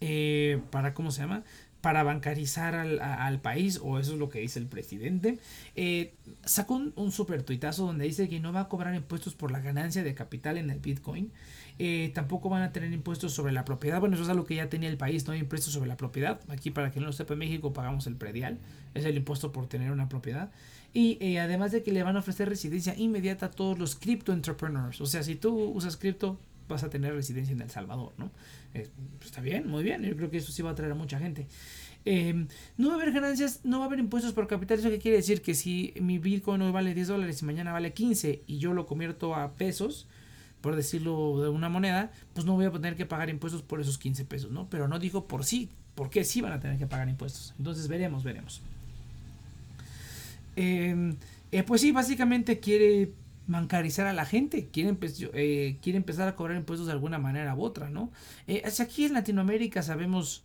eh, 0.00 0.60
para 0.70 0.94
¿cómo 0.94 1.10
se 1.10 1.22
llama? 1.22 1.42
Para 1.80 2.04
bancarizar 2.04 2.76
al, 2.76 3.40
país, 3.40 3.80
o 3.82 3.98
eso 3.98 4.12
es 4.12 4.18
lo 4.20 4.28
que 4.28 4.38
dice 4.38 4.60
el 4.60 4.66
presidente. 4.66 5.40
Eh, 5.74 6.14
sacó 6.44 6.80
un, 6.94 7.10
super 7.10 7.42
tuitazo 7.42 7.84
donde 7.84 8.04
dice 8.04 8.28
que 8.28 8.38
no 8.38 8.52
va 8.52 8.60
a 8.60 8.68
cobrar 8.68 8.94
impuestos 8.94 9.34
por 9.34 9.50
la 9.50 9.58
ganancia 9.58 10.04
de 10.04 10.14
capital 10.14 10.58
en 10.58 10.70
el 10.70 10.78
Bitcoin. 10.78 11.32
Eh, 11.80 12.12
tampoco 12.14 12.48
van 12.48 12.62
a 12.62 12.70
tener 12.70 12.92
impuestos 12.92 13.32
sobre 13.32 13.52
la 13.52 13.64
propiedad. 13.64 13.98
Bueno, 13.98 14.14
eso 14.14 14.22
es 14.22 14.30
algo 14.30 14.44
que 14.44 14.54
ya 14.54 14.68
tenía 14.68 14.90
el 14.90 14.96
país, 14.96 15.26
no 15.26 15.32
hay 15.32 15.40
impuestos 15.40 15.72
sobre 15.72 15.88
la 15.88 15.96
propiedad. 15.96 16.38
Aquí, 16.50 16.70
para 16.70 16.92
que 16.92 17.00
no 17.00 17.06
lo 17.06 17.12
sepa, 17.12 17.32
en 17.32 17.40
México 17.40 17.72
pagamos 17.72 18.06
el 18.06 18.14
predial, 18.14 18.60
es 18.94 19.04
el 19.04 19.16
impuesto 19.16 19.50
por 19.50 19.66
tener 19.66 19.90
una 19.90 20.08
propiedad. 20.08 20.52
Y 20.94 21.18
eh, 21.20 21.40
además 21.40 21.72
de 21.72 21.82
que 21.82 21.92
le 21.92 22.02
van 22.02 22.16
a 22.16 22.18
ofrecer 22.18 22.48
residencia 22.48 22.94
inmediata 22.96 23.46
a 23.46 23.50
todos 23.50 23.78
los 23.78 23.94
crypto 23.96 24.32
entrepreneurs. 24.32 25.00
O 25.00 25.06
sea, 25.06 25.22
si 25.22 25.36
tú 25.36 25.54
usas 25.74 25.96
cripto, 25.96 26.38
vas 26.68 26.84
a 26.84 26.90
tener 26.90 27.14
residencia 27.14 27.52
en 27.52 27.62
El 27.62 27.70
Salvador, 27.70 28.12
¿no? 28.18 28.30
Eh, 28.74 28.88
está 29.24 29.40
bien, 29.40 29.68
muy 29.68 29.82
bien. 29.82 30.02
Yo 30.02 30.16
creo 30.16 30.30
que 30.30 30.38
eso 30.38 30.52
sí 30.52 30.62
va 30.62 30.70
a 30.70 30.72
atraer 30.72 30.92
a 30.92 30.94
mucha 30.94 31.18
gente. 31.18 31.46
Em, 32.04 32.48
no 32.76 32.88
va 32.88 32.94
a 32.94 32.96
haber 32.96 33.12
ganancias, 33.12 33.60
no 33.64 33.78
va 33.78 33.84
a 33.84 33.86
haber 33.86 34.00
impuestos 34.00 34.32
por 34.32 34.46
capital. 34.48 34.78
Eso 34.78 34.90
que 34.90 34.98
quiere 34.98 35.16
decir 35.16 35.40
que 35.40 35.54
si 35.54 35.94
mi 36.00 36.18
Bitcoin 36.18 36.60
hoy 36.62 36.72
vale 36.72 36.94
10 36.94 37.08
dólares 37.08 37.42
y 37.42 37.44
mañana 37.44 37.72
vale 37.72 37.92
15 37.92 38.42
y 38.46 38.58
yo 38.58 38.74
lo 38.74 38.86
convierto 38.86 39.34
a 39.34 39.52
pesos, 39.54 40.06
por 40.60 40.76
decirlo 40.76 41.40
de 41.42 41.48
una 41.48 41.68
moneda, 41.68 42.12
pues 42.34 42.46
no 42.46 42.54
voy 42.54 42.66
a 42.66 42.70
tener 42.70 42.96
que 42.96 43.06
pagar 43.06 43.30
impuestos 43.30 43.62
por 43.62 43.80
esos 43.80 43.98
15 43.98 44.24
pesos, 44.24 44.50
¿no? 44.50 44.68
Pero 44.68 44.88
no 44.88 44.98
dijo 44.98 45.26
por 45.26 45.44
sí, 45.44 45.70
por 45.94 46.10
qué 46.10 46.24
sí 46.24 46.40
van 46.40 46.52
a 46.52 46.60
tener 46.60 46.78
que 46.78 46.86
pagar 46.86 47.08
impuestos. 47.08 47.54
Entonces 47.58 47.88
veremos, 47.88 48.24
veremos. 48.24 48.62
Em, 50.56 51.16
eh, 51.50 51.62
pues 51.62 51.80
sí, 51.80 51.92
básicamente 51.92 52.60
quiere 52.60 53.12
bancarizar 53.46 54.06
a 54.06 54.12
la 54.12 54.24
gente, 54.24 54.68
quiere, 54.72 54.96
eh, 55.34 55.78
quiere, 55.82 55.96
empezar 55.96 56.28
a 56.28 56.36
cobrar 56.36 56.56
impuestos 56.56 56.86
de 56.86 56.92
alguna 56.92 57.18
manera 57.18 57.54
u 57.54 57.62
otra, 57.62 57.90
¿no? 57.90 58.10
Eh, 58.46 58.62
aquí 58.80 59.04
en 59.04 59.14
Latinoamérica 59.14 59.82
sabemos 59.82 60.44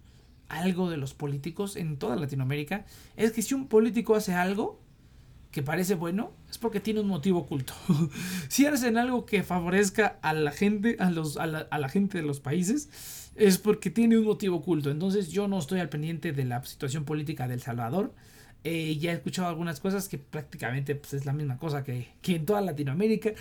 algo 0.50 0.90
de 0.90 0.98
los 0.98 1.14
políticos, 1.14 1.76
en 1.76 1.98
toda 1.98 2.16
Latinoamérica, 2.16 2.86
es 3.16 3.32
que 3.32 3.42
si 3.42 3.54
un 3.54 3.68
político 3.68 4.16
hace 4.16 4.34
algo 4.34 4.80
que 5.52 5.62
parece 5.62 5.96
bueno, 5.96 6.32
es 6.50 6.58
porque 6.58 6.80
tiene 6.80 7.00
un 7.00 7.08
motivo 7.08 7.40
oculto. 7.40 7.74
si 8.48 8.66
hacen 8.66 8.98
algo 8.98 9.26
que 9.26 9.44
favorezca 9.44 10.20
a 10.22 10.34
la 10.34 10.52
gente, 10.52 10.98
a, 11.00 11.10
los, 11.10 11.38
a, 11.38 11.48
la, 11.48 11.60
a 11.70 11.80
la 11.80 11.90
gente 11.90 12.18
de 12.18 12.24
los 12.24 12.40
países, 12.40 12.90
es 13.36 13.58
porque 13.58 13.90
tiene 13.90 14.18
un 14.18 14.26
motivo 14.26 14.58
oculto. 14.58 14.90
Entonces 14.90 15.30
yo 15.30 15.48
no 15.48 15.60
estoy 15.60 15.80
al 15.80 15.90
pendiente 15.90 16.32
de 16.34 16.46
la 16.46 16.64
situación 16.64 17.06
política 17.06 17.48
del 17.48 17.62
Salvador. 17.62 18.14
Eh, 18.70 18.98
ya 18.98 19.12
he 19.12 19.16
escuchado 19.16 19.48
algunas 19.48 19.80
cosas 19.80 20.10
que 20.10 20.18
prácticamente 20.18 20.94
pues, 20.94 21.14
es 21.14 21.26
la 21.26 21.32
misma 21.32 21.58
cosa 21.58 21.86
que, 21.86 22.10
que, 22.22 22.36
en 22.36 22.46
toda 22.46 22.60
Latinoamérica. 22.60 23.32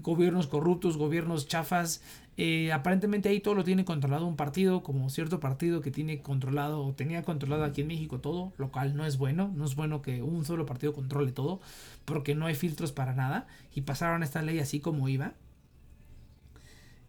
Gobiernos 0.00 0.46
corruptos, 0.46 0.98
gobiernos 0.98 1.48
chafas. 1.48 2.02
Eh, 2.36 2.70
aparentemente 2.70 3.30
ahí 3.30 3.40
todo 3.40 3.54
lo 3.54 3.64
tiene 3.64 3.86
controlado 3.86 4.26
un 4.26 4.36
partido, 4.36 4.82
como 4.82 5.08
cierto 5.08 5.40
partido 5.40 5.80
que 5.80 5.90
tiene 5.90 6.20
controlado 6.20 6.84
o 6.84 6.92
tenía 6.92 7.22
controlado 7.22 7.64
aquí 7.64 7.80
en 7.80 7.86
México 7.86 8.20
todo, 8.20 8.52
lo 8.58 8.70
cual 8.70 8.94
no 8.94 9.06
es 9.06 9.16
bueno. 9.16 9.50
No 9.56 9.64
es 9.64 9.74
bueno 9.74 10.02
que 10.02 10.20
un 10.20 10.44
solo 10.44 10.66
partido 10.66 10.92
controle 10.92 11.32
todo, 11.32 11.62
porque 12.04 12.34
no 12.34 12.44
hay 12.44 12.54
filtros 12.54 12.92
para 12.92 13.14
nada. 13.14 13.46
Y 13.74 13.80
pasaron 13.80 14.22
esta 14.22 14.42
ley 14.42 14.58
así 14.58 14.80
como 14.80 15.08
iba. 15.08 15.32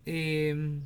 Eh, 0.06 0.80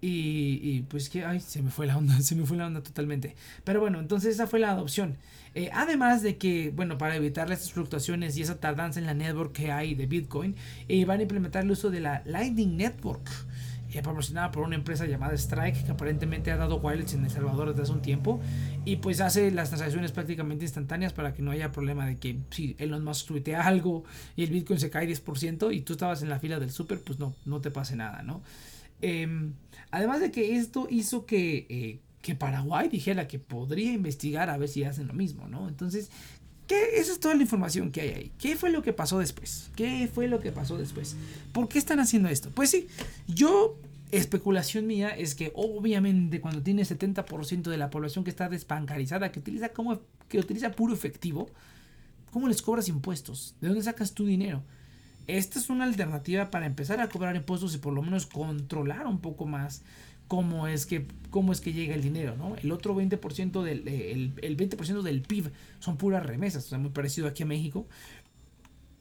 y, 0.00 0.82
pues 0.82 1.08
que, 1.08 1.24
ay, 1.24 1.40
se 1.40 1.62
me 1.62 1.70
fue 1.70 1.86
la 1.86 1.96
onda, 1.96 2.20
se 2.22 2.34
me 2.34 2.46
fue 2.46 2.56
la 2.56 2.66
onda 2.66 2.82
totalmente. 2.82 3.34
Pero 3.64 3.80
bueno, 3.80 3.98
entonces 3.98 4.34
esa 4.34 4.46
fue 4.46 4.60
la 4.60 4.70
adopción. 4.70 5.16
Eh, 5.54 5.70
además 5.72 6.22
de 6.22 6.36
que, 6.36 6.72
bueno, 6.74 6.98
para 6.98 7.16
evitar 7.16 7.50
estas 7.50 7.72
fluctuaciones 7.72 8.36
y 8.36 8.42
esa 8.42 8.60
tardanza 8.60 9.00
en 9.00 9.06
la 9.06 9.14
network 9.14 9.52
que 9.52 9.72
hay 9.72 9.94
de 9.94 10.06
Bitcoin, 10.06 10.54
eh, 10.88 11.04
van 11.04 11.20
a 11.20 11.22
implementar 11.22 11.64
el 11.64 11.70
uso 11.70 11.90
de 11.90 12.00
la 12.00 12.22
Lightning 12.26 12.76
Network. 12.76 13.28
Eh, 13.90 14.02
proporcionada 14.02 14.50
por 14.50 14.64
una 14.64 14.76
empresa 14.76 15.06
llamada 15.06 15.32
Strike 15.32 15.86
que 15.86 15.90
aparentemente 15.90 16.50
ha 16.50 16.58
dado 16.58 16.76
wallets 16.76 17.14
en 17.14 17.24
El 17.24 17.30
Salvador 17.30 17.70
desde 17.70 17.84
hace 17.84 17.92
un 17.92 18.02
tiempo 18.02 18.38
y 18.84 18.96
pues 18.96 19.22
hace 19.22 19.50
las 19.50 19.70
transacciones 19.70 20.12
prácticamente 20.12 20.66
instantáneas 20.66 21.14
para 21.14 21.32
que 21.32 21.40
no 21.40 21.52
haya 21.52 21.72
problema 21.72 22.04
de 22.04 22.16
que 22.18 22.36
si 22.50 22.76
Elon 22.78 23.02
Musk 23.02 23.28
tuitea 23.28 23.66
algo 23.66 24.04
y 24.36 24.44
el 24.44 24.50
Bitcoin 24.50 24.78
se 24.78 24.90
cae 24.90 25.08
10% 25.08 25.74
y 25.74 25.80
tú 25.80 25.94
estabas 25.94 26.22
en 26.22 26.28
la 26.28 26.38
fila 26.38 26.60
del 26.60 26.70
super 26.70 27.00
pues 27.00 27.18
no, 27.18 27.34
no 27.46 27.62
te 27.62 27.70
pase 27.70 27.96
nada, 27.96 28.22
¿no? 28.22 28.42
Em, 29.00 29.54
además 29.90 30.20
de 30.20 30.30
que 30.30 30.56
esto 30.56 30.86
hizo 30.90 31.26
que, 31.26 31.66
eh, 31.68 31.98
que 32.22 32.34
Paraguay 32.34 32.88
dijera 32.88 33.28
que 33.28 33.38
podría 33.38 33.92
investigar 33.92 34.50
a 34.50 34.58
ver 34.58 34.68
si 34.68 34.84
hacen 34.84 35.06
lo 35.06 35.14
mismo, 35.14 35.48
¿no? 35.48 35.68
Entonces, 35.68 36.10
¿qué? 36.66 36.98
esa 36.98 37.12
es 37.12 37.20
toda 37.20 37.34
la 37.34 37.42
información 37.42 37.90
que 37.90 38.00
hay 38.00 38.08
ahí. 38.10 38.32
¿Qué 38.38 38.56
fue 38.56 38.70
lo 38.70 38.82
que 38.82 38.92
pasó 38.92 39.18
después? 39.18 39.70
¿Qué 39.76 40.08
fue 40.12 40.28
lo 40.28 40.40
que 40.40 40.52
pasó 40.52 40.76
después? 40.76 41.16
¿Por 41.52 41.68
qué 41.68 41.78
están 41.78 42.00
haciendo 42.00 42.28
esto? 42.28 42.50
Pues 42.50 42.70
sí, 42.70 42.88
yo 43.26 43.76
especulación 44.10 44.86
mía 44.86 45.10
es 45.10 45.34
que 45.34 45.52
obviamente 45.54 46.40
cuando 46.40 46.62
tienes 46.62 46.90
70% 46.90 47.62
de 47.62 47.76
la 47.76 47.90
población 47.90 48.24
que 48.24 48.30
está 48.30 48.48
despancarizada, 48.48 49.30
que 49.32 49.40
utiliza 49.40 49.70
como 49.70 50.00
que 50.28 50.38
utiliza 50.38 50.72
puro 50.72 50.94
efectivo, 50.94 51.50
¿cómo 52.30 52.48
les 52.48 52.62
cobras 52.62 52.88
impuestos? 52.88 53.54
¿De 53.60 53.68
dónde 53.68 53.82
sacas 53.82 54.12
tu 54.12 54.26
dinero? 54.26 54.62
Esta 55.28 55.58
es 55.58 55.70
una 55.70 55.84
alternativa 55.84 56.50
para 56.50 56.66
empezar 56.66 57.00
a 57.00 57.08
cobrar 57.08 57.36
impuestos 57.36 57.74
y 57.74 57.78
por 57.78 57.92
lo 57.92 58.02
menos 58.02 58.26
controlar 58.26 59.06
un 59.06 59.20
poco 59.20 59.46
más 59.46 59.82
cómo 60.26 60.66
es 60.66 60.86
que, 60.86 61.06
cómo 61.30 61.52
es 61.52 61.60
que 61.60 61.72
llega 61.72 61.94
el 61.94 62.02
dinero, 62.02 62.36
¿no? 62.36 62.54
El 62.56 62.70
otro 62.70 62.94
20% 62.94 63.62
del, 63.62 63.88
el, 63.88 64.34
el 64.42 64.56
20% 64.56 65.02
del 65.02 65.22
PIB 65.22 65.50
son 65.80 65.96
puras 65.96 66.24
remesas, 66.24 66.66
o 66.66 66.68
sea, 66.68 66.78
muy 66.78 66.90
parecido 66.90 67.28
aquí 67.28 67.42
a 67.42 67.46
México. 67.46 67.86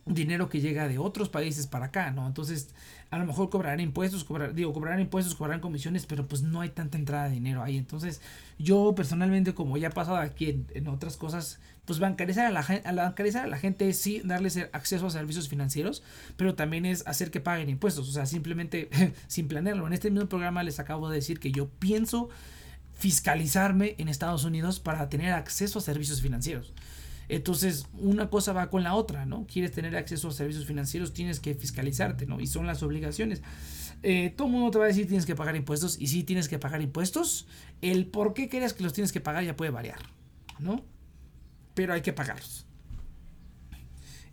Dinero 0.07 0.49
que 0.49 0.61
llega 0.61 0.87
de 0.87 0.97
otros 0.97 1.29
países 1.29 1.67
para 1.67 1.87
acá, 1.87 2.11
¿no? 2.11 2.27
Entonces, 2.27 2.69
a 3.09 3.17
lo 3.17 3.25
mejor 3.25 3.49
cobrarán 3.49 3.79
impuestos, 3.79 4.23
cobrar, 4.23 4.53
digo, 4.53 4.73
cobrarán 4.73 4.99
impuestos, 4.99 5.35
cobrarán 5.35 5.61
comisiones, 5.61 6.05
pero 6.05 6.27
pues 6.27 6.41
no 6.41 6.61
hay 6.61 6.69
tanta 6.69 6.97
entrada 6.97 7.25
de 7.25 7.31
dinero 7.31 7.63
ahí. 7.63 7.77
Entonces, 7.77 8.21
yo 8.59 8.93
personalmente, 8.95 9.53
como 9.53 9.77
ya 9.77 9.89
ha 9.89 9.91
pasado 9.91 10.17
aquí 10.17 10.65
en, 10.73 10.87
otras 10.87 11.17
cosas, 11.17 11.59
pues 11.85 11.99
bancarizar 11.99 12.45
a 12.45 12.51
la, 12.51 12.59
a 12.59 12.93
bancarizar 12.93 13.45
a 13.45 13.47
la 13.47 13.57
gente 13.57 13.87
es 13.87 13.99
sí 13.99 14.21
darles 14.23 14.57
acceso 14.73 15.07
a 15.07 15.09
servicios 15.09 15.47
financieros, 15.47 16.03
pero 16.35 16.55
también 16.55 16.85
es 16.85 17.05
hacer 17.07 17.31
que 17.31 17.39
paguen 17.39 17.69
impuestos, 17.69 18.09
o 18.09 18.11
sea, 18.11 18.25
simplemente 18.25 18.89
sin 19.27 19.47
planearlo. 19.47 19.87
En 19.87 19.93
este 19.93 20.11
mismo 20.11 20.27
programa 20.27 20.63
les 20.63 20.79
acabo 20.79 21.09
de 21.09 21.15
decir 21.15 21.39
que 21.39 21.51
yo 21.51 21.69
pienso 21.69 22.29
fiscalizarme 22.97 23.95
en 23.99 24.09
Estados 24.09 24.43
Unidos 24.43 24.79
para 24.79 25.07
tener 25.09 25.31
acceso 25.33 25.79
a 25.79 25.81
servicios 25.81 26.21
financieros. 26.21 26.73
Entonces, 27.29 27.87
una 27.93 28.29
cosa 28.29 28.53
va 28.53 28.69
con 28.69 28.83
la 28.83 28.93
otra, 28.93 29.25
¿no? 29.25 29.45
Quieres 29.47 29.71
tener 29.71 29.95
acceso 29.97 30.29
a 30.29 30.31
servicios 30.31 30.65
financieros, 30.65 31.13
tienes 31.13 31.39
que 31.39 31.53
fiscalizarte, 31.55 32.25
¿no? 32.25 32.39
Y 32.39 32.47
son 32.47 32.65
las 32.65 32.83
obligaciones. 32.83 33.41
Eh, 34.03 34.33
todo 34.35 34.47
el 34.47 34.53
mundo 34.53 34.71
te 34.71 34.77
va 34.77 34.85
a 34.85 34.87
decir 34.87 35.07
tienes 35.07 35.25
que 35.25 35.35
pagar 35.35 35.55
impuestos 35.55 35.99
y 35.99 36.07
sí 36.07 36.23
tienes 36.23 36.47
que 36.47 36.57
pagar 36.57 36.81
impuestos. 36.81 37.47
El 37.81 38.07
por 38.07 38.33
qué 38.33 38.47
creas 38.47 38.73
que 38.73 38.83
los 38.83 38.93
tienes 38.93 39.11
que 39.11 39.19
pagar 39.19 39.43
ya 39.43 39.57
puede 39.57 39.71
variar, 39.71 39.99
¿no? 40.59 40.83
Pero 41.73 41.93
hay 41.93 42.01
que 42.01 42.13
pagarlos. 42.13 42.65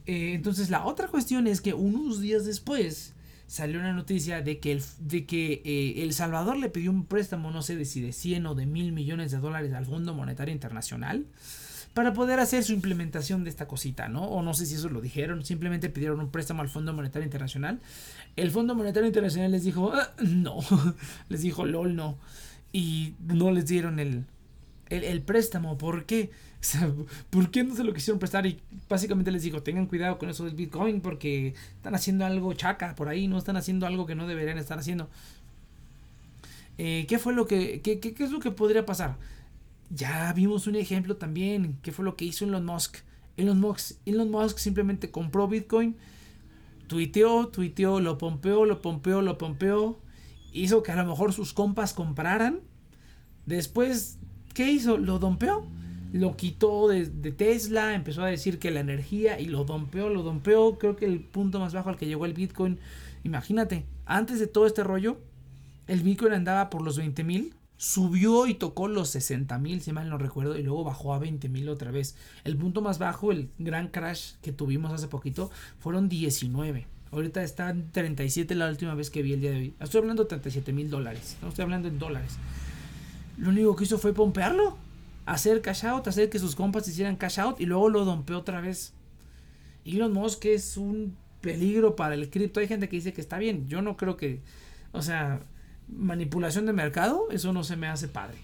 Eh, 0.07 0.35
entonces, 0.35 0.71
la 0.71 0.85
otra 0.85 1.09
cuestión 1.09 1.47
es 1.49 1.61
que 1.61 1.75
unos 1.75 2.21
días 2.21 2.45
después 2.45 3.15
salió 3.49 3.81
una 3.81 3.93
noticia 3.93 4.41
de 4.41 4.61
que, 4.61 4.73
el, 4.73 4.83
de 5.01 5.27
que 5.27 5.63
eh, 5.65 6.03
El 6.03 6.13
Salvador 6.13 6.57
le 6.59 6.69
pidió 6.71 6.91
un 6.91 7.07
préstamo, 7.07 7.51
no 7.51 7.63
sé 7.63 7.77
de 7.77 7.87
si 7.87 8.01
de 8.01 8.13
100 8.13 8.47
o 8.47 8.55
de 8.55 8.67
mil 8.67 8.93
millones 8.93 9.33
de 9.33 9.39
dólares 9.39 9.73
al 9.73 9.87
Fondo 9.87 10.15
Monetario 10.15 10.53
Internacional 10.53 11.27
para 11.95 12.13
poder 12.13 12.41
hacer 12.41 12.65
su 12.65 12.73
implementación 12.73 13.45
de 13.45 13.51
esta 13.51 13.69
cosita, 13.69 14.09
¿no? 14.09 14.25
O 14.25 14.43
no 14.43 14.53
sé 14.53 14.67
si 14.67 14.75
eso 14.75 14.89
lo 14.89 15.01
dijeron, 15.01 15.45
simplemente 15.45 15.89
pidieron 15.89 16.19
un 16.19 16.29
préstamo 16.29 16.61
al 16.61 16.69
Fondo 16.69 16.93
Monetario 16.93 17.25
Internacional. 17.25 17.81
El 18.35 18.51
Fondo 18.51 18.75
Monetario 18.75 19.07
Internacional 19.07 19.53
les 19.53 19.63
dijo, 19.63 19.93
ah, 19.95 20.13
no, 20.21 20.59
les 21.29 21.43
dijo, 21.43 21.65
lol, 21.65 21.95
no. 21.95 22.19
Y 22.73 23.15
no 23.21 23.53
les 23.53 23.67
dieron 23.67 24.01
el, 24.01 24.25
el, 24.91 25.23
préstamo. 25.23 25.79
¿Por 25.79 26.05
qué? 26.05 26.31
¿Por 27.31 27.53
qué 27.53 27.63
no 27.63 27.77
se 27.77 27.85
lo 27.85 27.95
quisieron 27.95 28.19
prestar? 28.19 28.45
Y 28.45 28.61
básicamente 28.89 29.31
les 29.31 29.45
digo, 29.45 29.63
tengan 29.63 29.87
cuidado 29.87 30.19
con 30.19 30.29
eso 30.29 30.45
del 30.45 30.55
Bitcoin 30.55 31.01
porque 31.01 31.55
están 31.77 31.95
haciendo 31.95 32.27
algo 32.27 32.53
chaca 32.55 32.97
por 32.97 33.09
ahí, 33.09 33.29
no 33.29 33.39
están 33.39 33.57
haciendo 33.57 33.87
algo 33.87 34.05
que 34.05 34.17
no 34.17 34.27
deberían 34.27 34.59
estar 34.59 34.81
haciendo. 34.81 35.09
Eh, 36.77 37.07
¿Qué 37.09 37.21
fue 37.21 37.35
lo 37.35 37.47
que, 37.47 37.81
qué, 37.83 38.01
qué, 38.01 38.15
qué 38.15 38.25
es 38.25 38.33
lo 38.33 38.41
que 38.41 38.51
podría 38.51 38.85
pasar? 38.85 39.17
Ya 39.95 40.33
vimos 40.33 40.67
un 40.67 40.75
ejemplo 40.75 41.17
también. 41.17 41.79
¿Qué 41.83 41.93
fue 41.93 42.05
lo 42.05 42.17
que 42.17 42.25
hizo 42.25 42.45
Elon 42.45 42.65
Musk? 42.65 42.99
Elon 43.37 43.61
Musk, 43.61 43.97
Elon 44.07 44.31
Musk 44.31 44.59
simplemente 44.59 45.11
compró 45.11 45.47
Bitcoin, 45.47 45.97
tuiteó, 46.89 47.49
tuiteó, 47.49 48.01
lo 48.01 48.19
pompeó, 48.19 48.65
lo 48.65 48.83
pompeó, 48.83 49.23
lo 49.23 49.39
pompeó. 49.39 50.01
Hizo 50.53 50.83
que 50.83 50.93
a 50.93 50.97
lo 50.97 51.07
mejor 51.07 51.33
sus 51.33 51.53
compas 51.53 51.95
compraran. 51.95 52.61
Después, 53.47 54.19
¿qué 54.53 54.71
hizo? 54.71 54.99
Lo 54.99 55.19
dompeó. 55.19 55.67
Lo 56.13 56.37
quitó 56.37 56.89
de, 56.89 57.07
Tesla, 57.33 57.95
empezó 57.95 58.23
a 58.23 58.29
decir 58.29 58.61
que 58.61 58.71
la 58.71 58.81
energía 58.81 59.41
y 59.41 59.47
lo 59.47 59.65
dompeó, 59.65 60.09
lo 60.09 60.23
dompeó. 60.23 60.79
Creo 60.79 60.97
que 60.97 61.07
el 61.07 61.21
punto 61.21 61.61
más 61.61 61.73
bajo 61.73 61.91
al 61.91 61.97
que 61.97 62.07
llegó 62.07 62.25
el 62.25 62.35
Bitcoin. 62.35 62.79
Imagínate, 63.25 63.85
antes 64.07 64.41
de 64.41 64.47
todo 64.47 64.67
este 64.67 64.85
rollo, 64.85 65.19
el 65.87 66.03
Bitcoin 66.03 66.33
andaba 66.33 66.71
por 66.71 66.83
los 66.83 66.97
20 66.99 67.23
mil 67.25 67.55
subió 67.85 68.47
y 68.47 68.55
tocó 68.55 68.89
los 68.89 69.11
60 69.11 69.59
mil, 69.59 69.83
si 69.83 69.93
mal 69.93 70.09
no 70.09 70.17
recuerdo, 70.17 70.57
y 70.57 70.63
luego 70.63 70.85
bajó 70.85 71.13
a 71.13 71.19
20 71.19 71.51
mil 71.51 71.69
otra 71.69 71.91
vez. 71.91 72.17
El 72.45 72.57
punto 72.57 72.81
más 72.81 72.99
bajo, 72.99 73.31
el 73.31 73.51
gran 73.59 73.89
crash 73.89 74.37
que 74.41 74.53
tuvimos 74.53 74.91
hace 74.91 75.07
poquito, 75.07 75.51
fueron 75.81 76.09
19. 76.09 76.87
Ahorita 77.13 77.43
está 77.43 77.69
en 77.69 77.93
37 77.93 78.55
la 78.55 78.71
última 78.71 78.95
vez 78.95 79.11
que 79.11 79.21
vi 79.21 79.35
el 79.35 79.43
día 79.43 79.51
de 79.51 79.59
hoy. 79.59 79.75
Estoy 79.81 80.01
hablando 80.01 80.23
de 80.23 80.31
37 80.31 80.73
mil 80.73 80.89
dólares, 80.89 81.37
no 81.43 81.49
estoy 81.49 81.65
hablando 81.65 81.89
en 81.89 81.99
dólares. 81.99 82.39
Lo 83.37 83.51
único 83.51 83.77
que 83.77 83.85
hizo 83.85 83.99
fue 83.99 84.15
pompearlo, 84.15 84.79
hacer 85.27 85.61
cash 85.61 85.85
out, 85.85 86.09
hacer 86.09 86.31
que 86.31 86.39
sus 86.39 86.57
compas 86.57 86.89
hicieran 86.89 87.17
cash 87.17 87.39
out 87.39 87.61
y 87.61 87.67
luego 87.67 87.91
lo 87.91 88.07
dompeó 88.07 88.39
otra 88.39 88.63
vez. 88.63 88.95
Elon 89.85 90.15
Musk 90.15 90.47
es 90.47 90.79
un 90.79 91.19
peligro 91.43 91.97
para 91.97 92.15
el 92.15 92.31
cripto. 92.31 92.61
Hay 92.61 92.67
gente 92.67 92.89
que 92.89 92.97
dice 92.97 93.13
que 93.13 93.21
está 93.21 93.37
bien. 93.37 93.69
Yo 93.69 93.83
no 93.83 93.99
creo 93.99 94.17
que, 94.17 94.41
o 94.93 95.03
sea, 95.03 95.43
manipulación 95.97 96.67
de 96.67 96.73
mercado, 96.73 97.29
eso 97.31 97.53
no 97.53 97.65
se 97.65 97.77
me 97.77 97.87
hace 97.87 98.09
padre. 98.09 98.39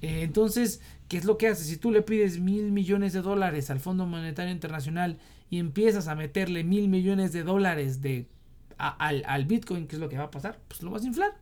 Eh, 0.00 0.22
entonces, 0.22 0.80
¿qué 1.08 1.16
es 1.16 1.24
lo 1.24 1.38
que 1.38 1.48
hace? 1.48 1.64
Si 1.64 1.76
tú 1.76 1.90
le 1.90 2.02
pides 2.02 2.40
mil 2.40 2.72
millones 2.72 3.12
de 3.12 3.22
dólares 3.22 3.70
al 3.70 3.80
Fondo 3.80 4.06
Monetario 4.06 4.52
Internacional 4.52 5.18
y 5.48 5.58
empiezas 5.58 6.08
a 6.08 6.14
meterle 6.14 6.64
mil 6.64 6.88
millones 6.88 7.32
de 7.32 7.44
dólares 7.44 8.02
de, 8.02 8.26
al, 8.78 9.22
al, 9.26 9.44
Bitcoin, 9.44 9.86
¿qué 9.86 9.96
es 9.96 10.00
lo 10.00 10.08
que 10.08 10.18
va 10.18 10.24
a 10.24 10.30
pasar? 10.30 10.58
Pues 10.68 10.82
lo 10.82 10.90
vas 10.90 11.04
a 11.04 11.06
inflar. 11.06 11.36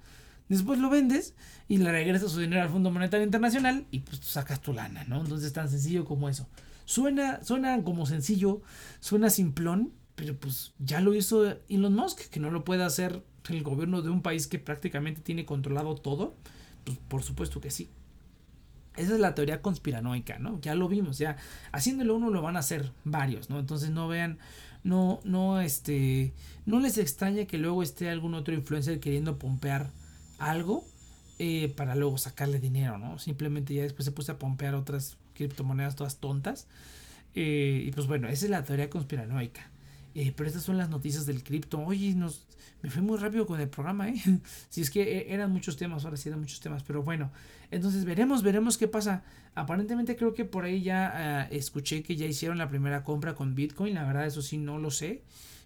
Después 0.49 0.79
lo 0.79 0.91
vendes 0.91 1.35
y 1.69 1.79
le 1.79 1.91
regresas 1.91 2.33
su 2.33 2.41
dinero 2.41 2.63
al 2.63 2.69
Fondo 2.69 2.91
Monetario 2.91 3.25
Internacional 3.25 3.87
y 3.91 4.01
pues 4.01 4.19
sacas 4.19 4.61
tu 4.61 4.73
lana, 4.73 5.05
¿no? 5.05 5.21
Entonces 5.21 5.47
es 5.47 5.53
tan 5.53 5.71
sencillo 5.71 6.05
como 6.05 6.29
eso. 6.29 6.49
Suena, 6.85 7.43
suena 7.45 7.83
como 7.85 8.05
sencillo, 8.05 8.61
suena 8.99 9.31
simplón, 9.31 9.93
pero 10.17 10.37
pues 10.37 10.73
ya 10.81 11.01
lo 11.01 11.15
hizo 11.15 11.57
Elon 11.69 11.95
Musk, 11.95 12.29
que 12.31 12.41
no 12.41 12.51
lo 12.51 12.65
puede 12.65 12.83
hacer 12.83 13.23
el 13.49 13.63
gobierno 13.63 14.03
de 14.03 14.11
un 14.11 14.23
país 14.23 14.47
que 14.47 14.59
prácticamente 14.59 15.21
tiene 15.21 15.45
controlado 15.45 15.95
todo? 15.95 16.35
Pues 16.85 16.99
por 17.09 17.23
supuesto 17.23 17.61
que 17.61 17.71
sí. 17.71 17.91
Esa 18.97 19.15
es 19.15 19.21
la 19.21 19.35
teoría 19.35 19.63
conspiranoica, 19.63 20.39
¿no? 20.39 20.61
Ya 20.61 20.75
lo 20.75 20.89
vimos, 20.89 21.19
ya 21.19 21.37
haciéndolo 21.73 22.17
uno 22.17 22.31
lo 22.31 22.43
van 22.43 22.57
a 22.57 22.61
hacer 22.61 22.93
varios, 23.05 23.49
¿no? 23.49 23.59
Entonces 23.59 23.91
no 23.91 24.09
vean, 24.09 24.39
no, 24.83 25.21
no, 25.25 25.61
este, 25.61 26.35
no 26.67 26.81
les 26.81 26.99
extraña 26.99 27.47
que 27.47 27.57
luego 27.57 27.83
esté 27.83 28.11
algún 28.11 28.35
otro 28.35 28.53
influencer 28.53 29.01
queriendo 29.01 29.39
pompear 29.39 29.91
algo 30.39 30.85
eh, 31.39 31.73
para 31.77 31.95
luego 31.95 32.19
sacarle 32.19 32.59
dinero, 32.59 32.99
¿no? 32.99 33.19
Simplemente 33.19 33.75
ya 33.75 33.83
después 33.83 34.05
se 34.05 34.13
puso 34.13 34.33
a 34.33 34.39
pompear 34.39 34.75
otras 34.75 35.17
criptomonedas 35.35 35.97
todas 35.97 36.19
tontas. 36.19 36.67
Eh, 37.35 37.85
y 37.87 37.93
pues 37.93 38.07
bueno, 38.07 38.29
esa 38.29 38.45
es 38.45 38.51
la 38.51 38.65
teoría 38.65 38.91
conspiranoica. 38.91 39.71
Eh, 40.15 40.33
pero 40.37 40.49
estas 40.49 40.63
son 40.63 40.77
las 40.77 40.89
noticias 40.89 41.27
del 41.27 41.43
cripto. 41.43 41.79
Oye, 41.81 42.15
nos, 42.15 42.47
me 42.83 42.91
fui 42.91 43.03
muy 43.03 43.19
rápido 43.19 43.47
con 43.47 43.61
el 43.61 43.69
programa, 43.69 44.09
¿eh? 44.09 44.21
si 44.69 44.81
es 44.81 44.91
que 44.91 45.03
eh, 45.03 45.27
eran 45.35 45.51
muchos 45.53 45.77
temas, 45.77 46.05
ahora 46.05 46.17
sí 46.17 46.29
eran 46.29 46.41
muchos 46.41 46.61
temas, 46.61 46.83
pero 46.83 47.03
bueno. 47.03 47.31
Entonces 47.71 48.05
veremos, 48.05 48.43
veremos 48.43 48.79
qué 48.79 48.89
pasa. 48.89 49.23
Aparentemente 49.55 50.17
creo 50.17 50.35
que 50.35 50.45
por 50.45 50.65
ahí 50.65 50.83
ya 50.83 51.49
eh, 51.51 51.57
escuché 51.57 52.03
que 52.03 52.17
ya 52.17 52.27
hicieron 52.27 52.59
la 52.59 52.69
primera 52.69 53.05
compra 53.05 53.35
con 53.35 53.55
Bitcoin. 53.55 53.95
La 53.95 54.05
verdad, 54.05 54.27
eso 54.27 54.43
sí, 54.43 54.57
no 54.57 54.79
lo 54.79 54.91
sé. 54.91 55.23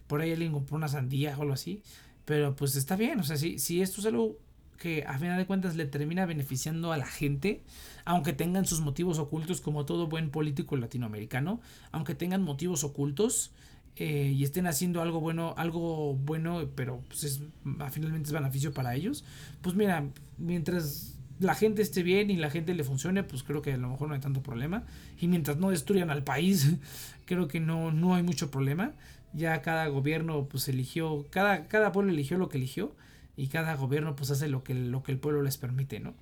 Por 0.06 0.20
ahí 0.20 0.32
alguien 0.32 0.52
compró 0.52 0.76
una 0.76 0.88
sandía 0.88 1.36
o 1.38 1.42
algo 1.42 1.54
así. 1.54 1.82
Pero 2.24 2.56
pues 2.56 2.76
está 2.76 2.96
bien, 2.96 3.20
o 3.20 3.22
sea, 3.22 3.36
si, 3.36 3.58
si 3.58 3.82
esto 3.82 4.00
es 4.00 4.06
algo 4.06 4.38
que 4.78 5.04
a 5.06 5.18
final 5.18 5.38
de 5.38 5.46
cuentas 5.46 5.76
le 5.76 5.86
termina 5.86 6.26
beneficiando 6.26 6.92
a 6.92 6.96
la 6.96 7.06
gente, 7.06 7.62
aunque 8.04 8.32
tengan 8.32 8.64
sus 8.66 8.80
motivos 8.80 9.18
ocultos 9.18 9.60
como 9.60 9.84
todo 9.84 10.06
buen 10.06 10.30
político 10.30 10.76
latinoamericano, 10.76 11.60
aunque 11.92 12.14
tengan 12.14 12.42
motivos 12.42 12.82
ocultos, 12.82 13.52
eh, 13.96 14.32
y 14.34 14.42
estén 14.42 14.66
haciendo 14.66 15.02
algo 15.02 15.20
bueno, 15.20 15.54
algo 15.56 16.14
bueno, 16.14 16.68
pero 16.74 17.00
pues 17.08 17.24
es, 17.24 17.42
finalmente 17.90 18.28
es 18.28 18.32
beneficio 18.32 18.72
para 18.72 18.94
ellos, 18.94 19.24
pues 19.62 19.76
mira, 19.76 20.04
mientras 20.36 21.16
la 21.38 21.54
gente 21.54 21.82
esté 21.82 22.02
bien 22.02 22.30
y 22.30 22.36
la 22.36 22.50
gente 22.50 22.74
le 22.74 22.82
funcione, 22.84 23.22
pues 23.22 23.42
creo 23.42 23.62
que 23.62 23.72
a 23.72 23.76
lo 23.76 23.88
mejor 23.90 24.08
no 24.08 24.14
hay 24.14 24.20
tanto 24.20 24.42
problema. 24.42 24.84
Y 25.20 25.28
mientras 25.28 25.56
no 25.58 25.70
destruyan 25.70 26.10
al 26.10 26.24
país, 26.24 26.74
creo 27.24 27.48
que 27.48 27.60
no, 27.60 27.92
no 27.92 28.14
hay 28.14 28.22
mucho 28.22 28.50
problema. 28.50 28.92
Ya 29.32 29.62
cada 29.62 29.86
gobierno 29.88 30.46
pues 30.48 30.68
eligió, 30.68 31.26
cada, 31.30 31.66
cada 31.66 31.92
pueblo 31.92 32.12
eligió 32.12 32.38
lo 32.38 32.48
que 32.48 32.58
eligió 32.58 32.94
y 33.36 33.48
cada 33.48 33.74
gobierno 33.74 34.14
pues 34.16 34.30
hace 34.30 34.48
lo 34.48 34.62
que, 34.62 34.74
lo 34.74 35.02
que 35.02 35.12
el 35.12 35.18
pueblo 35.18 35.42
les 35.42 35.56
permite, 35.56 35.98
¿no? 36.00 36.14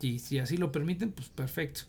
Y 0.00 0.18
si 0.18 0.38
así 0.38 0.56
lo 0.56 0.72
permiten, 0.72 1.10
pues 1.10 1.28
perfecto 1.28 1.82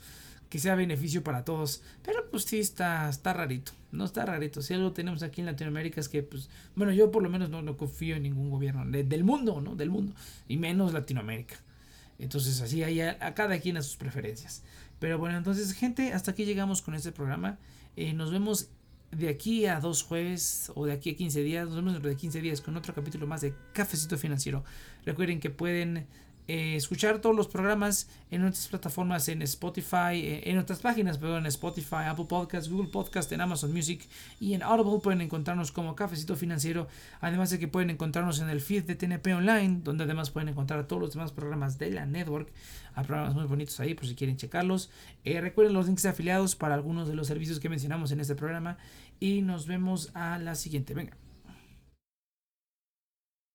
que 0.50 0.60
sea 0.60 0.76
beneficio 0.76 1.24
para 1.24 1.44
todos. 1.44 1.82
Pero 2.04 2.30
pues 2.30 2.44
sí 2.44 2.60
está, 2.60 3.10
está 3.10 3.34
rarito. 3.34 3.74
No 3.92 4.06
está 4.06 4.26
rarito. 4.26 4.62
Si 4.62 4.74
algo 4.74 4.92
tenemos 4.92 5.24
aquí 5.24 5.42
en 5.42 5.48
Latinoamérica 5.48 6.00
es 6.00 6.10
que, 6.10 6.24
pues, 6.24 6.50
bueno, 6.76 6.94
yo 6.94 7.12
por 7.12 7.24
lo 7.24 7.30
menos 7.30 7.50
no, 7.50 7.62
no 7.62 7.78
confío 7.78 8.16
en 8.16 8.24
ningún 8.24 8.50
gobierno 8.50 8.86
del 8.86 9.24
mundo, 9.24 9.62
¿no? 9.62 9.76
Del 9.76 9.90
mundo. 9.90 10.14
Y 10.48 10.58
menos 10.58 10.94
Latinoamérica. 10.94 11.56
Entonces 12.20 12.62
así 12.62 12.84
hay 12.84 13.02
a, 13.02 13.34
cada 13.36 13.60
quien 13.60 13.78
a 13.78 13.82
sus 13.82 13.98
preferencias. 13.98 14.64
Pero 15.00 15.20
bueno, 15.20 15.38
entonces 15.38 15.74
gente, 15.74 16.14
hasta 16.14 16.32
aquí 16.32 16.46
llegamos 16.46 16.82
con 16.82 16.96
este 16.96 17.12
programa. 17.12 17.60
Eh, 17.96 18.14
nos 18.14 18.32
vemos 18.32 18.70
de 19.12 19.30
aquí 19.30 19.66
a 19.66 19.80
dos 19.80 20.04
jueves 20.04 20.72
o 20.76 20.86
de 20.86 20.94
aquí 20.94 21.12
a 21.12 21.16
15 21.16 21.42
días. 21.44 21.68
Nos 21.68 21.76
vemos 21.76 21.94
dentro 21.94 22.10
de 22.10 22.18
15 22.18 22.42
días 22.42 22.62
con 22.62 22.76
otro 22.76 22.94
capítulo 22.94 23.28
más 23.28 23.42
de 23.42 23.54
Cafecito 23.74 24.18
Financiero. 24.18 24.64
Recuerden 25.06 25.40
que 25.40 25.50
pueden 25.50 26.08
eh, 26.48 26.76
escuchar 26.76 27.20
todos 27.20 27.36
los 27.36 27.48
programas 27.48 28.10
en 28.32 28.42
nuestras 28.42 28.68
plataformas 28.68 29.28
en 29.28 29.42
Spotify, 29.42 30.14
eh, 30.14 30.42
en 30.46 30.56
nuestras 30.56 30.80
páginas, 30.80 31.18
perdón, 31.18 31.40
en 31.40 31.48
Spotify, 31.48 32.06
Apple 32.08 32.26
Podcasts, 32.30 32.70
Google 32.70 32.90
Podcast, 32.90 33.32
en 33.32 33.42
Amazon 33.42 33.74
Music 33.74 34.08
y 34.40 34.54
en 34.54 34.64
Audible 34.64 35.00
pueden 35.02 35.22
encontrarnos 35.22 35.72
como 35.72 35.96
Cafecito 35.96 36.36
Financiero, 36.36 36.88
además 37.20 37.50
de 37.50 37.60
que 37.60 37.68
pueden 37.68 37.90
encontrarnos 37.90 38.40
en 38.40 38.50
el 38.50 38.62
feed 38.62 38.84
de 38.84 38.96
TNP 38.96 39.34
Online, 39.34 39.82
donde 39.84 40.06
además 40.06 40.30
pueden 40.30 40.50
encontrar 40.50 40.88
todos 40.88 41.02
los 41.02 41.14
demás 41.14 41.32
programas 41.32 41.78
de 41.78 41.92
la 41.92 42.06
network, 42.06 42.52
hay 42.96 43.04
programas 43.04 43.36
muy 43.36 43.46
bonitos 43.46 43.80
ahí 43.80 43.94
por 43.94 44.08
si 44.08 44.16
quieren 44.16 44.38
checarlos. 44.38 44.90
Eh, 45.24 45.40
recuerden 45.40 45.74
los 45.74 45.86
links 45.86 46.06
afiliados 46.06 46.56
para 46.56 46.74
algunos 46.74 47.08
de 47.08 47.16
los 47.16 47.28
servicios 47.28 47.60
que 47.60 47.70
mencionamos 47.70 48.12
en 48.12 48.20
este 48.20 48.36
programa 48.36 48.78
y 49.20 49.42
nos 49.42 49.68
vemos 49.68 50.10
a 50.16 50.40
la 50.40 50.56
siguiente. 50.56 50.94
Venga. 50.96 51.27